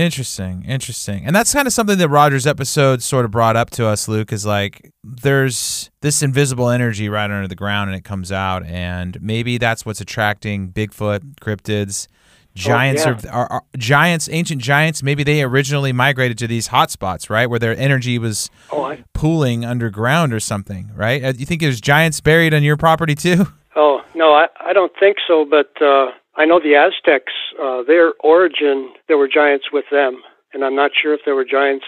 Interesting, 0.01 0.65
interesting. 0.67 1.25
And 1.25 1.35
that's 1.35 1.53
kind 1.53 1.67
of 1.67 1.73
something 1.73 1.97
that 1.99 2.09
Roger's 2.09 2.47
episode 2.47 3.03
sort 3.03 3.23
of 3.23 3.31
brought 3.31 3.55
up 3.55 3.69
to 3.71 3.85
us, 3.85 4.07
Luke, 4.07 4.33
is 4.33 4.45
like 4.45 4.91
there's 5.03 5.91
this 6.01 6.23
invisible 6.23 6.69
energy 6.69 7.07
right 7.07 7.29
under 7.29 7.47
the 7.47 7.55
ground 7.55 7.91
and 7.91 7.97
it 7.97 8.03
comes 8.03 8.31
out. 8.31 8.65
And 8.65 9.21
maybe 9.21 9.57
that's 9.59 9.85
what's 9.85 10.01
attracting 10.01 10.71
Bigfoot, 10.71 11.35
cryptids, 11.39 12.07
giants, 12.55 13.05
Oh, 13.05 13.15
yeah. 13.23 13.29
are, 13.31 13.43
are, 13.43 13.51
are 13.51 13.63
giants, 13.77 14.27
ancient 14.31 14.61
giants. 14.61 15.03
Maybe 15.03 15.23
they 15.23 15.43
originally 15.43 15.93
migrated 15.93 16.37
to 16.39 16.47
these 16.47 16.69
hotspots, 16.69 17.29
right? 17.29 17.45
Where 17.45 17.59
their 17.59 17.77
energy 17.77 18.17
was 18.17 18.49
Oh, 18.71 18.83
I, 18.83 19.03
pooling 19.13 19.63
underground 19.65 20.33
or 20.33 20.39
something, 20.39 20.89
right? 20.95 21.23
Uh, 21.23 21.33
You 21.37 21.45
think 21.45 21.61
there's 21.61 21.79
giants 21.79 22.19
buried 22.21 22.53
on 22.55 22.63
your 22.63 22.75
property 22.75 23.13
too? 23.15 23.45
Oh 23.75 24.01
no, 24.15 24.33
I, 24.33 24.47
I 24.59 24.73
don't 24.73 24.91
think 24.99 25.17
so. 25.27 25.45
But 25.49 25.71
uh, 25.81 26.07
I 26.41 26.45
know 26.45 26.59
the 26.59 26.73
Aztecs. 26.73 27.33
Uh, 27.61 27.83
their 27.85 28.13
origin, 28.23 28.93
there 29.07 29.17
were 29.17 29.27
giants 29.27 29.67
with 29.71 29.85
them, 29.91 30.23
and 30.53 30.63
I'm 30.65 30.75
not 30.75 30.89
sure 30.99 31.13
if 31.13 31.19
there 31.23 31.35
were 31.35 31.45
giants 31.45 31.85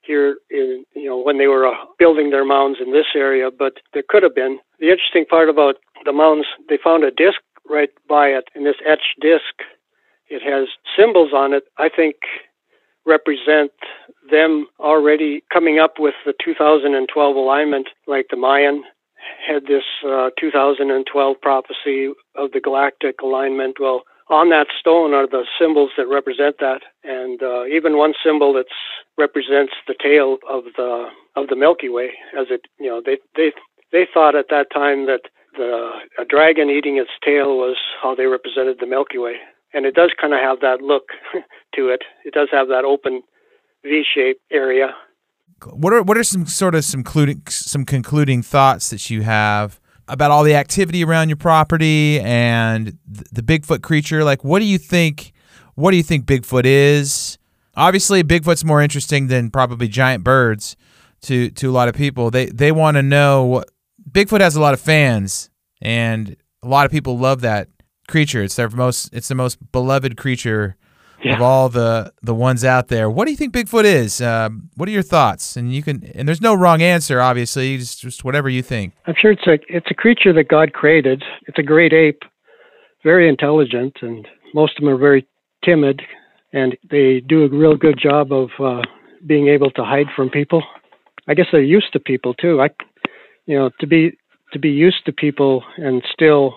here 0.00 0.38
in 0.48 0.86
you 0.94 1.04
know 1.04 1.20
when 1.20 1.36
they 1.36 1.46
were 1.46 1.66
uh, 1.66 1.84
building 1.98 2.30
their 2.30 2.44
mounds 2.46 2.78
in 2.80 2.92
this 2.92 3.12
area, 3.14 3.50
but 3.50 3.74
there 3.92 4.02
could 4.08 4.22
have 4.22 4.34
been. 4.34 4.60
The 4.80 4.88
interesting 4.88 5.26
part 5.26 5.50
about 5.50 5.74
the 6.06 6.12
mounds, 6.14 6.46
they 6.70 6.78
found 6.82 7.04
a 7.04 7.10
disc 7.10 7.40
right 7.68 7.90
by 8.08 8.28
it, 8.28 8.44
and 8.54 8.64
this 8.64 8.80
etched 8.88 9.20
disc, 9.20 9.60
it 10.30 10.40
has 10.40 10.68
symbols 10.96 11.32
on 11.34 11.52
it. 11.52 11.64
I 11.76 11.90
think 11.94 12.16
represent 13.04 13.72
them 14.30 14.68
already 14.80 15.44
coming 15.52 15.78
up 15.78 15.96
with 15.98 16.14
the 16.24 16.32
2012 16.42 17.36
alignment, 17.36 17.88
like 18.06 18.28
the 18.30 18.38
Mayan 18.38 18.84
had 19.46 19.64
this 19.66 19.84
uh, 20.06 20.30
2012 20.38 21.36
prophecy 21.40 22.12
of 22.34 22.52
the 22.52 22.60
galactic 22.60 23.16
alignment. 23.22 23.76
Well, 23.80 24.02
on 24.28 24.50
that 24.50 24.66
stone 24.78 25.14
are 25.14 25.26
the 25.26 25.44
symbols 25.58 25.90
that 25.96 26.08
represent 26.08 26.56
that, 26.58 26.80
and 27.04 27.42
uh, 27.42 27.64
even 27.66 27.96
one 27.96 28.14
symbol 28.24 28.52
that 28.54 28.66
represents 29.16 29.72
the 29.86 29.94
tail 30.00 30.38
of 30.48 30.64
the 30.76 31.08
of 31.36 31.48
the 31.48 31.56
Milky 31.56 31.88
Way. 31.88 32.10
As 32.38 32.46
it, 32.50 32.62
you 32.78 32.88
know, 32.88 33.00
they 33.04 33.18
they 33.36 33.52
they 33.92 34.06
thought 34.12 34.34
at 34.34 34.46
that 34.50 34.66
time 34.74 35.06
that 35.06 35.22
the 35.56 35.90
a 36.18 36.24
dragon 36.24 36.70
eating 36.70 36.96
its 36.96 37.10
tail 37.24 37.56
was 37.56 37.76
how 38.02 38.14
they 38.14 38.26
represented 38.26 38.78
the 38.80 38.86
Milky 38.86 39.18
Way, 39.18 39.36
and 39.72 39.86
it 39.86 39.94
does 39.94 40.10
kind 40.20 40.34
of 40.34 40.40
have 40.40 40.60
that 40.60 40.82
look 40.82 41.04
to 41.76 41.88
it. 41.88 42.02
It 42.24 42.34
does 42.34 42.48
have 42.50 42.68
that 42.68 42.84
open 42.84 43.22
V-shaped 43.84 44.40
area. 44.50 44.94
What 45.64 45.92
are 45.92 46.02
what 46.02 46.18
are 46.18 46.24
some 46.24 46.46
sort 46.46 46.74
of 46.74 46.84
some 46.84 47.02
concluding 47.02 47.42
some 47.48 47.84
concluding 47.84 48.42
thoughts 48.42 48.90
that 48.90 49.10
you 49.10 49.22
have 49.22 49.80
about 50.08 50.30
all 50.30 50.44
the 50.44 50.54
activity 50.54 51.02
around 51.04 51.28
your 51.28 51.36
property 51.36 52.20
and 52.20 52.98
the 53.06 53.42
Bigfoot 53.42 53.82
creature? 53.82 54.22
Like, 54.24 54.44
what 54.44 54.60
do 54.60 54.64
you 54.64 54.78
think? 54.78 55.32
What 55.74 55.90
do 55.90 55.96
you 55.96 56.02
think 56.02 56.26
Bigfoot 56.26 56.64
is? 56.64 57.38
Obviously, 57.74 58.22
Bigfoot's 58.22 58.64
more 58.64 58.80
interesting 58.80 59.26
than 59.26 59.50
probably 59.50 59.88
giant 59.88 60.24
birds 60.24 60.76
to 61.22 61.50
to 61.50 61.70
a 61.70 61.72
lot 61.72 61.88
of 61.88 61.94
people. 61.94 62.30
They 62.30 62.46
they 62.46 62.72
want 62.72 62.96
to 62.96 63.02
know 63.02 63.44
what 63.44 63.70
Bigfoot 64.10 64.40
has 64.40 64.56
a 64.56 64.60
lot 64.60 64.74
of 64.74 64.80
fans, 64.80 65.50
and 65.80 66.36
a 66.62 66.68
lot 66.68 66.86
of 66.86 66.92
people 66.92 67.18
love 67.18 67.40
that 67.40 67.68
creature. 68.08 68.42
It's 68.42 68.56
their 68.56 68.68
most 68.70 69.12
it's 69.12 69.28
the 69.28 69.34
most 69.34 69.72
beloved 69.72 70.16
creature 70.16 70.76
of 71.34 71.42
all 71.42 71.68
the 71.68 72.12
the 72.22 72.34
ones 72.34 72.64
out 72.64 72.88
there. 72.88 73.10
What 73.10 73.24
do 73.24 73.30
you 73.30 73.36
think 73.36 73.54
Bigfoot 73.54 73.84
is? 73.84 74.20
Um, 74.20 74.70
what 74.76 74.88
are 74.88 74.92
your 74.92 75.02
thoughts? 75.02 75.56
And 75.56 75.74
you 75.74 75.82
can 75.82 76.04
and 76.14 76.26
there's 76.26 76.40
no 76.40 76.54
wrong 76.54 76.82
answer, 76.82 77.20
obviously. 77.20 77.76
Just 77.78 78.00
just 78.00 78.24
whatever 78.24 78.48
you 78.48 78.62
think. 78.62 78.94
I'm 79.06 79.14
sure 79.20 79.32
it's 79.32 79.46
a 79.46 79.58
it's 79.68 79.90
a 79.90 79.94
creature 79.94 80.32
that 80.32 80.48
God 80.48 80.72
created. 80.72 81.22
It's 81.46 81.58
a 81.58 81.62
great 81.62 81.92
ape, 81.92 82.22
very 83.02 83.28
intelligent, 83.28 83.96
and 84.02 84.26
most 84.54 84.78
of 84.78 84.84
them 84.84 84.92
are 84.92 84.98
very 84.98 85.26
timid, 85.64 86.02
and 86.52 86.76
they 86.90 87.20
do 87.20 87.44
a 87.44 87.48
real 87.48 87.76
good 87.76 87.98
job 88.00 88.32
of 88.32 88.50
uh, 88.62 88.82
being 89.26 89.48
able 89.48 89.70
to 89.72 89.84
hide 89.84 90.06
from 90.14 90.30
people. 90.30 90.62
I 91.28 91.34
guess 91.34 91.46
they're 91.50 91.62
used 91.62 91.92
to 91.92 92.00
people 92.00 92.34
too. 92.34 92.60
I, 92.60 92.68
you 93.46 93.56
know, 93.56 93.70
to 93.80 93.86
be 93.86 94.16
to 94.52 94.58
be 94.58 94.70
used 94.70 95.04
to 95.06 95.12
people 95.12 95.64
and 95.76 96.02
still 96.12 96.54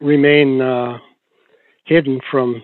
remain 0.00 0.60
uh, 0.60 0.98
hidden 1.86 2.20
from. 2.30 2.62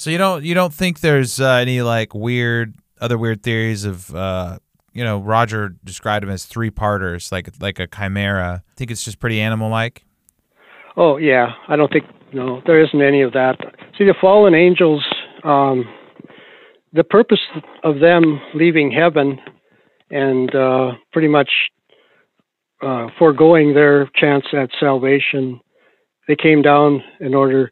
So 0.00 0.08
you 0.08 0.16
don't 0.16 0.42
you 0.42 0.54
don't 0.54 0.72
think 0.72 1.00
there's 1.00 1.40
uh, 1.40 1.56
any 1.56 1.82
like 1.82 2.14
weird 2.14 2.74
other 3.02 3.18
weird 3.18 3.42
theories 3.42 3.84
of 3.84 4.14
uh, 4.14 4.58
you 4.94 5.04
know 5.04 5.18
Roger 5.18 5.76
described 5.84 6.22
them 6.22 6.30
as 6.30 6.46
three 6.46 6.70
parters, 6.70 7.30
like 7.30 7.50
like 7.60 7.78
a 7.78 7.86
chimera. 7.86 8.62
I 8.66 8.72
think 8.76 8.90
it's 8.90 9.04
just 9.04 9.18
pretty 9.18 9.42
animal 9.42 9.68
like. 9.68 10.06
Oh 10.96 11.18
yeah, 11.18 11.48
I 11.68 11.76
don't 11.76 11.92
think 11.92 12.06
no, 12.32 12.62
there 12.64 12.82
isn't 12.82 13.02
any 13.02 13.20
of 13.20 13.34
that. 13.34 13.58
See, 13.98 14.04
the 14.04 14.14
fallen 14.18 14.54
angels, 14.54 15.04
um, 15.44 15.84
the 16.94 17.04
purpose 17.04 17.46
of 17.84 18.00
them 18.00 18.40
leaving 18.54 18.90
heaven 18.90 19.38
and 20.10 20.54
uh, 20.54 20.92
pretty 21.12 21.28
much 21.28 21.50
uh, 22.80 23.08
foregoing 23.18 23.74
their 23.74 24.08
chance 24.18 24.46
at 24.54 24.70
salvation, 24.80 25.60
they 26.26 26.36
came 26.36 26.62
down 26.62 27.02
in 27.20 27.34
order 27.34 27.70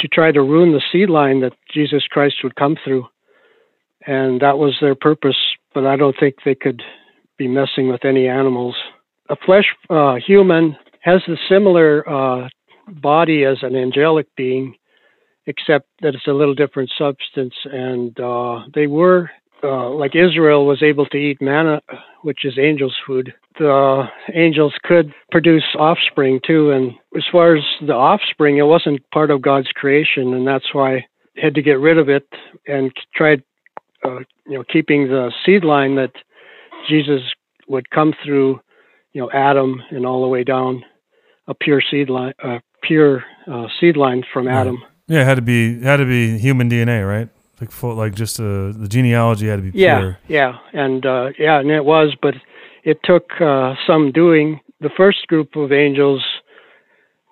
to 0.00 0.08
try 0.08 0.32
to 0.32 0.40
ruin 0.40 0.72
the 0.72 0.82
seed 0.92 1.10
line 1.10 1.40
that 1.40 1.54
Jesus 1.72 2.04
Christ 2.10 2.36
would 2.42 2.56
come 2.56 2.76
through, 2.84 3.06
and 4.06 4.40
that 4.40 4.58
was 4.58 4.76
their 4.80 4.94
purpose. 4.94 5.36
But 5.74 5.86
I 5.86 5.96
don't 5.96 6.16
think 6.18 6.36
they 6.44 6.54
could 6.54 6.82
be 7.36 7.48
messing 7.48 7.88
with 7.88 8.04
any 8.04 8.26
animals. 8.28 8.76
A 9.28 9.36
flesh 9.36 9.66
uh, 9.90 10.14
human 10.14 10.76
has 11.00 11.20
a 11.28 11.36
similar 11.48 12.08
uh, 12.08 12.48
body 12.88 13.44
as 13.44 13.58
an 13.62 13.76
angelic 13.76 14.26
being, 14.36 14.74
except 15.46 15.86
that 16.00 16.14
it's 16.14 16.26
a 16.26 16.32
little 16.32 16.54
different 16.54 16.90
substance. 16.98 17.54
And 17.64 18.18
uh, 18.18 18.62
they 18.74 18.86
were 18.86 19.30
uh, 19.62 19.90
like 19.90 20.14
Israel 20.14 20.66
was 20.66 20.82
able 20.82 21.06
to 21.06 21.16
eat 21.16 21.40
manna, 21.40 21.80
which 22.22 22.44
is 22.44 22.58
angels' 22.58 22.96
food. 23.06 23.34
The 23.58 24.04
angels 24.34 24.74
could 24.84 25.12
produce 25.30 25.64
offspring 25.78 26.40
too, 26.46 26.70
and 26.70 26.92
as 27.16 27.24
far 27.30 27.56
as 27.56 27.64
the 27.84 27.94
offspring, 27.94 28.58
it 28.58 28.62
wasn't 28.62 29.08
part 29.10 29.30
of 29.30 29.42
God's 29.42 29.68
creation, 29.74 30.32
and 30.34 30.46
that's 30.46 30.72
why 30.72 31.06
they 31.34 31.42
had 31.42 31.54
to 31.56 31.62
get 31.62 31.80
rid 31.80 31.98
of 31.98 32.08
it 32.08 32.26
and 32.66 32.92
tried, 33.14 33.42
uh, 34.04 34.20
you 34.46 34.54
know, 34.54 34.64
keeping 34.72 35.08
the 35.08 35.32
seed 35.44 35.64
line 35.64 35.96
that 35.96 36.12
Jesus 36.88 37.22
would 37.68 37.90
come 37.90 38.14
through, 38.24 38.60
you 39.12 39.20
know, 39.20 39.30
Adam 39.32 39.82
and 39.90 40.06
all 40.06 40.22
the 40.22 40.28
way 40.28 40.44
down, 40.44 40.84
a 41.48 41.54
pure 41.54 41.82
seed 41.90 42.08
line, 42.10 42.34
uh, 42.42 42.58
pure 42.82 43.24
uh, 43.50 43.66
seed 43.80 43.96
line 43.96 44.22
from 44.32 44.46
Adam. 44.46 44.82
Yeah, 45.08 45.22
it 45.22 45.26
had 45.26 45.34
to 45.36 45.42
be 45.42 45.82
had 45.82 45.96
to 45.96 46.04
be 46.04 46.38
human 46.38 46.70
DNA, 46.70 47.06
right? 47.06 47.28
Like 47.60 47.70
full, 47.72 47.94
like 47.96 48.14
just 48.14 48.38
uh, 48.38 48.72
the 48.72 48.86
genealogy 48.88 49.48
had 49.48 49.56
to 49.56 49.62
be 49.72 49.78
Yeah, 49.78 49.98
pure. 49.98 50.18
yeah, 50.28 50.58
and 50.72 51.04
uh, 51.04 51.30
yeah, 51.38 51.58
and 51.58 51.70
it 51.70 51.84
was, 51.84 52.14
but 52.22 52.34
it 52.84 53.00
took 53.02 53.40
uh, 53.40 53.74
some 53.86 54.12
doing. 54.12 54.60
The 54.80 54.90
first 54.96 55.26
group 55.26 55.56
of 55.56 55.72
angels, 55.72 56.24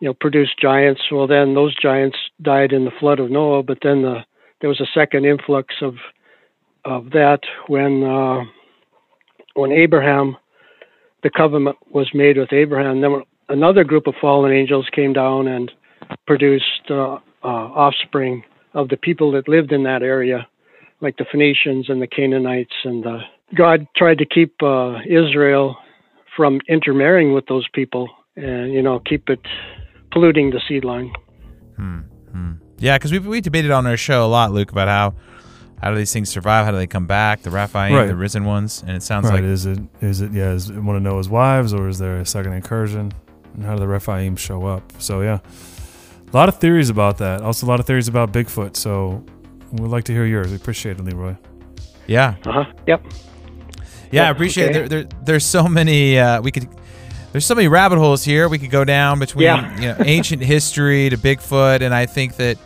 you 0.01 0.09
know, 0.09 0.14
produced 0.14 0.59
giants. 0.61 1.01
Well, 1.12 1.29
then 1.29 1.55
those 1.55 1.77
giants 1.81 2.16
died 2.43 2.72
in 2.72 2.85
the 2.85 2.91
flood 2.99 3.20
of 3.20 3.31
Noah, 3.31 3.62
but 3.62 3.79
then 3.83 4.03
the, 4.03 4.24
there 4.61 4.68
was 4.68 4.81
a 4.81 4.87
second 4.93 5.24
influx 5.27 5.74
of 5.81 5.95
of 6.85 7.11
that 7.11 7.41
when 7.68 8.03
uh, 8.03 8.43
when 9.55 9.70
Abraham, 9.70 10.37
the 11.22 11.31
covenant 11.31 11.77
was 11.91 12.11
made 12.14 12.37
with 12.37 12.53
Abraham. 12.53 13.01
Then 13.01 13.22
another 13.49 13.85
group 13.85 14.07
of 14.07 14.14
fallen 14.20 14.53
angels 14.53 14.89
came 14.93 15.12
down 15.12 15.47
and 15.47 15.70
produced 16.27 16.91
uh, 16.91 17.14
uh, 17.14 17.18
offspring 17.45 18.43
of 18.81 18.89
the 18.89 18.97
people 18.97 19.29
that 19.33 19.49
lived 19.49 19.72
in 19.72 19.83
that 19.91 20.03
area, 20.03 20.47
like 21.01 21.16
the 21.16 21.27
Phoenicians 21.33 21.85
and 21.91 22.01
the 22.01 22.07
Canaanites. 22.07 22.77
And 22.85 23.05
uh, 23.07 23.18
God 23.57 23.79
tried 23.97 24.18
to 24.18 24.27
keep 24.27 24.53
uh, 24.62 24.99
Israel 25.22 25.77
from 26.37 26.61
intermarrying 26.68 27.33
with 27.37 27.47
those 27.47 27.66
people, 27.79 28.05
and 28.37 28.72
you 28.77 28.83
know, 28.83 29.01
keep 29.11 29.29
it 29.35 29.41
polluting 30.12 30.51
the 30.51 30.61
seed 30.68 30.85
line. 30.85 31.11
Yeah, 32.79 32.99
because 32.99 33.11
we 33.11 33.18
we 33.18 33.41
debated 33.41 33.70
on 33.70 33.87
our 33.87 33.97
show 33.97 34.24
a 34.27 34.29
lot, 34.29 34.53
Luke, 34.53 34.70
about 34.70 34.89
how 34.89 35.14
how 35.83 35.91
do 35.91 35.97
these 35.97 36.12
things 36.12 36.29
survive? 36.29 36.66
How 36.66 36.72
do 36.72 36.77
they 36.77 36.87
come 36.87 37.07
back? 37.07 37.41
The 37.43 37.51
Rephaim, 37.51 37.95
Right. 37.95 38.07
the 38.07 38.14
risen 38.16 38.45
ones, 38.45 38.83
and 38.87 38.95
it 38.97 39.03
sounds 39.03 39.24
Right? 39.24 39.37
like 39.43 39.45
is 39.45 39.64
it 39.64 39.79
is 40.03 40.20
it 40.20 40.33
yeah? 40.33 40.53
Is 40.53 40.68
it 40.68 40.77
want 40.77 40.97
to 40.97 41.01
know 41.01 41.16
his 41.16 41.31
wives 41.31 41.72
or 41.72 41.89
is 41.89 41.99
there 41.99 42.18
a 42.18 42.27
second 42.27 42.53
incursion? 42.53 43.12
And 43.55 43.64
how 43.64 43.74
do 43.77 43.81
the 43.81 43.89
Rephaim 43.89 44.37
show 44.37 44.66
up? 44.66 44.83
So 44.99 45.22
yeah, 45.22 45.39
a 46.33 46.37
lot 46.37 46.49
of 46.49 46.59
theories 46.59 46.91
about 46.91 47.18
that. 47.18 47.43
Also, 47.43 47.66
a 47.66 47.68
lot 47.68 47.81
of 47.81 47.87
theories 47.87 48.09
about 48.09 48.33
Bigfoot. 48.33 48.77
So 48.77 49.24
we'd 49.72 49.89
like 49.89 50.05
to 50.05 50.12
hear 50.12 50.27
yours. 50.27 50.49
We 50.51 50.57
appreciate 50.57 50.99
it, 50.99 51.05
Leroy. 51.05 51.37
yeah, 52.07 52.37
Uh 52.47 52.53
huh. 52.53 52.64
Yep. 52.87 53.03
yeah. 53.05 53.11
I 53.12 54.24
Yeah, 54.27 54.31
appreciate 54.31 54.70
okay. 54.70 54.85
it. 54.85 54.89
There, 54.89 55.03
there, 55.05 55.20
there's 55.24 55.45
so 55.45 55.68
many. 55.68 56.18
Uh, 56.18 56.41
we 56.43 56.51
could. 56.51 56.68
There's 57.33 57.45
so 57.45 57.55
many 57.55 57.68
rabbit 57.68 57.99
holes 57.99 58.24
here. 58.24 58.49
We 58.49 58.59
could 58.59 58.70
go 58.70 58.85
down 58.85 59.18
between 59.18 59.45
Yeah. 59.45 59.74
you 59.81 59.89
know 59.89 59.97
ancient 60.05 60.43
history 60.43 61.11
to 61.11 61.18
Bigfoot, 61.18 61.83
and 61.83 61.95
I 61.95 62.07
think 62.07 62.37
that 62.37 62.57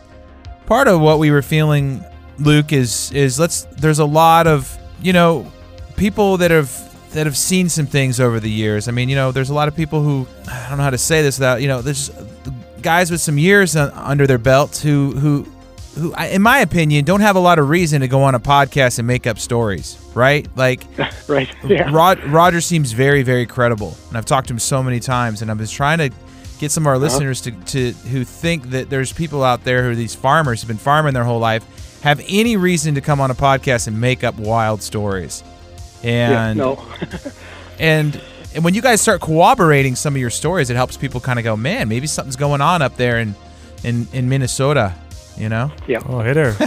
part 0.66 0.86
of 0.86 1.00
what 1.00 1.18
we 1.18 1.30
were 1.32 1.42
feeling, 1.42 2.04
Luke, 2.38 2.72
is 2.72 3.10
is 3.12 3.38
let's. 3.40 3.64
There's 3.64 3.98
a 3.98 4.04
lot 4.04 4.46
of 4.46 4.76
you 5.02 5.12
know 5.12 5.50
people 5.96 6.36
that 6.38 6.50
have 6.50 6.70
that 7.12 7.26
have 7.26 7.36
seen 7.36 7.68
some 7.68 7.86
things 7.86 8.20
over 8.20 8.38
the 8.38 8.50
years. 8.50 8.86
I 8.86 8.92
mean, 8.92 9.08
you 9.08 9.16
know, 9.16 9.32
there's 9.32 9.50
a 9.50 9.54
lot 9.54 9.66
of 9.66 9.74
people 9.74 10.02
who 10.02 10.26
I 10.48 10.68
don't 10.68 10.78
know 10.78 10.84
how 10.84 10.90
to 10.90 10.98
say 10.98 11.22
this 11.22 11.38
without 11.38 11.60
you 11.62 11.66
know, 11.68 11.82
there's 11.82 12.10
guys 12.80 13.10
with 13.10 13.20
some 13.20 13.38
years 13.38 13.76
under 13.76 14.26
their 14.26 14.38
belts 14.38 14.82
who 14.82 15.12
who 15.12 15.46
who, 15.98 16.14
in 16.14 16.40
my 16.42 16.60
opinion, 16.60 17.04
don't 17.04 17.20
have 17.20 17.34
a 17.36 17.40
lot 17.40 17.58
of 17.58 17.68
reason 17.68 18.00
to 18.00 18.08
go 18.08 18.22
on 18.22 18.34
a 18.36 18.40
podcast 18.40 18.98
and 19.00 19.06
make 19.08 19.26
up 19.26 19.38
stories, 19.38 19.98
right? 20.14 20.46
Like. 20.56 20.84
Right. 21.28 21.48
Yeah. 21.64 21.88
Rod, 21.92 22.22
Roger 22.24 22.60
seems 22.60 22.90
very, 22.90 23.22
very 23.22 23.46
credible, 23.46 23.96
and 24.08 24.18
I've 24.18 24.24
talked 24.24 24.48
to 24.48 24.54
him 24.54 24.58
so 24.58 24.82
many 24.82 24.98
times, 24.98 25.42
and 25.42 25.50
I'm 25.50 25.58
just 25.58 25.72
trying 25.74 25.98
to 25.98 26.10
get 26.58 26.72
some 26.72 26.82
of 26.84 26.88
our 26.88 26.94
Uh-huh. 26.96 27.04
listeners 27.04 27.40
to, 27.42 27.52
to 27.52 27.92
who 28.08 28.24
think 28.24 28.70
that 28.70 28.90
there's 28.90 29.12
people 29.12 29.44
out 29.44 29.62
there 29.62 29.84
who 29.84 29.90
are 29.90 29.94
these 29.94 30.14
farmers 30.14 30.60
who've 30.60 30.66
been 30.68 30.76
farming 30.76 31.14
their 31.14 31.22
whole 31.22 31.38
life 31.38 31.64
have 32.02 32.20
any 32.28 32.56
reason 32.56 32.96
to 32.96 33.00
come 33.00 33.20
on 33.20 33.30
a 33.30 33.34
podcast 33.34 33.86
and 33.86 34.00
make 34.00 34.24
up 34.24 34.34
wild 34.38 34.82
stories, 34.82 35.44
yeah. 36.02 36.46
and 36.48 36.58
No. 36.58 36.84
and 37.78 38.20
and 38.54 38.64
when 38.64 38.74
you 38.74 38.82
guys 38.82 39.00
start 39.00 39.20
corroborating 39.20 39.94
some 39.96 40.14
of 40.14 40.20
your 40.20 40.30
stories, 40.30 40.70
it 40.70 40.76
helps 40.76 40.96
people 40.96 41.20
kind 41.20 41.38
of 41.38 41.44
go, 41.44 41.56
man, 41.56 41.88
maybe 41.88 42.06
something's 42.06 42.36
going 42.36 42.60
on 42.60 42.82
up 42.82 42.96
there 42.96 43.18
in 43.20 43.34
in 43.84 44.06
in 44.12 44.28
Minnesota, 44.28 44.94
you 45.36 45.48
know? 45.48 45.70
Yeah. 45.86 46.02
Oh, 46.08 46.20
hey 46.20 46.32
there. 46.32 46.56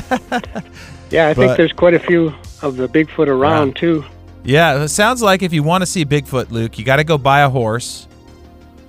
Yeah. 1.12 1.28
I 1.28 1.34
But- 1.36 1.46
think 1.46 1.58
there's 1.58 1.74
quite 1.74 1.94
a 1.94 2.00
few 2.00 2.34
of 2.64 2.76
the 2.78 2.88
Bigfoot 2.88 3.28
around 3.28 3.76
too. 3.76 4.04
Yeah, 4.44 4.82
it 4.84 4.88
sounds 4.90 5.22
like 5.22 5.44
if 5.44 5.54
you 5.54 5.62
want 5.64 5.84
to 5.84 5.86
see 5.86 6.06
Bigfoot, 6.06 6.50
Luke, 6.52 6.78
you 6.80 6.84
got 6.84 6.96
to 6.98 7.04
go 7.04 7.18
buy 7.18 7.42
a 7.42 7.50
horse 7.50 8.08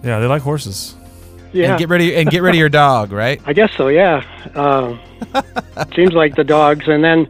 yeah, 0.05 0.19
they 0.21 0.27
like 0.27 0.43
horses. 0.43 0.95
Yeah. 1.53 1.71
and 1.71 1.79
get 1.79 1.89
rid 1.89 2.03
of 2.03 2.17
and 2.19 2.29
get 2.31 2.43
rid 2.43 2.51
of 2.55 2.59
your 2.59 2.69
dog, 2.69 3.11
right? 3.13 3.41
I 3.47 3.53
guess 3.55 3.73
so. 3.75 3.89
Yeah. 3.89 4.23
Um, 4.55 4.99
seems 5.95 6.13
like 6.13 6.35
the 6.35 6.45
dogs, 6.45 6.89
and 6.89 7.03
then 7.03 7.29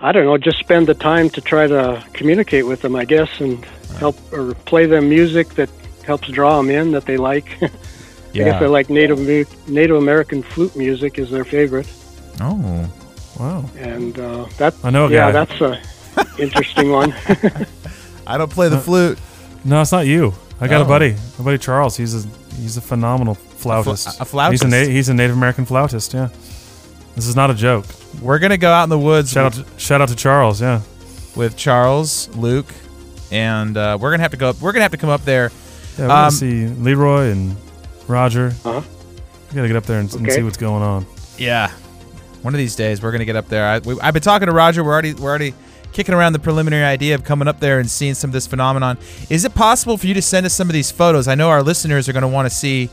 I 0.00 0.12
don't 0.12 0.24
know, 0.24 0.36
just 0.38 0.58
spend 0.58 0.86
the 0.88 0.94
time 0.94 1.30
to 1.30 1.40
try 1.40 1.66
to 1.66 2.04
communicate 2.12 2.66
with 2.66 2.82
them. 2.82 2.94
I 2.96 3.04
guess 3.04 3.40
and 3.40 3.64
help 3.98 4.16
or 4.32 4.54
play 4.66 4.86
them 4.86 5.08
music 5.08 5.50
that 5.54 5.70
helps 6.04 6.28
draw 6.28 6.58
them 6.58 6.70
in 6.70 6.92
that 6.92 7.06
they 7.06 7.16
like. 7.16 7.46
I 7.62 7.68
guess 8.40 8.60
they 8.60 8.66
like 8.66 8.90
Native 8.90 9.18
Native 9.66 9.96
American 9.96 10.42
flute 10.42 10.76
music 10.76 11.18
is 11.18 11.30
their 11.30 11.44
favorite, 11.44 11.90
Oh. 12.38 12.90
Wow. 13.40 13.64
and 13.78 14.18
uh, 14.18 14.44
that 14.58 14.74
I 14.84 14.90
know 14.90 15.06
a 15.06 15.10
yeah, 15.10 15.32
guy. 15.32 15.44
that's 15.44 15.60
a 15.62 15.80
interesting 16.42 16.90
one. 16.90 17.14
I 18.26 18.36
don't 18.36 18.50
play 18.50 18.68
the 18.68 18.78
flute. 18.78 19.18
No, 19.64 19.80
it's 19.80 19.92
not 19.92 20.06
you. 20.06 20.34
I 20.60 20.68
got 20.68 20.82
Oh. 20.82 20.84
a 20.84 20.88
buddy, 20.88 21.16
my 21.38 21.44
buddy 21.46 21.58
Charles. 21.58 21.96
He's 21.96 22.26
a 22.26 22.28
he's 22.56 22.76
a 22.76 22.82
phenomenal 22.82 23.36
flautist. 23.36 24.20
a 24.20 24.24
flautist. 24.26 24.62
He's 24.64 24.72
a 24.72 24.76
na- 24.84 24.90
he's 24.92 25.08
a 25.08 25.14
Native 25.14 25.36
American 25.36 25.64
flautist. 25.64 26.12
Yeah. 26.12 26.28
This 27.16 27.26
is 27.26 27.34
not 27.34 27.50
a 27.50 27.54
joke. 27.54 27.86
We're 28.22 28.38
gonna 28.38 28.56
go 28.58 28.70
out 28.70 28.84
in 28.84 28.90
the 28.90 28.98
woods 28.98 29.32
Shout 29.32 29.46
out 29.46 29.52
to, 29.64 29.78
shout 29.78 30.00
out 30.00 30.08
to 30.10 30.14
Charles. 30.16 30.60
Yeah. 30.60 30.80
with 31.34 31.56
Charles, 31.56 32.28
Luke, 32.36 32.72
and 33.32 33.76
uh, 33.76 33.98
we're 34.00 34.10
gonna 34.12 34.22
have 34.22 34.30
to 34.32 34.36
go. 34.36 34.50
Up, 34.50 34.60
we're 34.60 34.72
gonna 34.72 34.82
have 34.84 34.92
to 34.92 34.96
come 34.98 35.10
up 35.10 35.24
there. 35.24 35.50
Yeah, 35.98 36.04
we're 36.04 36.08
gonna 36.08 36.24
Um, 36.26 36.30
see 36.30 36.66
Leroy 36.66 37.30
and 37.30 37.56
Roger. 38.06 38.54
Uh-huh. 38.64 38.82
We 39.50 39.56
gotta 39.56 39.68
get 39.68 39.76
up 39.76 39.84
there 39.84 39.98
and, 39.98 40.12
and 40.14 40.30
see 40.32 40.42
what's 40.42 40.56
going 40.58 40.82
on. 40.82 41.06
Yeah. 41.38 41.70
One 42.42 42.54
of 42.54 42.58
these 42.58 42.76
days, 42.76 43.02
we're 43.02 43.12
gonna 43.12 43.24
get 43.24 43.36
up 43.36 43.48
there. 43.48 43.66
I, 43.66 43.78
we, 43.80 43.98
I've 44.00 44.14
been 44.14 44.22
talking 44.22 44.46
to 44.46 44.52
Roger. 44.52 44.84
We're 44.84 44.92
already 44.92 45.14
we're 45.14 45.28
already 45.30 45.54
kicking 45.92 46.14
around 46.14 46.34
the 46.34 46.38
preliminary 46.38 46.84
idea 46.84 47.14
of 47.14 47.24
coming 47.24 47.48
up 47.48 47.58
there 47.60 47.80
and 47.80 47.90
seeing 47.90 48.12
some 48.14 48.28
of 48.28 48.32
this 48.34 48.46
phenomenon. 48.46 48.98
Is 49.30 49.44
it 49.46 49.54
possible 49.54 49.96
for 49.96 50.06
you 50.06 50.12
to 50.14 50.22
send 50.22 50.44
us 50.44 50.52
some 50.52 50.68
of 50.68 50.74
these 50.74 50.90
photos? 50.90 51.26
I 51.28 51.34
know 51.34 51.48
our 51.48 51.62
listeners 51.62 52.08
are 52.08 52.12
gonna 52.12 52.28
want 52.28 52.48
to 52.48 52.54
see 52.54 52.90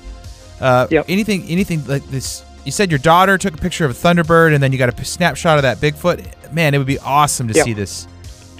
uh, 0.62 0.88
Yep. 0.90 1.06
anything 1.10 1.44
anything 1.50 1.86
like 1.86 2.08
this. 2.10 2.44
You 2.66 2.72
said 2.72 2.92
your 2.92 3.00
daughter 3.00 3.38
took 3.38 3.54
a 3.56 3.58
picture 3.58 3.84
of 3.86 3.92
a 3.92 3.94
thunderbird, 3.94 4.54
and 4.54 4.64
then 4.64 4.72
you 4.72 4.78
got 4.78 4.98
a 4.98 5.06
snapshot 5.06 5.58
of 5.58 5.64
that 5.64 5.78
Bigfoot. 5.80 6.54
Man, 6.54 6.74
it 6.74 6.78
would 6.78 6.88
be 6.88 7.00
awesome 7.00 7.48
to 7.50 7.54
Yep. 7.54 7.66
see 7.66 7.74
this. 7.74 8.08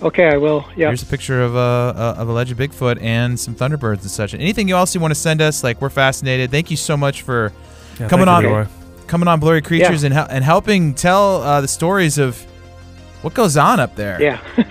okay, 0.02 0.28
I 0.28 0.36
will. 0.38 0.66
Yeah. 0.76 0.88
Here's 0.88 1.04
a 1.04 1.06
picture 1.06 1.42
of 1.42 1.56
a 1.56 1.58
uh, 1.60 2.16
of 2.18 2.28
alleged 2.28 2.56
Bigfoot 2.58 3.02
and 3.02 3.40
some 3.40 3.56
Thunderbirds 3.56 4.02
and 4.02 4.12
such. 4.12 4.34
Anything 4.34 4.68
you 4.68 4.76
else 4.76 4.94
you 4.94 5.00
want 5.00 5.12
to 5.14 5.20
send 5.20 5.42
us? 5.42 5.64
Like 5.64 5.80
we're 5.80 5.90
fascinated. 5.90 6.52
Thank 6.52 6.70
you 6.70 6.76
so 6.78 6.98
much 6.98 7.22
for 7.22 7.54
Yeah, 8.00 8.10
Coming 8.10 8.26
thank 8.26 8.44
you, 8.44 8.50
on. 8.54 8.68
Coming 9.08 9.28
on 9.30 9.40
Blurry 9.40 9.62
Creatures 9.62 10.04
and 10.04 10.14
hel- 10.14 10.28
and 10.30 10.44
helping 10.44 10.94
tell 10.96 11.42
uh, 11.44 11.62
the 11.62 11.68
stories 11.68 12.18
of 12.18 12.42
what 13.22 13.34
goes 13.34 13.56
on 13.56 13.80
up 13.80 13.96
there. 13.96 14.22
Yeah. 14.22 14.40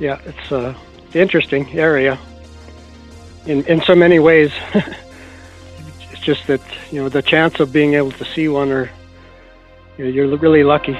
yeah, 0.00 0.18
it's 0.24 0.52
uh, 0.52 0.72
it's 1.04 1.14
an 1.14 1.20
interesting 1.20 1.68
area 1.78 2.18
in 3.46 3.62
in 3.66 3.82
so 3.82 3.94
many 3.94 4.18
ways. 4.20 4.50
just 6.26 6.46
that 6.48 6.60
you 6.90 7.00
know 7.00 7.08
the 7.08 7.22
chance 7.22 7.60
of 7.60 7.72
being 7.72 7.94
able 7.94 8.10
to 8.10 8.24
see 8.24 8.48
one, 8.48 8.70
or 8.70 8.90
you 9.96 10.04
know, 10.04 10.10
you're 10.10 10.36
really 10.36 10.64
lucky. 10.64 10.98